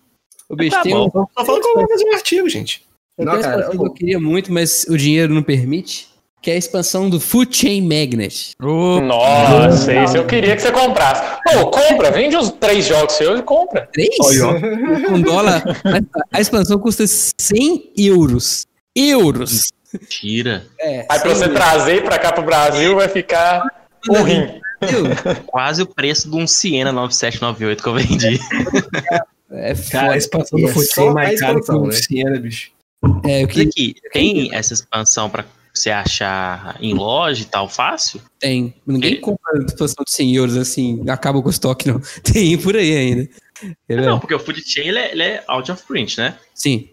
[0.50, 1.06] O bicho Tá tem bom.
[1.14, 1.44] um.
[1.44, 2.82] Falando que eu vou fazer um artigo, gente.
[3.18, 6.07] Eu Não, cara, eu queria muito, mas o dinheiro não permite.
[6.40, 8.52] Que é a expansão do Food Chain Magnet.
[8.62, 11.22] Ô, Nossa, isso eu queria que você comprasse.
[11.44, 13.88] Pô, compra, vende os três jogos seus e compra.
[13.92, 14.08] Três?
[15.10, 15.62] Um dólar.
[16.32, 18.66] A expansão custa 100 euros.
[18.94, 19.68] Euros.
[20.08, 20.64] Tira.
[20.80, 21.06] É.
[21.08, 23.64] Aí pra 100 você trazer pra cá pro Brasil vai ficar
[24.08, 24.60] um rim.
[24.80, 25.18] euros.
[25.46, 28.40] Quase o preço de um Siena 9798 que eu vendi.
[29.50, 31.86] É Cara, a expansão do É Foot só é mais a caro que expansão, o
[31.88, 31.92] né?
[31.94, 32.70] Siena, bicho.
[33.24, 33.68] É, eu queria.
[33.68, 35.44] aqui, tem essa expansão pra
[35.78, 38.20] você achar em loja e tal, fácil?
[38.38, 38.74] Tem.
[38.86, 39.16] Ninguém É.
[39.16, 42.00] compra a expansão de 100 euros assim, acaba com o estoque, não.
[42.22, 43.28] Tem por aí ainda.
[43.86, 44.06] Quer ver?
[44.06, 46.36] Não, porque o Food Chain ele é, ele é out of print, né?
[46.54, 46.88] Sim.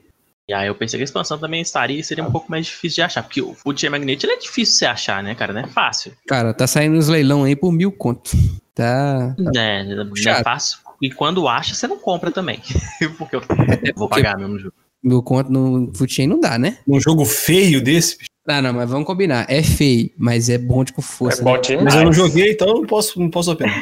[0.48, 2.96] E aí eu pensei que a expansão também estaria e seria um pouco mais difícil
[2.98, 3.24] de achar.
[3.24, 5.52] Porque o Food Chain Magnet ele é difícil de você achar, né, cara?
[5.54, 6.14] Não é fácil.
[6.28, 8.32] Cara, tá saindo nos leilão aí por mil conto.
[8.76, 9.36] Tá.
[9.56, 10.80] É, não é fácil.
[11.02, 12.62] E quando acha, você não compra também.
[13.18, 13.42] porque eu
[13.96, 14.74] vou pagar mesmo no jogo.
[15.04, 16.78] Mil conto no Food Chain não dá, né?
[16.88, 18.30] Num jogo feio desse, bicho.
[18.48, 19.46] Não, não, mas vamos combinar.
[19.50, 21.44] É feio, mas é bom de com É força.
[21.44, 21.62] bom né?
[21.62, 21.86] demais.
[21.86, 23.74] Mas eu não joguei, então eu não posso, não posso opinar.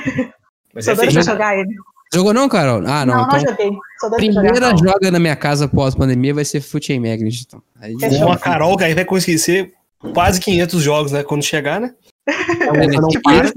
[0.74, 1.12] Mas Só é feio.
[1.12, 1.70] pra jogar ele.
[2.14, 2.84] Jogou não, Carol?
[2.86, 3.16] Ah, não.
[3.16, 3.72] Não, não, então, joguei.
[4.00, 4.78] Sou doida pra primeira jogar.
[4.94, 6.58] joga na minha casa pós-pandemia vai ser
[6.92, 7.44] and Magnet.
[7.48, 7.62] Então.
[7.82, 7.96] Aí,
[8.32, 9.74] a Carol, que aí vai conseguir ser
[10.14, 11.24] quase 500 jogos, né?
[11.24, 11.94] Quando chegar, né?
[12.28, 13.52] É, não tipo para.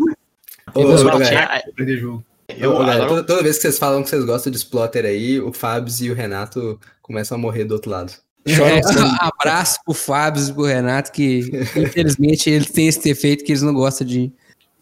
[0.74, 2.24] Galera, chegar, perder jogo.
[2.58, 5.52] Eu, agora- toda, toda vez que vocês falam que vocês gostam de Splotter aí, o
[5.52, 8.12] Fabs e o Renato começam a morrer do outro lado.
[8.46, 8.80] É,
[9.20, 11.40] abraço pro Fábio e pro Renato, que
[11.76, 14.30] infelizmente eles têm esse defeito que eles não gostam de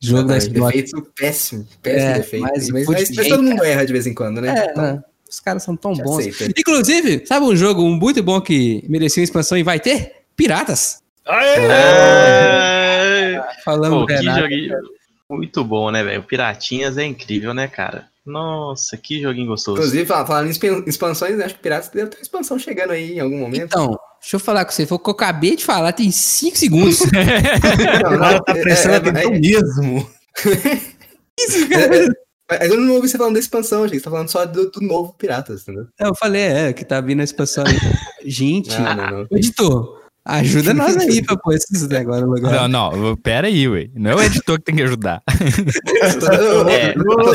[0.01, 0.75] jogo da Xbox.
[0.75, 2.43] defeito péssimo, péssimo É, defeito.
[2.43, 4.55] mas Mas, mas- todo mundo erra de vez em quando, né?
[4.57, 5.03] É, Então, né?
[5.29, 6.19] Os caras são tão bons.
[6.29, 6.53] aceita.
[6.61, 10.12] Inclusive, sabe um jogo muito bom que merecia uma expansão e vai ter?
[10.37, 11.03] Piratas.
[12.05, 13.43] É...
[13.65, 14.41] Falando Pô, do que Renato.
[14.43, 14.75] joguinho
[15.29, 16.23] muito bom, né, velho?
[16.23, 18.07] Piratinhas é incrível, né, cara?
[18.27, 19.77] Nossa, que joguinho gostoso.
[19.79, 23.14] Inclusive, fal- falando em expan- expansões, acho que Piratas deve ter uma expansão chegando aí
[23.14, 23.64] em algum momento.
[23.64, 24.87] Então, deixa eu falar com você.
[24.87, 27.01] Foi o que eu acabei de falar, tem 5 segundos.
[28.03, 30.11] Não, cara tá é- prestando é- atenção é- mesmo.
[31.70, 32.09] é- é-
[32.51, 33.99] Mas eu não ouvi você falando da expansão, gente.
[33.99, 35.87] Você tá falando só do, do novo Piratas, entendeu?
[35.99, 37.75] eu falei, é, que tá vindo a expansão aí.
[38.29, 39.27] Gente, Não, não, não.
[39.33, 42.68] editor, ajuda nós aí pra pôr esses negócios no lugar.
[42.68, 43.89] Não, não, pera aí, ué.
[43.95, 45.22] Não é o editor que tem que ajudar.
[46.22, 47.35] Eu eu- É, eu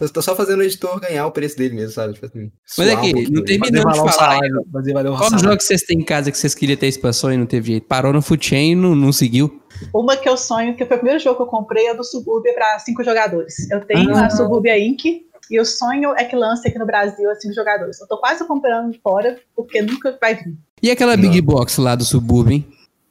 [0.00, 2.14] tô só, tô, tô só fazendo o editor ganhar o preço dele mesmo, sabe?
[2.14, 4.12] Tipo assim, Mas é um que não terminamos de falar.
[4.12, 4.64] salário.
[4.72, 5.44] Fazer valer o Qual salário.
[5.44, 7.86] jogo que vocês têm em casa que vocês queriam ter expansão e não teve jeito?
[7.86, 9.60] Parou no Foot Chain e não, não seguiu.
[9.94, 12.52] Uma que eu sonho, que foi o primeiro jogo que eu comprei, é do Subúrbia
[12.54, 13.70] para cinco jogadores.
[13.70, 14.26] Eu tenho Ah.
[14.26, 15.24] a Subúrbia Inc.
[15.50, 18.00] E o sonho é que lance aqui no Brasil a cinco jogadores.
[18.00, 20.56] Eu tô quase comprando fora, porque nunca vai vir.
[20.80, 22.68] E aquela Big Box lá do subúrbio, hein?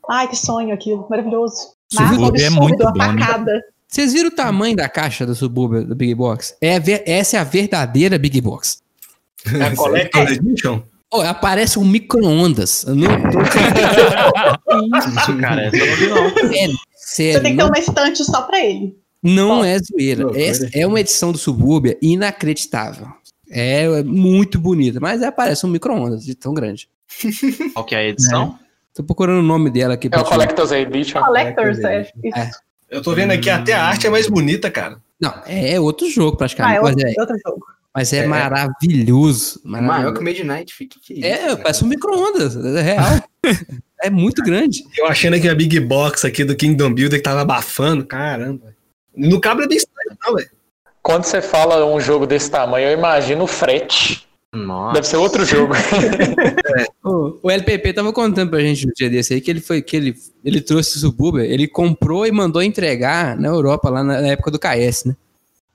[0.09, 1.73] Ai, que sonho aquilo, maravilhoso.
[1.91, 3.61] Subúrbia Marca um é muito uma bom, né?
[3.89, 6.55] Vocês viram o tamanho da caixa do subúrbio da Big Box?
[6.61, 6.75] É
[7.11, 8.83] essa é a verdadeira Big Box.
[9.51, 10.83] É a Collector Edition?
[11.11, 12.83] Oh, aparece um micro-ondas.
[12.83, 16.29] Eu Não tô Isso, cara, vi, não.
[16.51, 17.33] sério, sério.
[17.33, 18.95] Você tem que ter uma estante só pra ele.
[19.23, 20.27] não é zoeira.
[20.39, 23.07] Essa é uma edição do subúrbio inacreditável.
[23.49, 26.87] É muito bonita, mas aparece um micro-ondas de tão grande.
[27.73, 28.59] Qual que é a edição?
[28.93, 30.07] Tô procurando o nome dela aqui.
[30.11, 31.21] É o Collector's Edition.
[31.23, 32.01] Collectors, é.
[32.23, 32.59] Isso.
[32.91, 32.97] É.
[32.97, 34.97] Eu tô vendo aqui, até a arte é mais bonita, cara.
[35.21, 36.77] Não, é outro jogo Ah, praticamente.
[36.77, 37.65] é mas, outro, é, outro jogo.
[37.93, 38.27] mas é, É.
[38.27, 39.61] maravilhoso.
[39.65, 40.13] É maior maravilhoso.
[40.15, 41.55] que o Midnight, fica que isso, É, né?
[41.57, 42.55] parece um micro-ondas.
[42.55, 43.23] É real.
[44.01, 44.83] é muito grande.
[44.97, 48.05] Eu achando aqui a Big Box aqui do Kingdom Builder que tava abafando.
[48.05, 48.73] Caramba.
[49.15, 50.49] No cabo é bem estranho, não, velho.
[51.01, 54.27] Quando você fala um jogo desse tamanho, eu imagino o frete.
[54.53, 54.93] Nossa.
[54.93, 55.73] Deve ser outro jogo.
[57.03, 59.95] O, o LPP tava contando pra gente no dia desse aí que ele foi que
[59.95, 64.27] ele, ele trouxe o Subúrbia, ele comprou e mandou entregar na Europa, lá na, na
[64.27, 65.15] época do KS, né?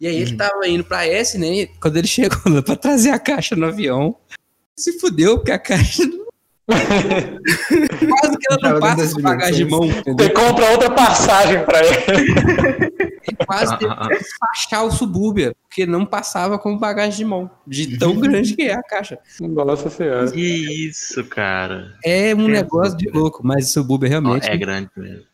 [0.00, 1.46] E aí ele tava indo pra S, né?
[1.46, 4.14] E quando ele chegou lá pra trazer a caixa no avião,
[4.76, 6.02] se fudeu, porque a caixa.
[6.66, 10.26] Quase que ela não passa com bagagem de mão, entendeu?
[10.26, 12.93] Você compra outra passagem pra ele.
[13.26, 17.98] Ele quase teve que despachar o Subúrbia, porque não passava com bagagem de mão, de
[17.98, 19.18] tão grande que é a caixa.
[19.40, 20.30] Nossa senhora.
[20.30, 21.94] Que isso, cara.
[22.04, 24.48] É um negócio de louco, mas o Subúrbia realmente.
[24.48, 25.24] É grande mesmo.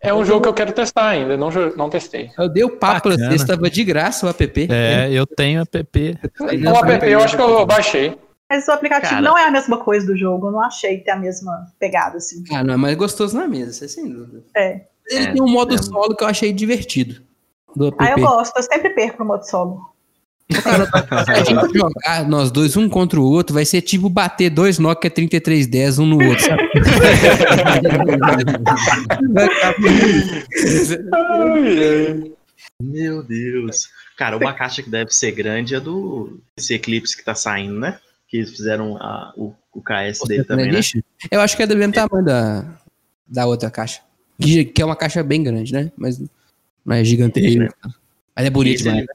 [0.00, 2.30] É um jogo que eu quero testar ainda, não, não testei.
[2.38, 4.68] Eu dei o papo vocês, estava de graça o app.
[4.70, 6.18] É, eu tenho app.
[6.40, 8.16] O app eu acho que eu baixei.
[8.48, 9.22] Mas o aplicativo Cara.
[9.22, 10.46] não é a mesma coisa do jogo.
[10.46, 12.42] Eu não achei ter a mesma pegada, assim.
[12.50, 14.42] Ah, não, é mais gostoso na mesa, é sem dúvida.
[14.56, 14.86] É.
[15.10, 15.78] Ele É, tem um modo é.
[15.78, 17.22] solo que eu achei divertido.
[17.78, 17.96] Do app.
[17.98, 18.56] Ah, eu gosto.
[18.56, 19.80] Eu sempre perco no modo solo.
[20.50, 20.58] Se
[21.30, 25.10] a gente jogar nós dois um contra o outro, vai ser tipo bater dois Nokia
[25.10, 26.62] 3310 um no outro, sabe?
[32.80, 33.88] Meu Deus.
[34.16, 37.98] Cara, uma caixa que deve ser grande é do esse Eclipse que tá saindo, né?
[38.28, 40.80] Que eles fizeram a- o, o KS dele também, né?
[41.30, 42.64] Eu acho que é do mesmo tamanho da,
[43.26, 44.00] da outra caixa.
[44.40, 45.90] Que, que é uma caixa bem grande, né?
[45.96, 46.20] Mas
[46.88, 47.74] não é gigantesca.
[48.34, 49.06] Mas é bonito Esse,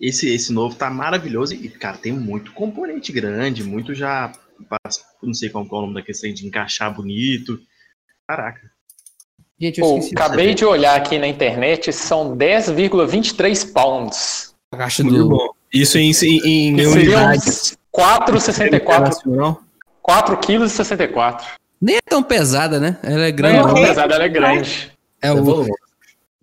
[0.00, 4.32] esse, esse novo tá maravilhoso e, cara, tem muito componente grande, muito já.
[5.22, 7.60] Não sei qual é o nome daquele trem de encaixar bonito.
[8.26, 8.60] Caraca.
[9.60, 14.54] Gente, eu Pô, acabei de olhar aqui na internet, são 10,23 pounds.
[14.72, 15.50] a caixa do bom.
[15.72, 17.76] Isso em, em, em unidades.
[17.94, 19.62] 4,64 Internacional.
[20.06, 21.44] 4,64 kg.
[21.80, 22.98] Nem é tão pesada, né?
[23.02, 23.58] Ela é grande.
[23.58, 23.86] não, Ok.
[23.86, 24.92] pesada, ela é grande.
[25.22, 25.66] É É o,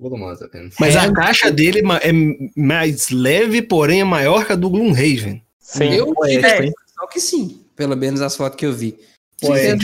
[0.02, 0.46] volumosa.
[0.46, 0.74] Apenas.
[0.80, 1.00] Mas É.
[1.00, 2.12] a caixa dele ma- é
[2.56, 5.42] mais leve, porém é maior que a do Gloomhaven.
[5.60, 5.94] Sim.
[5.94, 6.52] eu tive É.
[6.60, 7.62] a impressão que sim.
[7.76, 8.98] Pelo menos as fotos que eu vi.
[9.40, 9.78] Pô, é, É,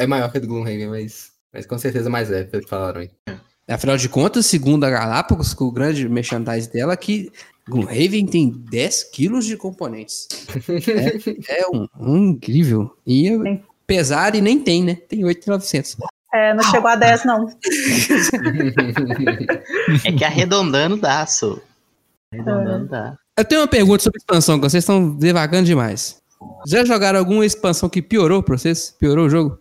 [0.00, 2.68] é, é maior que a do Gloomhaven, mas, mas com certeza mais leve, pelo que
[2.68, 3.10] falaram aí.
[3.68, 7.30] Afinal de contas, segundo a Galápagos, com o grande merchandise dela, que
[7.68, 10.26] Gloomhaven tem 10 quilos de componentes.
[11.48, 12.90] É, é um, um incrível.
[13.06, 13.30] E
[13.86, 14.94] pesar e nem tem, né?
[15.08, 15.96] Tem 8,900.
[16.32, 17.48] É, não chegou a 10, não.
[20.04, 21.58] É que arredondando dá, só.
[22.32, 23.16] Arredondando dá.
[23.36, 26.18] Eu tenho uma pergunta sobre expansão, que vocês estão devagando demais.
[26.66, 28.94] Já jogaram alguma expansão que piorou pra vocês?
[28.98, 29.58] Piorou o jogo?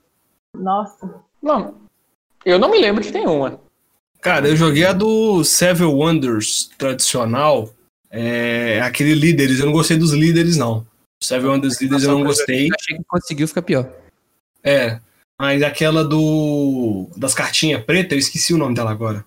[0.54, 1.22] Nossa.
[1.42, 1.76] Não,
[2.44, 3.60] eu não me lembro de nenhuma.
[4.22, 7.70] Cara, eu joguei a do Seven Wonders tradicional.
[8.10, 10.86] É, aquele líderes, eu não gostei dos líderes, não.
[11.22, 12.70] Seven Wonders líderes eu não gostei.
[12.74, 13.90] Achei que conseguiu ficar pior.
[14.64, 15.00] É,
[15.40, 19.24] mas aquela do das cartinhas pretas, eu esqueci o nome dela agora.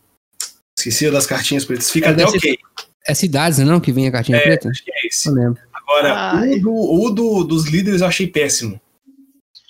[0.79, 1.91] Esqueci a das cartinhas pretas.
[1.91, 2.59] Fica É, até ok.
[3.07, 3.81] É cidades, né, não?
[3.81, 4.69] Que vem a cartinha É, preta?
[4.69, 5.29] acho que é esse.
[5.29, 5.61] Eu lembro.
[5.73, 6.55] Agora, Ai.
[6.57, 8.81] o, do, o do- dos líderes eu achei péssimo.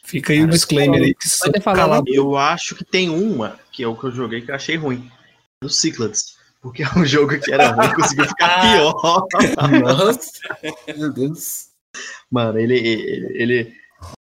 [0.05, 1.15] Fica aí o disclaimer aí.
[2.07, 5.11] Eu acho que tem uma, que é o que eu joguei, que eu achei ruim.
[5.63, 6.37] Do Cyclades.
[6.61, 9.27] Porque é um jogo que era ruim, conseguiu ficar pior.
[9.81, 10.31] Nossa,
[10.97, 11.67] meu Deus.
[12.31, 13.73] Mano, ele, ele, ele-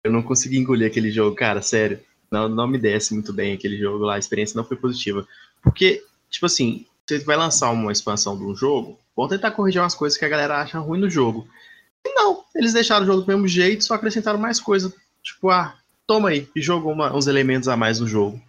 [0.04, 2.00] Eu não consegui engolir aquele jogo, cara, sério.
[2.30, 5.26] Não, não me desce muito bem aquele jogo lá, a experiência não foi positiva.
[5.62, 9.94] Porque, tipo assim, você vai lançar uma expansão de um jogo, vão tentar corrigir umas
[9.94, 11.46] coisas que a galera acha ruim no jogo.
[12.04, 14.92] E não, eles deixaram o jogo do mesmo jeito, só acrescentaram mais coisa.
[15.22, 15.74] Tipo, ah,
[16.06, 18.40] toma aí, e jogou uma- uns elementos a mais no jogo.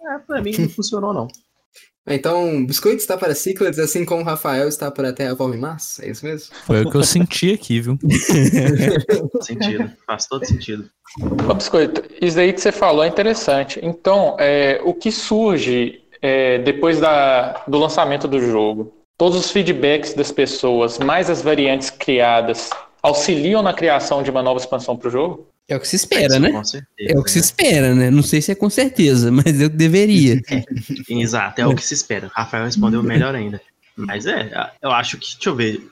[0.00, 1.28] É, pra mim não funcionou, não.
[2.06, 6.00] Então, Biscoito está para Ciclades, assim como o Rafael está para Terraform Mars?
[6.00, 6.54] É isso mesmo?
[6.64, 7.96] Foi o que eu senti aqui, viu?
[8.00, 10.90] Faz sentido, faz todo sentido.
[11.48, 13.78] Ô, Biscoito, isso aí que você falou é interessante.
[13.82, 18.92] Então, é, o que surge é, depois da, do lançamento do jogo?
[19.16, 22.70] Todos os feedbacks das pessoas, mais as variantes criadas,
[23.00, 25.46] auxiliam na criação de uma nova expansão para o jogo?
[25.68, 26.50] É o que se espera, né?
[26.50, 27.12] Com certeza.
[27.12, 27.44] É o que se né?
[27.44, 28.10] espera, né?
[28.10, 30.40] Não sei se é com certeza, mas eu deveria.
[31.08, 32.30] Exato, é o que se espera.
[32.34, 33.60] Rafael respondeu melhor ainda.
[33.96, 35.86] Mas é, eu acho que, deixa eu ver,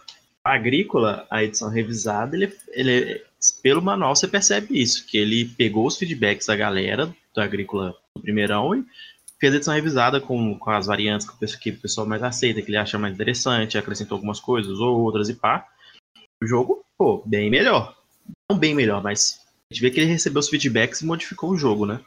[0.45, 3.23] a Agrícola, a edição revisada, ele, ele
[3.63, 8.23] pelo manual você percebe isso, que ele pegou os feedbacks da galera do Agrícola do
[8.23, 8.85] primeirão e
[9.39, 11.27] fez a edição revisada com, com as variantes
[11.59, 15.29] que o pessoal- mais aceita, que ele acha mais interessante, acrescentou algumas coisas ou outras
[15.29, 15.67] e pá.
[16.43, 17.97] O jogo, pô, bem melhor.
[18.51, 19.41] Não bem melhor, mas
[19.73, 22.01] gente vê que ele recebeu os feedbacks e modificou o jogo, né?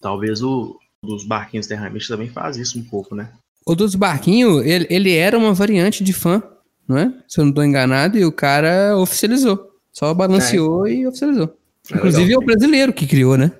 [0.00, 3.30] Talvez o dos barquinhos Terramite também faz isso um pouco, né?
[3.66, 6.42] O dos barquinhos, ele, ele era uma variante de fã,
[6.86, 7.12] não é?
[7.28, 9.72] Se eu não tô enganado, e o cara oficializou.
[9.92, 11.54] Só balanceou e oficializou.
[11.90, 12.42] É Inclusive é legal.
[12.42, 13.52] o brasileiro que criou, né?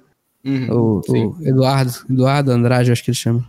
[0.45, 0.71] Uhum.
[0.71, 3.47] O, o Eduardo, Eduardo Andrade, eu acho que ele chama.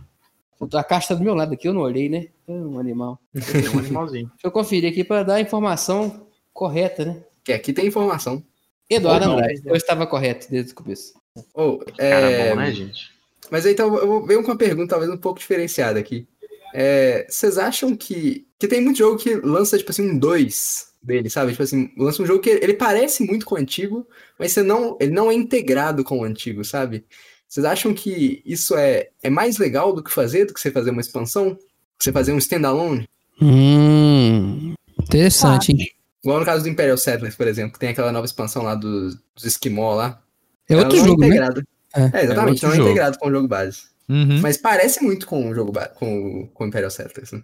[0.74, 2.26] A caixa tá do meu lado aqui, eu não olhei, né?
[2.46, 3.18] É um animal.
[3.34, 4.26] É um animalzinho.
[4.26, 7.22] Deixa eu conferir aqui para dar a informação correta, né?
[7.42, 8.42] Que aqui tem informação.
[8.90, 9.38] Eduardo Ou não.
[9.38, 11.14] Andrade, eu estava correto desde o começo.
[11.54, 12.50] Oh, Cara é...
[12.50, 13.10] bom, né, gente?
[13.50, 16.26] Mas aí, então eu ver com uma pergunta talvez um pouco diferenciada aqui.
[16.74, 18.46] É, Vocês acham que.
[18.58, 21.52] Que tem muito jogo que lança, tipo assim, um 2 dele, sabe?
[21.52, 24.06] Tipo assim, lança um jogo que ele parece muito com o antigo,
[24.38, 27.04] mas você não, ele não é integrado com o antigo, sabe?
[27.48, 30.90] Vocês acham que isso é, é mais legal do que fazer, do que você fazer
[30.90, 31.58] uma expansão?
[31.98, 33.08] Você fazer um standalone?
[33.40, 35.90] Hum, interessante, hein?
[36.22, 39.14] Igual no caso do Imperial Settlers, por exemplo, que tem aquela nova expansão lá dos,
[39.34, 40.20] dos Esquimó lá.
[40.68, 41.34] É outro não jogo, é né?
[41.36, 41.62] integrado.
[41.96, 42.00] É.
[42.20, 42.88] É, exatamente, outro não é jogo.
[42.90, 43.82] integrado com o jogo base.
[44.08, 44.40] Uhum.
[44.40, 47.42] Mas parece muito com o jogo com, com o Imperial Settlers, né?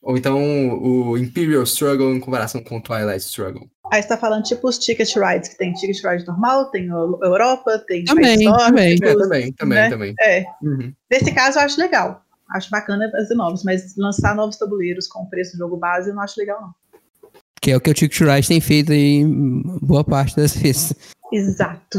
[0.00, 0.38] Ou então
[0.82, 3.68] o Imperial Struggle em comparação com o Twilight Struggle.
[3.90, 7.78] Aí você tá falando tipo os ticket rides, que tem ticket ride normal, tem Europa,
[7.86, 8.98] tem Também, Space Storm, também.
[8.98, 9.90] tem É, também, também, né?
[9.90, 10.14] também.
[10.20, 10.92] É, Uhum.
[11.10, 12.22] nesse caso eu acho legal.
[12.50, 16.14] Acho bacana fazer novos, mas lançar novos tabuleiros com o preço do jogo base eu
[16.14, 16.74] não acho legal, não.
[17.64, 19.24] Que é o que o Ticket Ride tem feito aí
[19.80, 20.92] boa parte das vezes.
[21.32, 21.98] Exato.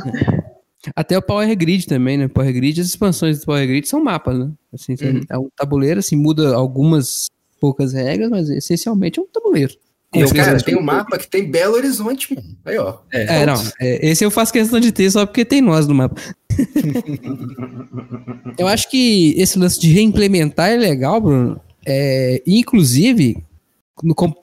[0.95, 2.27] Até o Power Grid também, né?
[2.27, 4.51] Power Grid, as expansões do Power Grid são mapas, né?
[4.71, 5.21] Assim, Uhum.
[5.27, 7.25] É um tabuleiro, assim, muda algumas
[7.59, 9.73] poucas regras, mas essencialmente é um tabuleiro.
[10.13, 12.47] Mas, Eu- cara, tem um mapa que tem Belo Horizonte, mano.
[12.63, 12.99] Aí, ó.
[13.11, 13.55] É, não.
[13.81, 16.21] é, esse eu faço questão de ter só porque tem nós no mapa.
[18.59, 21.59] eu acho que esse lance de reimplementar é legal, Bruno.
[21.83, 23.43] É, inclusive,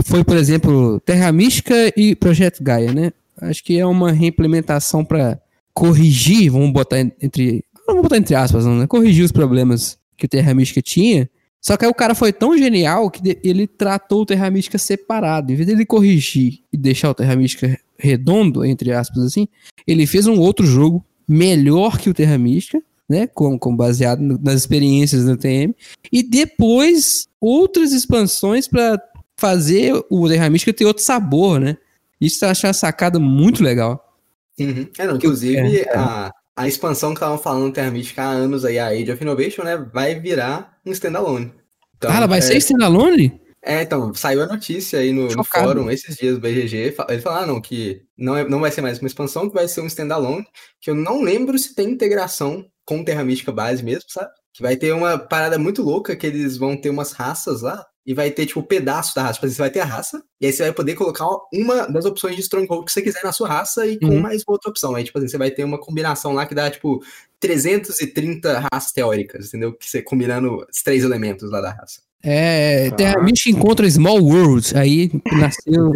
[0.04, 3.12] foi, por exemplo, Terra Mística e Projeto Gaia, né?
[3.40, 5.40] Acho que é uma reimplementação para
[5.74, 7.64] corrigir, vamos botar en- entre.
[7.86, 8.86] Vamos botar entre aspas, não, né?
[8.86, 11.28] Corrigir os problemas que o Terra Mística tinha.
[11.60, 15.52] Só que aí o cara foi tão genial que ele tratou o Terra Mística separado.
[15.52, 19.46] Em vez dele corrigir e deixar o Terra Mística redondo, entre aspas, assim,
[19.86, 23.26] ele fez um outro jogo melhor que o Terra Mística, né?
[23.28, 25.74] Com, com baseado no- nas experiências do TM.
[26.12, 29.00] E depois outras expansões para
[29.42, 31.76] fazer o Terra Mística ter outro sabor, né?
[32.20, 34.16] Isso eu achei uma sacada muito legal.
[34.56, 34.88] Uhum.
[34.96, 35.96] É, não, inclusive, É, é.
[35.96, 39.20] A, a expansão que estavam falando no Terra Mística há anos aí, a Age of
[39.20, 39.76] Innovation, né?
[39.92, 41.52] Vai virar um standalone.
[41.96, 43.40] Então, ah, ela vai é, ser standalone?
[43.64, 46.94] É, então, saiu a notícia aí no, no fórum esses dias do BGG.
[47.08, 49.86] Eles falaram que não, é, não vai ser mais uma expansão, que vai ser um
[49.88, 50.44] standalone.
[50.80, 54.30] Que eu não lembro se tem integração com Terra Mística base mesmo, sabe?
[54.52, 57.84] Que vai ter uma parada muito louca, que eles vão ter umas raças lá.
[58.04, 59.34] E vai ter, tipo, pedaço da raça.
[59.34, 62.34] Tipo, você vai ter a raça, e aí você vai poder colocar uma das opções
[62.34, 64.20] de Stronghold que você quiser na sua raça e com Uhum.
[64.20, 64.94] mais outra opção.
[64.94, 67.00] Aí, tipo assim, você vai ter uma combinação lá que dá, tipo,
[67.38, 69.72] 330 raças teóricas, entendeu?
[69.72, 72.00] Que você combinando os três elementos lá da raça.
[72.22, 72.96] É, Tá.
[72.96, 74.76] Terra Mística encontra Small World.
[74.76, 75.92] Aí nasceu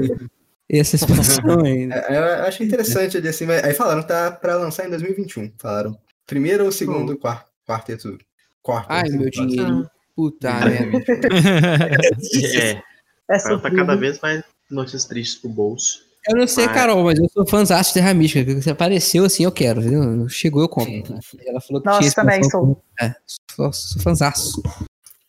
[0.69, 1.89] essa expansão aí.
[1.91, 5.53] É, eu achei interessante ali, assim, mas aí falaram que tá pra lançar em 2021,
[5.59, 5.97] falaram.
[6.27, 8.19] Primeiro ou segundo quar- quarteto?
[8.63, 9.49] Quarto, Ai, segundo meu quarto.
[9.49, 9.91] dinheiro.
[10.17, 10.99] Puta merda.
[12.43, 12.83] É, É
[13.29, 13.77] tá surpresa.
[13.77, 16.05] cada vez mais notícias tristes pro bolso.
[16.29, 18.45] Eu não sei, Mas- Carol, mas eu sou fãzão de Terra Mística.
[18.45, 19.81] que Você apareceu assim, eu quero.
[19.81, 20.29] Entendeu?
[20.29, 21.15] Chegou, eu compro.
[21.47, 22.83] Ela falou que Nossa, tinha também sou.
[23.01, 23.15] É,
[23.55, 24.61] sou, sou fãzaço.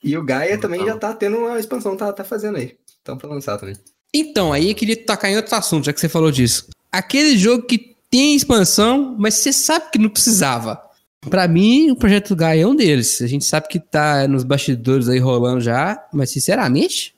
[0.03, 2.75] E o Gaia também já tá tendo uma expansão, tá, tá fazendo aí.
[3.01, 3.75] Então pra lançar também.
[4.13, 6.67] Então, aí eu queria tocar em outro assunto, já que você falou disso.
[6.91, 10.81] Aquele jogo que tem expansão, mas você sabe que não precisava.
[11.29, 13.21] Pra mim, o Projeto Gaia é um deles.
[13.21, 17.13] A gente sabe que tá nos bastidores aí rolando já, mas sinceramente,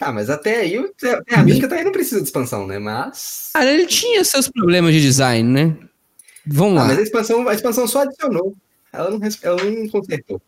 [0.00, 2.78] Ah, mas até aí o Terra Terra Mística também não precisa de expansão, né?
[2.78, 3.50] Mas.
[3.54, 5.76] cara, ele tinha seus problemas de design, né?
[6.46, 6.88] Vamos Ah, lá.
[6.88, 8.54] mas a expansão, a expansão só adicionou.
[8.92, 10.40] Ela não, ela não consertou.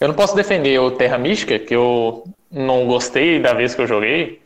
[0.00, 3.86] Eu não posso defender o Terra Mística, que eu não gostei da vez que eu
[3.86, 4.40] joguei.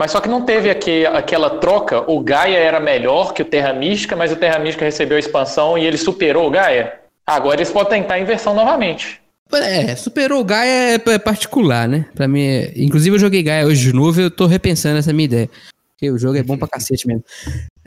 [0.00, 2.10] Mas só que não teve aqui, aquela troca.
[2.10, 5.76] O Gaia era melhor que o Terra Mística, mas o Terra Mística recebeu a expansão
[5.76, 6.94] e ele superou o Gaia.
[7.26, 9.20] Agora eles podem tentar a inversão novamente.
[9.52, 12.06] É, superou o Gaia é é particular, né?
[12.14, 12.72] Pra mim, é...
[12.76, 15.50] inclusive eu joguei Gaia hoje de novo e eu tô repensando essa minha ideia.
[15.90, 17.22] Porque o jogo é bom pra cacete mesmo.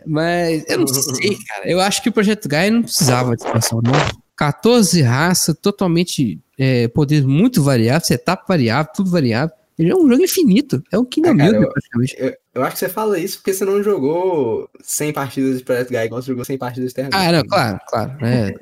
[0.06, 1.68] Mas eu não sei, cara.
[1.68, 3.91] Eu acho que o Projeto Gaia não precisava de expansão, não.
[4.38, 9.56] 14 raças, totalmente é, poder muito variável, setup variável, tudo variável.
[9.77, 10.83] Ele é um jogo infinito.
[10.91, 12.15] É um Kingdom Ah, cara, Builder, eu- praticamente.
[12.19, 15.91] Eu, eu acho que você fala isso porque você não jogou 100 partidas de Projeto
[15.91, 18.17] Gaia, igual você jogou 100 partidas de Terra Ah, não, claro, claro.
[18.25, 18.53] é.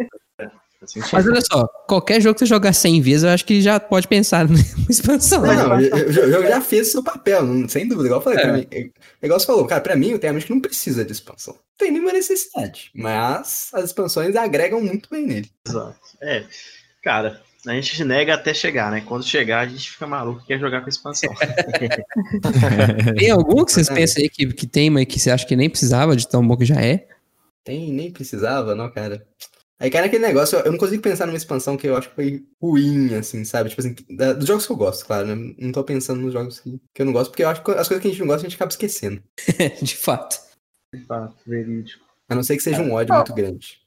[1.14, 4.08] Mas olha só, qualquer jogo que você jogar 100 vezes, eu acho que já pode
[4.08, 4.56] pensar em
[4.90, 5.42] expansão.
[5.44, 8.08] Não, não, o o jogo já fez o seu papel, não- sem dúvida.
[8.08, 8.90] Igual eu falei, pra mim, é, é
[9.26, 11.54] igual você falou, cara, pra mim o Terra Mística não precisa de expansão.
[11.54, 12.90] Não tem nenhuma necessidade.
[12.96, 15.52] Mas as expansões agregam muito bem nele.
[15.68, 16.00] Exato.
[16.20, 16.46] É,
[17.04, 19.02] cara, a gente nega até chegar, né?
[19.02, 21.30] Quando chegar, a gente fica maluco e quer jogar com expansão.
[23.18, 25.70] Tem algum que vocês pensam aí que, que tem, mas que você acha que nem
[25.70, 27.08] precisava de tão bom que já é?
[27.64, 29.26] Tem, nem precisava, não, cara.
[29.80, 32.44] Aí cai naquele negócio, eu não consigo pensar numa expansão que eu acho que foi
[32.62, 33.70] ruim, assim, sabe?
[33.70, 35.56] Tipo assim, da- dos jogos que eu gosto, claro, né?
[35.58, 37.88] Não tô pensando nos jogos que, que eu não gosto, porque eu acho que as
[37.88, 39.24] coisas que a gente não gosta a gente acaba esquecendo.
[39.82, 40.40] de fato.
[41.08, 42.06] Fato, verídico.
[42.30, 43.80] A não ser que seja um ódio muito grande.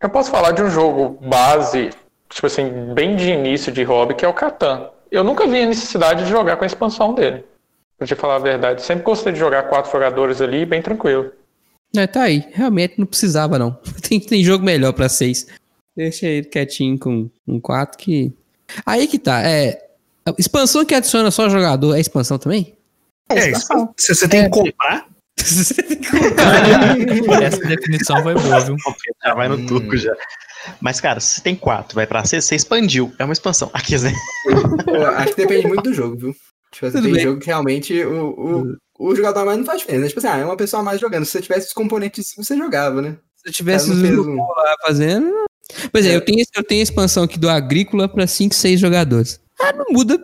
[0.00, 1.90] Eu posso falar de um jogo base,
[2.32, 4.88] tipo assim, bem de início de hobby, que é o Catan.
[5.10, 7.44] Eu nunca vi a necessidade de jogar com a expansão dele.
[7.98, 8.82] Pra te falar a verdade.
[8.82, 11.30] Sempre gostei de jogar quatro jogadores ali, bem tranquilo.
[11.94, 12.48] É, tá aí.
[12.52, 13.78] Realmente não precisava, não.
[14.08, 15.46] Tem, tem jogo melhor pra seis.
[15.94, 18.32] Deixa ele quietinho com um 4 que.
[18.86, 19.42] Aí que tá.
[19.42, 19.78] É.
[20.38, 22.74] Expansão que adiciona só jogador é expansão também?
[23.28, 23.92] É, É, expansão.
[23.98, 25.06] se você tem que comprar,
[27.42, 28.76] Essa definição foi boa, viu?
[29.24, 29.66] Já vai no Hum.
[29.66, 30.14] turco já.
[30.80, 33.12] Mas, cara, se tem quatro, vai pra seis, você expandiu.
[33.18, 33.70] É uma expansão.
[33.74, 34.12] Aqui, né?
[34.84, 36.34] Pô, acho que depende muito do jogo, viu?
[36.72, 37.22] Tipo assim, Tudo tem bem.
[37.22, 40.08] jogo que realmente o, o, o jogador mais não faz diferença.
[40.08, 41.24] Tipo assim, ah, é uma pessoa mais jogando.
[41.24, 43.16] Se você tivesse os componentes, você jogava, né?
[43.36, 45.32] Se eu tivesse os um- lá fazendo.
[45.90, 49.40] Pois é, eu tenho, eu tenho a expansão aqui do Agrícola pra 5, 6 jogadores.
[49.60, 50.18] Ah, não muda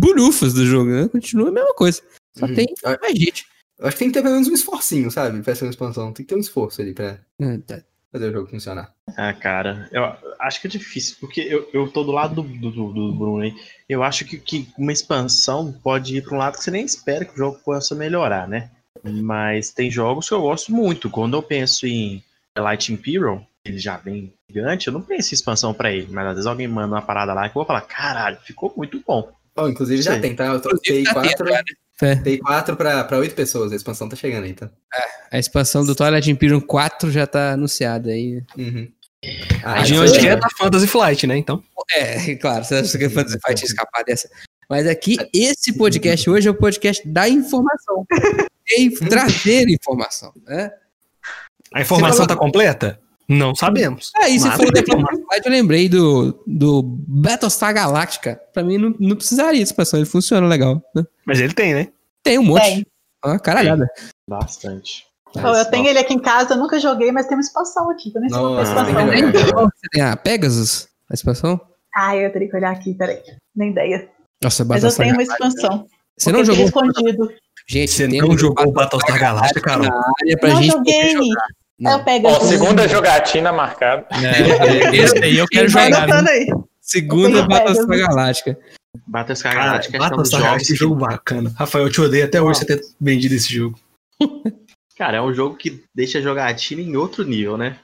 [0.00, 1.08] bulhufas do jogo, né?
[1.08, 2.02] Continua a mesma coisa.
[2.36, 2.54] Só Uhum.
[2.54, 3.46] tem Eu- mais gente.
[3.78, 5.42] Eu acho que tem que ter pelo menos um esforcinho, sabe?
[5.42, 6.12] Pra ser uma expansão.
[6.12, 7.80] Tem que ter um esforço ali pra Ah, tá.
[8.10, 8.92] fazer o jogo funcionar.
[9.16, 10.02] Ah, cara, eu
[10.40, 13.54] acho que é difícil, porque eu, eu tô do lado do, do, do- Bruno aí.
[13.88, 17.24] Eu acho que, que uma expansão pode ir pra um lado que você nem espera
[17.24, 18.70] que o jogo possa melhorar, né?
[19.04, 21.08] Mas tem jogos que eu gosto muito.
[21.10, 22.22] Quando eu penso em
[22.56, 26.08] Light Imperial, ele já vem gigante, eu não penso em expansão pra ele.
[26.10, 29.02] Mas às vezes alguém manda uma parada lá que eu vou falar, caralho, ficou muito
[29.06, 29.30] bom.
[29.54, 30.46] Ó, inclusive já tem, tá?
[30.46, 31.64] Eu troquei tá tendo, 4, cara.
[32.02, 33.72] É, tem 4 pra, pra 8 pessoas.
[33.72, 34.70] A expansão tá chegando aí, tá?
[35.30, 38.42] a expansão do Twilight Imperium 4 já tá anunciada aí.
[38.56, 38.88] Uhum.
[39.64, 41.36] a Ah, gente isso é é- da Fantasy Flight, né?
[41.36, 41.62] Então.
[41.94, 44.28] É, claro, você acha que vai vai te escapar dessa.
[44.68, 48.04] Mas aqui, esse podcast hoje é o podcast da informação.
[48.68, 50.72] E trazer informação, né?
[51.72, 52.98] A informação falou- tá completa?
[53.28, 54.12] Não sabemos.
[54.16, 58.40] Mas- falou da Fantasy Flight, eu lembrei do, do Battlestar Galactica.
[58.52, 60.82] Pra mim, não, não precisaria de expansão, ele funciona legal.
[60.94, 61.04] Né?
[61.24, 61.88] Mas ele tem, né?
[62.22, 62.62] Tem um monte.
[62.62, 62.86] Tem.
[63.24, 63.88] Uma caralhada.
[64.28, 65.04] Bastante.
[65.30, 68.12] Então, eu tenho ele aqui em casa, eu nunca joguei, mas tem uma expansão aqui.
[68.14, 69.10] Eu nem sei qual é a Nossa, expansão.
[69.10, 69.32] tem.
[69.32, 70.88] Você tem a Pegasus?
[71.10, 71.60] A expansão?
[71.94, 73.20] Ah, eu teria que olhar aqui, peraí.
[73.54, 74.08] Nem ideia.
[74.42, 75.86] Nossa, Mas eu tenho uma expansão.
[76.16, 76.64] Você não jogou?
[76.64, 77.30] escondido.
[77.68, 81.14] Gente, Você tem não jogou o Battlestar área pra não gente joguei.
[81.84, 82.46] Ó, aqui.
[82.46, 84.06] segunda jogatina marcada.
[84.12, 86.26] É, esse aí eu quero jogar.
[86.28, 86.46] aí.
[86.80, 88.14] Segunda Battlestar Pegasus.
[88.16, 88.58] Galáctica.
[89.06, 91.52] Battlestar Cara, Galactica é um Battlestar jogos Galactica, que jogo bacana.
[91.56, 93.78] Rafael, eu te odeio até hoje você ter vendido esse jogo.
[94.96, 97.76] Cara, é um jogo que deixa a jogatina em outro nível, né?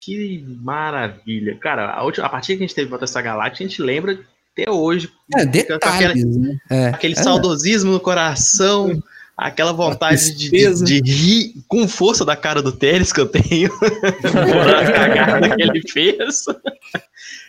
[0.00, 1.56] Que maravilha.
[1.60, 4.18] Cara, a, última, a partida que a gente teve Battlestar Galactica, a gente lembra
[4.52, 5.08] até hoje.
[5.36, 6.56] É, com aquela- detalhes, né?
[6.70, 6.86] É.
[6.88, 7.22] aquele É.
[7.22, 9.00] saudosismo no coração,
[9.36, 13.70] aquela vontade de, de, de rir com força da cara do Teles que eu tenho.
[13.78, 16.44] por a cagada que ele fez.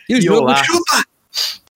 [0.08, 0.62] E o E jogo olá.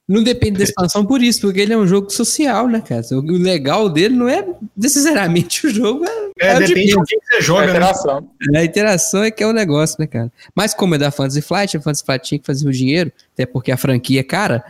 [0.08, 3.02] não depende da expansão por isso, porque ele é um jogo social, né, cara?
[3.12, 7.18] O legal dele não é necessariamente o jogo, é, É, é depende de de quem
[7.20, 7.70] você A joga, né?
[7.70, 8.30] interação.
[8.56, 10.30] A interação é que é o negócio, né, cara?
[10.54, 13.46] Mas como é da Fantasy Flight, a Fantasy Flight tinha que fazer o dinheiro, até
[13.46, 14.62] porque a franquia é cara,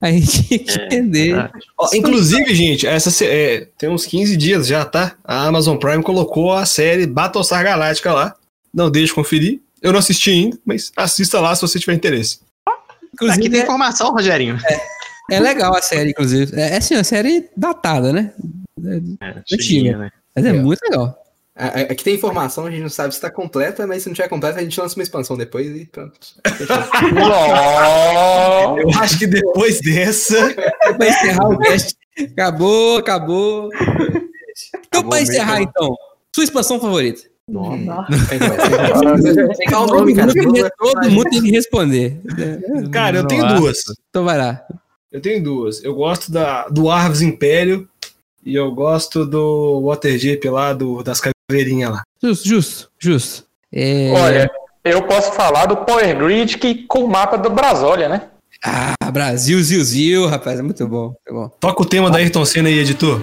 [0.00, 1.34] a gente tinha que entender.
[1.38, 5.14] Ah, Ó, inclusive, gente, essa é, tem uns 15 dias já, tá?
[5.24, 8.34] A Amazon Prime colocou a série Battlestar Galactica lá.
[8.72, 9.60] Não deixe de conferir.
[9.82, 12.38] Eu não assisti ainda, mas assista lá se você tiver interesse.
[13.12, 14.56] Inclusive, Aqui tem é, informação, Rogerinho.
[15.30, 16.54] é legal a série, inclusive.
[16.58, 18.32] É, é assim, uma série datada, né?
[18.84, 19.98] É, Antiga.
[19.98, 20.10] né?
[20.34, 20.52] Mas é É.
[20.52, 21.19] muito legal.
[21.60, 24.14] A- a- Aqui tem informação, a gente não sabe se tá completa, mas se não
[24.14, 26.18] tiver completa, a gente lança uma expansão depois e pronto.
[28.78, 30.54] Eu acho que depois dessa.
[30.96, 31.94] Pra encerrar o cast.
[32.32, 33.68] Acabou, acabou.
[34.86, 35.32] Então, pra mesmo.
[35.34, 35.94] encerrar, então,
[36.34, 37.22] sua expansão favorita?
[37.50, 37.84] O nome.
[40.78, 42.20] Todo mundo- tem que responder.
[42.92, 43.78] Cara, eu tenho duas.
[44.08, 44.62] Então vai lá.
[45.10, 45.82] Eu tenho duas.
[45.82, 47.88] Eu gosto da, do Arves Império
[48.46, 51.20] e eu gosto do Waterdeep lá, do, das
[51.50, 52.02] caveirinhas lá.
[52.22, 53.44] Justo, justo, justo.
[53.72, 54.12] É...
[54.12, 54.50] Olha,
[54.84, 58.30] eu posso falar do Power Grid que, com o mapa do Brasólia, né?
[58.64, 61.14] Ah, Brasil, Zil, Zil, rapaz, é muito bom.
[61.26, 61.48] É bom.
[61.48, 63.20] Toca o tema da Ayrton Senna aí, editor.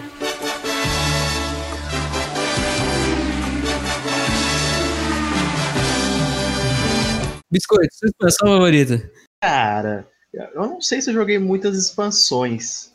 [7.50, 9.10] Biscoito, sua expansão favorita?
[9.42, 12.92] Cara, eu não sei se eu joguei muitas expansões.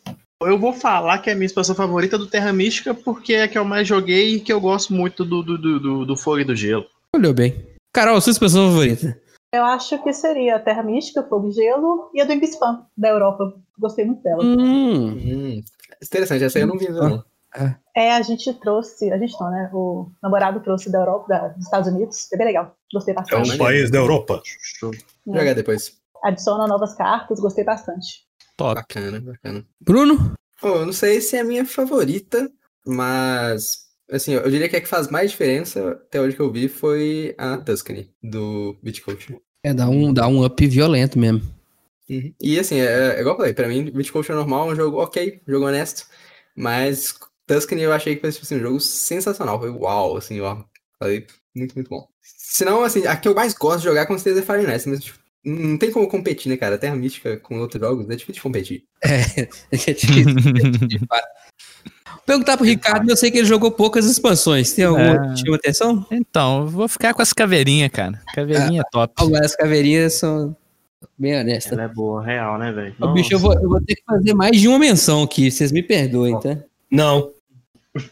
[0.47, 3.49] Eu vou falar que é a minha expansão favorita do Terra Mística, porque é a
[3.49, 6.41] que eu mais joguei e que eu gosto muito do, do, do, do, do Fogo
[6.41, 6.85] e do Gelo.
[7.15, 7.67] Olhou bem.
[7.93, 9.19] Carol, sua expansão favorita?
[9.55, 13.11] Eu acho que seria a Terra Mística, Fogo e Gelo e a do Invispan, da
[13.11, 13.53] Europa.
[13.79, 14.43] Gostei muito dela.
[14.43, 15.61] Hum, Hum,
[16.03, 17.23] interessante, essa aí eu não vi, não.
[17.95, 19.69] É, a gente trouxe, a gente não, né?
[19.75, 22.33] O namorado trouxe da Europa, da- dos Estados Unidos.
[22.33, 22.75] É bem legal.
[22.93, 23.53] Gostei É bastante.
[23.53, 24.41] um país da Europa.
[24.45, 24.91] Show.
[25.27, 25.93] Vou jogar depois.
[26.25, 28.25] Adiciona novas cartas, gostei bastante.
[28.57, 28.75] Top.
[28.75, 29.67] Bacana, bacana.
[29.81, 30.35] Bruno?
[30.63, 32.51] Eu não sei se é a minha favorita,
[32.87, 36.69] mas assim, eu diria que a que faz mais diferença até hoje que eu vi
[36.69, 39.37] foi a Tuscany, do Beat Coach.
[39.65, 41.43] É, dá um, dá um up violento mesmo.
[42.41, 44.77] E assim, é, é igual eu falei, pra mim, Beat Coach é normal, é um
[44.77, 46.07] jogo ok, jogo honesto,
[46.55, 47.15] mas
[47.47, 50.63] Tuscany eu achei que foi tipo assim, um jogo sensacional, foi uau, assim, ó,
[50.99, 52.07] falei, muito, muito bom.
[52.21, 54.87] Se não, assim, a que eu mais gosto de jogar com certeza é Fire Nights,
[54.87, 56.79] mas tipo, não tem como competir, né, cara?
[56.79, 58.85] Terra Mística com outros jogos é difícil de competir.
[59.05, 60.35] É, é difícil.
[60.87, 61.27] de fato.
[62.25, 64.73] Perguntar pro Ricardo, eu sei que ele jogou poucas expansões.
[64.73, 65.35] Tem alguma É.
[65.35, 66.07] que atenção?
[66.11, 68.21] Então, vou ficar com as caveirinhas, cara.
[68.35, 69.13] Caveirinha é top.
[69.17, 70.57] Algumas caveirinhas são
[71.19, 71.73] bem honestas.
[71.73, 73.13] Ela é boa, real, né, velho?
[73.13, 75.83] Bicho, eu vou, eu vou ter que fazer mais de uma menção aqui, vocês me
[75.83, 76.59] perdoem, tá?
[76.91, 77.33] Não.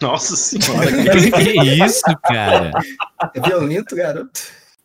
[0.01, 0.91] Nossa senhora.
[1.33, 2.73] que isso, cara?
[3.35, 4.41] É violento, garoto.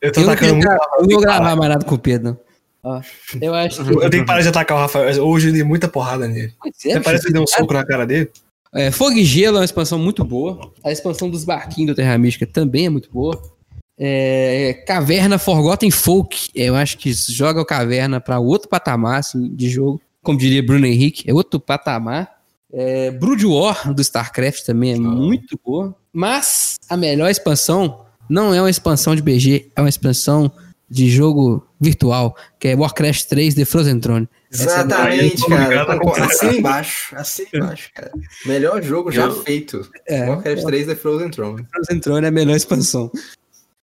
[0.05, 0.67] Eu tô Eu não, atacando muito.
[0.67, 2.39] eu não vou gravar mais nada com o Pedro.
[2.83, 3.01] Ó,
[3.41, 3.91] eu acho que.
[3.91, 5.25] Eu tenho que parar de atacar o Rafael.
[5.25, 6.53] Hoje eu dei muita porrada nele.
[6.59, 8.29] Pois é, Até parece que deu um soco na cara dele.
[8.71, 10.71] É, Fogo e Gelo é uma expansão muito boa.
[10.83, 13.41] A expansão dos barquinhos do Terra Mística também é muito boa.
[13.97, 16.49] É, Caverna Forgotten Folk.
[16.53, 19.99] Eu acho que joga o Caverna para outro patamar assim, de jogo.
[20.21, 22.35] Como diria Bruno Henrique, é outro patamar.
[22.71, 25.95] É, Brood War do StarCraft também é muito boa.
[26.11, 30.51] Mas a melhor expansão não é uma expansão de BG, é uma expansão
[30.89, 34.29] de jogo virtual, que é Warcraft 3 The Frozen Throne.
[34.51, 36.25] Exatamente, eu tô cara.
[36.25, 38.11] Assim embaixo, assim embaixo, cara.
[38.45, 39.89] Melhor jogo já Eu- feito.
[40.07, 41.65] É, Warcraft 3 The Frozen Throne.
[41.71, 43.11] Frozen Throne é a melhor expansão.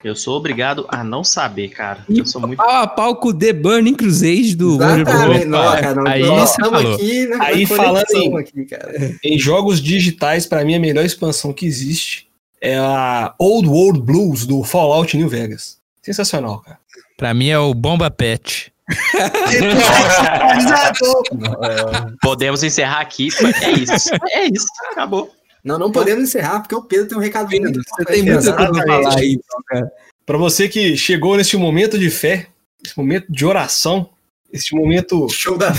[0.03, 2.05] Eu sou obrigado a não saber, cara.
[2.07, 2.57] Eu sou muito.
[2.57, 5.45] pau a pau com The Burning Crusade do Exatamente.
[5.45, 6.95] Não, cara, não, aí nós estamos falou.
[6.95, 9.15] aqui na, Aí falando em- aqui, cara.
[9.23, 12.26] Em jogos digitais, pra mim, a melhor expansão que existe
[12.61, 15.77] é a Old World Blues do Fallout New Vegas.
[16.01, 16.79] Sensacional, cara.
[17.17, 18.73] Pra mim é o Bomba Pet.
[22.21, 23.27] Podemos encerrar aqui.
[23.61, 24.09] É isso.
[24.31, 24.65] É isso.
[24.91, 25.29] Acabou.
[25.63, 28.71] Não, não podemos encerrar, porque o Pedro tem um recado muito Você tem muita coisa
[28.71, 29.91] pra falar aí, então, cara.
[30.25, 32.47] Pra você que chegou nesse momento de fé,
[32.85, 34.09] esse momento de oração,
[34.51, 35.73] esse momento, Show da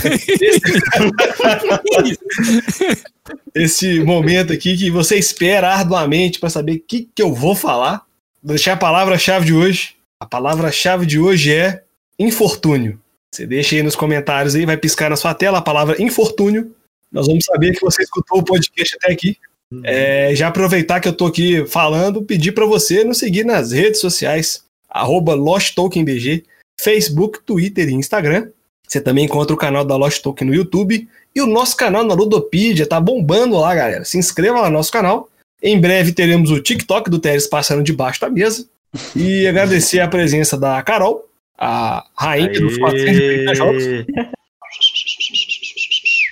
[3.53, 8.05] esse momento aqui que você espera arduamente pra saber o que, que eu vou falar,
[8.41, 9.95] vou deixar a palavra-chave de hoje.
[10.19, 11.83] A palavra-chave de hoje é
[12.17, 12.99] infortúnio.
[13.31, 16.75] Você deixa aí nos comentários aí, vai piscar na sua tela a palavra infortúnio
[17.11, 19.37] Nós vamos saber que você escutou o podcast até aqui.
[19.83, 23.99] É, já aproveitar que eu tô aqui falando, pedir para você nos seguir nas redes
[23.99, 25.35] sociais, arroba
[26.79, 28.49] Facebook, Twitter e Instagram.
[28.89, 32.15] Você também encontra o canal da Lost Token no YouTube e o nosso canal na
[32.15, 34.03] Ludopedia, tá bombando lá, galera.
[34.03, 35.29] Se inscreva lá no nosso canal.
[35.61, 38.67] Em breve teremos o TikTok do Teres passando debaixo da mesa.
[39.15, 43.83] E agradecer a presença da Carol, a rainha dos 430 jogos.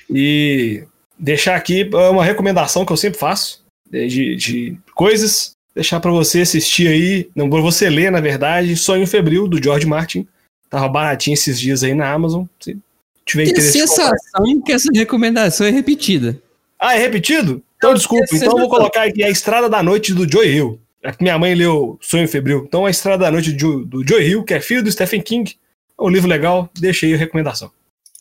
[0.10, 0.84] E
[1.20, 5.56] deixar aqui uma recomendação que eu sempre faço de, de coisas.
[5.76, 9.86] Deixar para você assistir aí, não para você ler, na verdade, Sonho Febril, do George
[9.86, 10.28] Martin.
[10.70, 12.46] Tava baratinho esses dias aí na Amazon.
[12.60, 12.78] Se
[13.26, 13.80] tiver Tenho interesse.
[13.80, 16.40] sensação que essa recomendação é repetida.
[16.80, 17.64] Ah, é repetido?
[17.78, 18.26] Então desculpa.
[18.34, 20.80] Então eu vou colocar aqui a Estrada da Noite do Joy Hill.
[21.04, 22.66] É que minha mãe leu Sonho Febril.
[22.68, 25.56] Então a Estrada da Noite do, Joy Hill, que é filho do Stephen King.
[25.98, 26.70] É um livro legal.
[26.78, 27.72] Deixa aí a recomendação.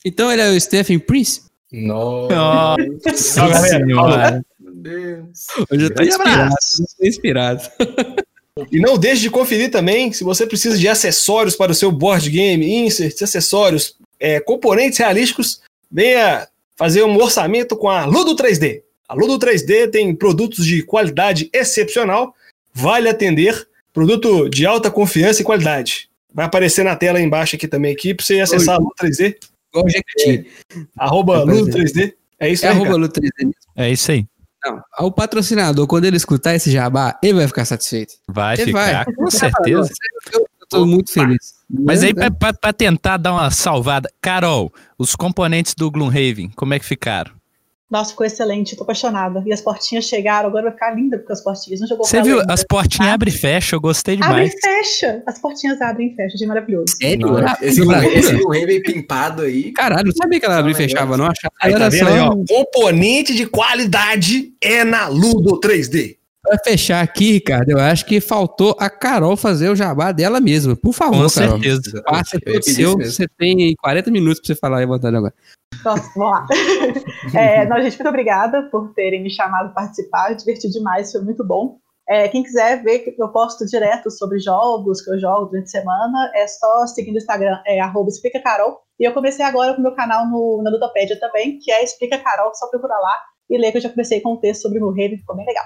[0.04, 1.42] Então ele é o Stephen Prince?
[1.72, 2.34] Nossa,
[3.34, 4.44] galera, senhora.
[4.60, 5.46] meu Deus.
[5.70, 6.54] Hoje eu tô inspirado.
[6.98, 7.62] tô inspirado.
[8.72, 12.28] E não deixe de conferir também se você precisa de acessórios para o seu board
[12.30, 15.60] game, inserts, acessórios, é, componentes realísticos,
[15.90, 18.82] venha fazer um orçamento com a Ludo 3D.
[19.08, 22.34] A Ludo 3D tem produtos de qualidade excepcional,
[22.72, 26.08] vale atender, produto de alta confiança e qualidade.
[26.32, 29.36] Vai aparecer na tela aí embaixo aqui também aqui para você acessar a Ludo 3D,
[29.70, 30.50] Igual o Jequiti.
[30.96, 32.08] arroba Ludo aparecer.
[32.08, 32.14] 3D.
[32.40, 33.00] É isso É aí, arroba cara.
[33.02, 33.52] Lu 3D.
[33.76, 34.26] É isso aí.
[34.70, 38.14] Não, o patrocinador, quando ele escutar esse jabá, ele vai ficar satisfeito.
[38.28, 39.14] Vai Ele ficar, vai.
[39.14, 39.90] com certeza.
[40.32, 41.54] Eu, eu tô muito feliz.
[41.68, 44.08] Mas aí, pra, pra- pra tentar dar uma salvada.
[44.20, 47.32] Carol, os componentes do Gloomhaven, como é que ficaram?
[47.88, 49.44] Nossa, ficou excelente, tô apaixonada.
[49.46, 51.80] E as portinhas chegaram, agora vai ficar linda porque as portinhas.
[51.80, 52.42] Não jogou Você viu?
[52.48, 54.54] As portinhas abrem e fecham, eu gostei Abre demais.
[54.54, 55.22] e fecha.
[55.24, 56.86] As portinhas abrem e fecham, achei maravilhoso.
[57.00, 57.36] Sério?
[57.38, 58.12] Ah, esse, Brasil?
[58.12, 59.70] esse Rei veio pimpado aí.
[59.72, 61.26] Caralho, não sabia que ela abria e fechava, não.
[61.26, 62.32] Achava Aí que tá era vendo aí, ó?
[62.32, 66.15] só Componente de qualidade é na Ludo 3D.
[66.46, 67.70] Pra fechar aqui, Ricardo.
[67.70, 70.76] Eu acho que faltou a Carol fazer o jabá dela mesma.
[70.76, 71.60] Por favor, Com Carol.
[71.60, 72.02] certeza.
[72.04, 72.96] Passa todo seu.
[72.98, 75.34] Você tem 40 minutos pra você falar e vontade agora.
[75.84, 76.46] Nossa, vamos lá.
[77.34, 80.30] É, não, gente, muito obrigada por terem me chamado para participar.
[80.30, 81.78] Eu diverti demais, foi muito bom.
[82.08, 85.80] É, quem quiser ver que eu posto direto sobre jogos que eu jogo durante a
[85.80, 88.78] semana, é só seguir no Instagram, é arroba Explica Carol.
[88.98, 92.18] E eu comecei agora com o meu canal no, na Ludopédia também, que é Explica
[92.18, 94.88] Carol, só procura lá e ler que eu já comecei com um texto sobre o
[94.90, 95.64] Raven, ficou bem legal.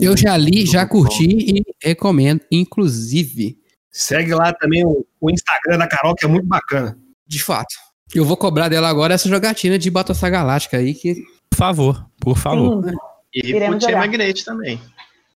[0.00, 3.58] Eu já li, já curti e recomendo, inclusive.
[3.90, 6.96] Segue lá também o, o Instagram da Carol, que é muito bacana.
[7.26, 7.74] De fato.
[8.14, 11.16] Eu vou cobrar dela agora essa jogatina de Battlestar Galáctica aí, que
[11.50, 12.82] Por favor, por favor.
[12.84, 12.94] Sim.
[13.34, 13.98] E Iremos jogar.
[13.98, 14.80] Magnete também.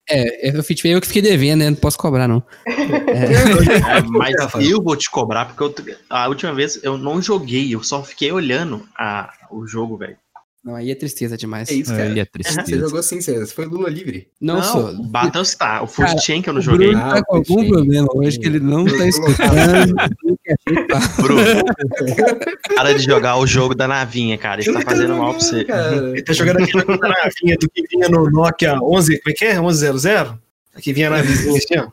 [0.08, 1.70] é, eu, fiquei- eu que fiquei devendo, né?
[1.70, 2.42] Não posso cobrar, não.
[3.08, 4.68] É, mas Rafael.
[4.70, 8.30] eu vou te cobrar, porque eu- a última vez eu não joguei, eu só fiquei
[8.30, 10.16] olhando a, o jogo, velho.
[10.62, 11.70] Não, aí é tristeza demais.
[11.70, 12.04] É isso, cara.
[12.04, 12.80] Aí é Você tristeza.
[12.80, 14.28] jogou sim, você foi Lula livre.
[14.38, 14.92] Não, sou.
[15.06, 15.82] Battlestar.
[15.82, 16.88] O Food Cara, Chain que eu não O joguei.
[16.88, 19.94] Bruno tá com algum problema hoje que ele não tá escutando.
[19.94, 21.24] não.
[21.24, 21.64] Bruno,
[22.76, 24.60] para de jogar o jogo da navinha, cara.
[24.60, 25.66] Isso tá fazendo mal pra você.
[26.12, 29.32] Ele tá jogando aquele jogo da navinha do que vinha no Nokia 11, como é
[29.38, 29.58] que é?
[29.60, 30.38] 1100?
[30.80, 31.88] Que vinha na assim, ó.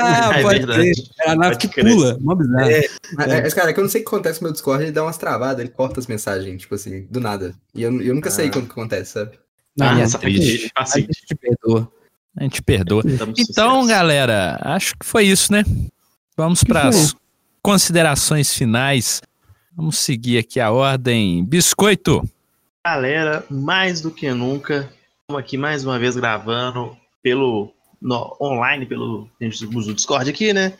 [0.00, 0.80] Ah, É pode verdade.
[0.92, 0.94] crer.
[1.20, 1.94] É a nave Pode que crer.
[1.94, 2.18] pula.
[2.20, 2.70] Mó bizarro.
[2.70, 2.82] É.
[3.14, 4.82] Mas, é, cara, é que eu não sei o que acontece com o meu Discord,
[4.82, 7.54] ele dá umas travadas, ele corta as mensagens, tipo assim, do nada.
[7.74, 8.50] E eu, eu nunca sei Ah.
[8.52, 9.38] quando que acontece, sabe?
[9.76, 10.70] Não, Ah, essa triste.
[10.76, 11.90] a gente te perdoa.
[12.36, 13.02] A gente perdoa.
[13.06, 13.88] estamos Então, sucessos.
[13.88, 15.64] galera, acho que foi isso, né?
[16.36, 17.14] Vamos para as
[17.62, 19.20] considerações finais.
[19.76, 21.44] Vamos seguir aqui a ordem.
[21.44, 22.28] Biscoito.
[22.84, 24.90] Galera, mais do que nunca,
[25.20, 30.28] estamos aqui mais uma vez gravando pelo no- online, pelo a gente usa o Discord
[30.30, 30.74] aqui, né?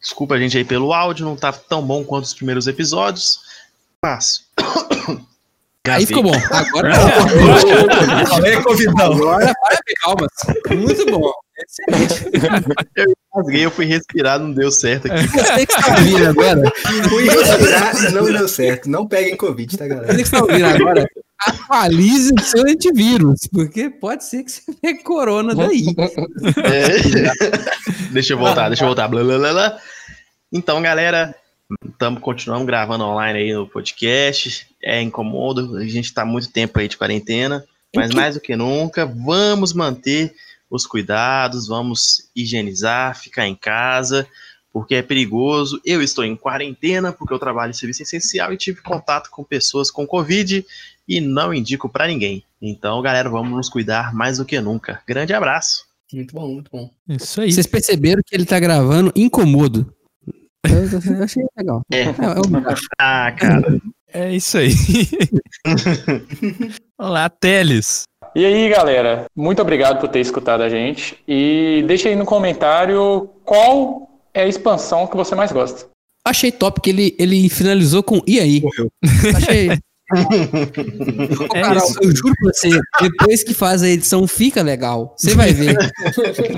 [0.00, 3.40] Desculpa a gente aí pelo áudio, não tá tão bom quanto os primeiros episódios.
[4.02, 4.46] Mas.
[5.88, 6.34] Aí ficou bom.
[6.50, 6.90] Agora,
[8.28, 9.12] Falei, é convidão.
[9.12, 10.26] agora para calma.
[10.76, 11.32] Muito bom.
[13.34, 15.26] Rasguei, eu fui respirar, não deu certo aqui.
[15.26, 16.72] Você que está ouvindo agora,
[17.08, 18.88] Fui respirar e não deu certo.
[18.90, 20.06] Não peguem Covid, tá, galera?
[20.12, 21.08] você que está ouvindo agora,
[21.46, 25.86] atualize o seu antivírus, porque pode ser que você pegue corona daí.
[26.64, 28.10] É.
[28.12, 29.08] deixa eu voltar, deixa eu voltar.
[29.08, 29.80] Blá, blá, blá.
[30.52, 31.34] Então, galera,
[31.86, 34.66] estamos continuando gravando online aí no podcast.
[34.82, 39.06] É incômodo, a gente está muito tempo aí de quarentena, mas mais do que nunca,
[39.06, 40.34] vamos manter
[40.70, 44.26] os cuidados, vamos higienizar, ficar em casa,
[44.72, 45.80] porque é perigoso.
[45.84, 49.90] Eu estou em quarentena porque eu trabalho em serviço essencial e tive contato com pessoas
[49.90, 50.64] com Covid
[51.08, 52.44] e não indico para ninguém.
[52.60, 55.00] Então, galera, vamos nos cuidar mais do que nunca.
[55.06, 55.86] Grande abraço.
[56.12, 56.90] Muito bom, muito bom.
[57.08, 57.52] Isso aí.
[57.52, 59.92] Vocês perceberam que ele tá gravando incomodo.
[60.64, 61.82] Eu, eu achei legal.
[61.90, 62.02] É.
[62.02, 62.12] É, é
[62.98, 63.80] Ah, cara.
[64.12, 64.72] É isso aí.
[66.98, 68.04] Olá, Teles.
[68.34, 71.18] E aí, galera, muito obrigado por ter escutado a gente.
[71.28, 75.86] E deixa aí no comentário qual é a expansão que você mais gosta.
[76.26, 78.60] Achei top que ele, ele finalizou com e aí?
[78.60, 78.88] Morreu.
[79.36, 79.78] Achei.
[81.54, 81.98] É Carol, isso.
[82.02, 82.70] eu juro pra você,
[83.00, 85.14] depois que faz a edição fica legal.
[85.16, 85.76] Você vai ver.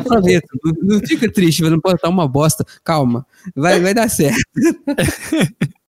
[0.06, 2.64] Não, não fica triste, vai não pode estar uma bosta.
[2.84, 3.26] Calma.
[3.54, 4.40] Vai, vai dar certo.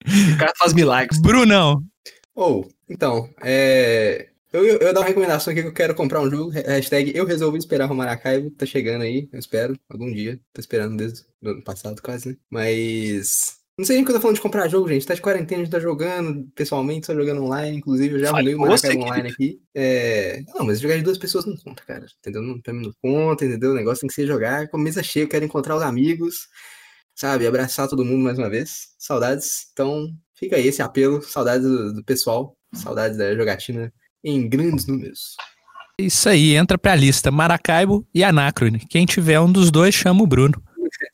[0.08, 1.20] O cara faz milagres.
[1.20, 1.84] Brunão.
[2.36, 4.28] Ou, então, é.
[4.54, 6.52] Eu, eu, eu dar uma recomendação aqui que eu quero comprar um jogo.
[6.52, 8.50] Hashtag eu resolvi esperar o Maracaibo.
[8.52, 9.78] Tá chegando aí, eu espero.
[9.90, 10.40] Algum dia.
[10.54, 12.36] Tô esperando desde o ano passado, quase, né?
[12.50, 13.57] Mas.
[13.78, 15.06] Não sei nem que eu tô falando de comprar jogo, gente.
[15.06, 17.78] Tá de quarentena, a gente tá jogando pessoalmente, só jogando online.
[17.78, 19.62] Inclusive, eu já arrumei o Maracaibo online aqui.
[19.76, 20.42] É...
[20.56, 22.08] Não, mas jogar de duas pessoas não conta, cara.
[22.18, 22.42] Entendeu?
[22.42, 23.72] Não, pra mim não conta, entendeu?
[23.72, 25.26] O negócio tem que ser jogar com a mesa cheia.
[25.26, 26.48] Eu quero encontrar os amigos,
[27.14, 27.46] sabe?
[27.46, 28.96] Abraçar todo mundo mais uma vez.
[28.98, 29.68] Saudades.
[29.74, 31.22] Então, fica aí esse apelo.
[31.22, 32.58] Saudades do, do pessoal.
[32.74, 33.94] Saudades da jogatina
[34.24, 35.36] em grandes números.
[36.00, 37.30] Isso aí, entra pra lista.
[37.30, 38.80] Maracaibo e Anacrone.
[38.90, 40.60] Quem tiver um dos dois, chama o Bruno.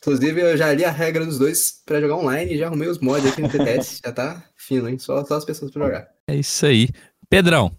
[0.04, 3.00] Inclusive, eu já li a regra dos dois pra jogar online e já arrumei os
[3.00, 4.02] mods aqui no TTS.
[4.06, 5.00] já tá fino, hein?
[5.00, 6.08] Só, só as pessoas pra jogar.
[6.28, 6.90] É isso aí.
[7.30, 7.72] Pedrão.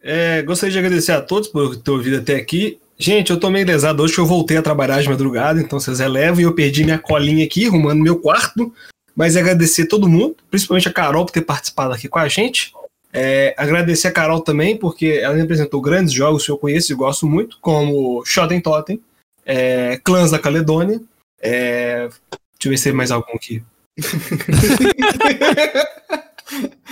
[0.00, 2.78] É, gostaria de agradecer a todos por ter ouvido até aqui.
[2.96, 5.98] Gente, eu tô meio lesado hoje que eu voltei a trabalhar de madrugada, então vocês
[5.98, 8.72] relevam e eu perdi minha colinha aqui, arrumando meu quarto.
[9.16, 12.72] Mas agradecer todo mundo, principalmente a Carol por ter participado aqui com a gente.
[13.12, 16.96] É, agradecer a Carol também, porque ela me apresentou grandes jogos que eu conheço e
[16.96, 19.00] gosto muito, como Shotten Totem,
[19.44, 21.00] é, Clãs da Caledônia.
[21.44, 22.18] É, deixa
[22.64, 23.62] eu ver se tem mais algum aqui.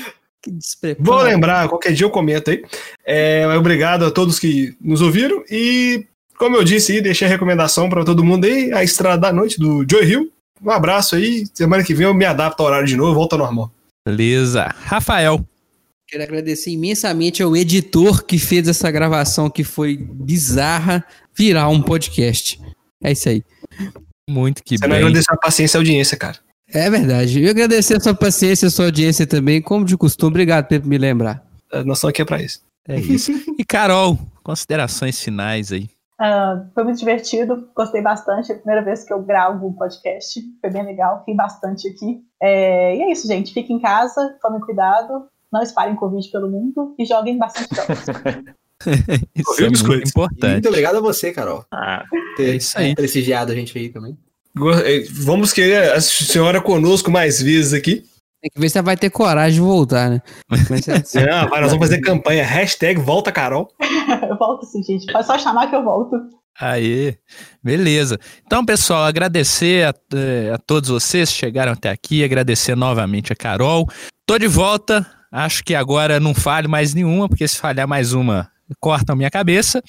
[0.43, 1.05] Que despreparo.
[1.05, 2.65] Vou lembrar, qualquer dia eu comento aí.
[3.07, 5.45] É, obrigado a todos que nos ouviram.
[5.49, 6.05] E,
[6.37, 9.61] como eu disse aí, deixei a recomendação para todo mundo aí, a Estrada da Noite
[9.61, 10.33] do Joy Hill.
[10.61, 11.45] Um abraço aí.
[11.55, 13.71] Semana que vem eu me adapto ao horário de novo, volta ao normal.
[14.05, 14.75] Beleza.
[14.81, 15.47] Rafael.
[16.09, 21.05] Quero agradecer imensamente ao editor que fez essa gravação que foi bizarra
[21.35, 22.61] virar um podcast.
[23.03, 23.45] É isso aí.
[24.33, 25.05] Muito que Você não bem.
[25.05, 26.39] agradeceu a paciência e a audiência, cara.
[26.75, 27.43] É verdade.
[27.43, 30.31] Eu agradecer a sua paciência, a sua audiência também, como de costume.
[30.31, 31.45] Obrigado por me lembrar.
[31.71, 32.61] A noção aqui é pra isso.
[32.89, 33.33] É isso.
[33.59, 35.89] E Carol, considerações finais aí.
[36.19, 38.53] Ah, foi muito divertido, gostei bastante.
[38.53, 42.21] É a primeira vez que eu gravo um podcast, foi bem legal, ri bastante aqui.
[42.41, 43.53] É, e é isso, gente.
[43.53, 48.05] Fiquem em casa, tomem cuidado, não espalhem Covid pelo mundo e joguem bastante jogos.
[49.35, 50.53] Isso é muito importante.
[50.53, 51.65] muito obrigado a você, Carol.
[51.73, 52.05] Ah,
[52.37, 52.95] Ter É isso aí.
[52.95, 54.17] prestigiado a gente aí também.
[54.85, 58.05] Eh, Vamos querer a senhora conosco mais vezes aqui.
[58.43, 60.21] Tem que ver se ela vai ter coragem de voltar, né?
[60.49, 60.99] Mas é-
[61.49, 62.45] nós vamos fazer campanha.
[62.45, 63.69] Hashtag volta Carol.
[64.29, 65.11] eu volto sim, gente.
[65.13, 66.17] Pode só chamar que eu volto.
[66.61, 67.17] Aí,
[67.63, 68.19] beleza.
[68.45, 73.37] Então, pessoal, agradecer a, eh, a todos vocês que chegaram até aqui, agradecer novamente a
[73.37, 73.89] Carol.
[74.27, 78.51] Tô de volta, acho que agora não falho mais nenhuma, porque se falhar mais uma,
[78.81, 79.83] cortam minha cabeça.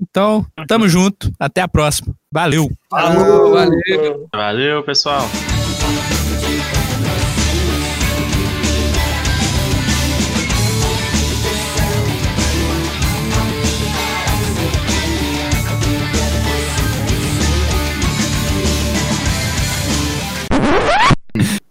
[0.00, 2.14] Então, tamo junto, até a próxima.
[2.32, 2.70] Valeu!
[2.88, 4.28] Falou, valeu.
[4.32, 5.28] valeu, pessoal.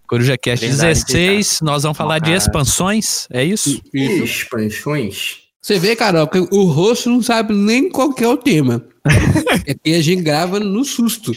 [0.06, 2.36] Coruja Cast Verdade, 16, nós vamos falar de Ah.
[2.36, 3.80] expansões, é isso?
[3.94, 5.49] Expansões.
[5.62, 8.82] Você vê, Carol, que o rosto não sabe nem qual que é o tema.
[9.66, 11.32] é que a gente grava no susto.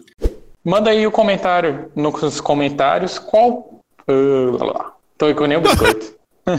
[0.64, 3.84] Manda aí o comentário nos comentários qual.
[4.08, 4.94] Uh, lá, lá.
[5.18, 6.16] Tô com nem o biscoito.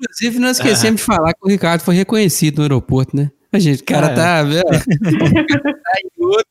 [0.00, 3.32] Inclusive, nós esquecemos de falar que o Ricardo foi reconhecido no aeroporto, né?
[3.52, 4.14] A gente, o cara Ah, é.
[4.14, 4.62] tá, vendo?
[5.82, 6.46] tá em outro,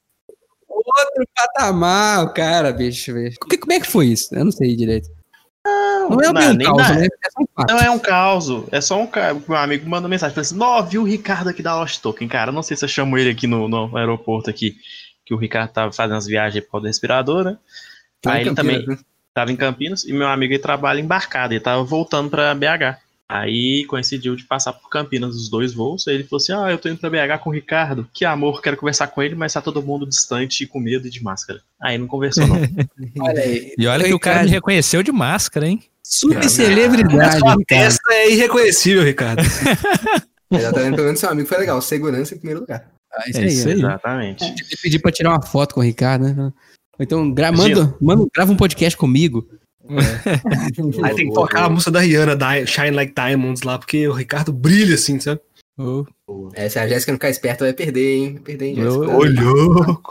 [0.68, 3.14] outro patamar, o cara, bicho.
[3.14, 3.38] bicho.
[3.40, 4.36] Como é que foi isso?
[4.36, 5.10] Eu não sei direito.
[6.10, 7.06] Não, é não, um caos, né?
[7.06, 7.66] É um.
[7.68, 9.34] Não é um caos, é só um cara.
[9.34, 12.52] Meu amigo mandou mensagem, falou assim: Nó, viu o Ricardo aqui da Lost Token, cara.
[12.52, 14.78] Não sei se eu chamo ele aqui no, no aeroporto aqui,
[15.26, 17.58] que o Ricardo tava fazendo as viagens por causa do respirador, né?
[18.22, 19.04] Tá Aí ele Campinas, também né?
[19.34, 23.07] tava em Campinas e meu amigo ele trabalha embarcado, ele tava voltando pra BH.
[23.30, 26.08] Aí coincidiu de passar por Campinas os dois voos.
[26.08, 28.08] Aí ele falou assim: Ah, eu tô indo pra BH com o Ricardo.
[28.14, 31.10] Que amor, quero conversar com ele, mas tá todo mundo distante e com medo e
[31.10, 31.60] de máscara.
[31.82, 32.56] Aí não conversou, não.
[33.20, 33.74] Olha aí.
[33.78, 35.84] E olha que o cara me reconheceu de máscara, hein?
[36.02, 39.42] Super celebridade, Sua testa é irreconhecível, Ricardo.
[40.50, 41.82] Exatamente, pelo menos seu amigo foi legal.
[41.82, 42.90] Segurança em primeiro lugar.
[43.12, 43.74] Ah, É isso aí.
[43.74, 44.46] Exatamente.
[44.46, 46.54] Eu pedi pra tirar uma foto com o Ricardo, né?
[46.98, 49.46] Então, gra manda, manda, grava um podcast comigo.
[51.04, 54.14] Aí tem que tocar a música da Rihanna, Di- Shine Like Diamonds lá, porque o
[54.14, 55.42] Ricardo brilha assim, sabe?
[55.80, 56.04] Ô,
[56.56, 58.34] É, se a Jéssica não ficar esperta, vai perder, hein?
[58.34, 59.16] Vai perder, hein, Jéssica?
[59.16, 60.02] Olhou!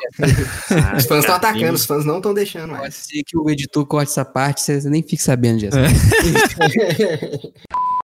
[0.70, 2.94] Ah, Os fãs estão cara, atacando, os fãs não estão deixando Pode mais.
[2.94, 5.76] ser que o editor corte essa parte, você nem fique sabendo disso.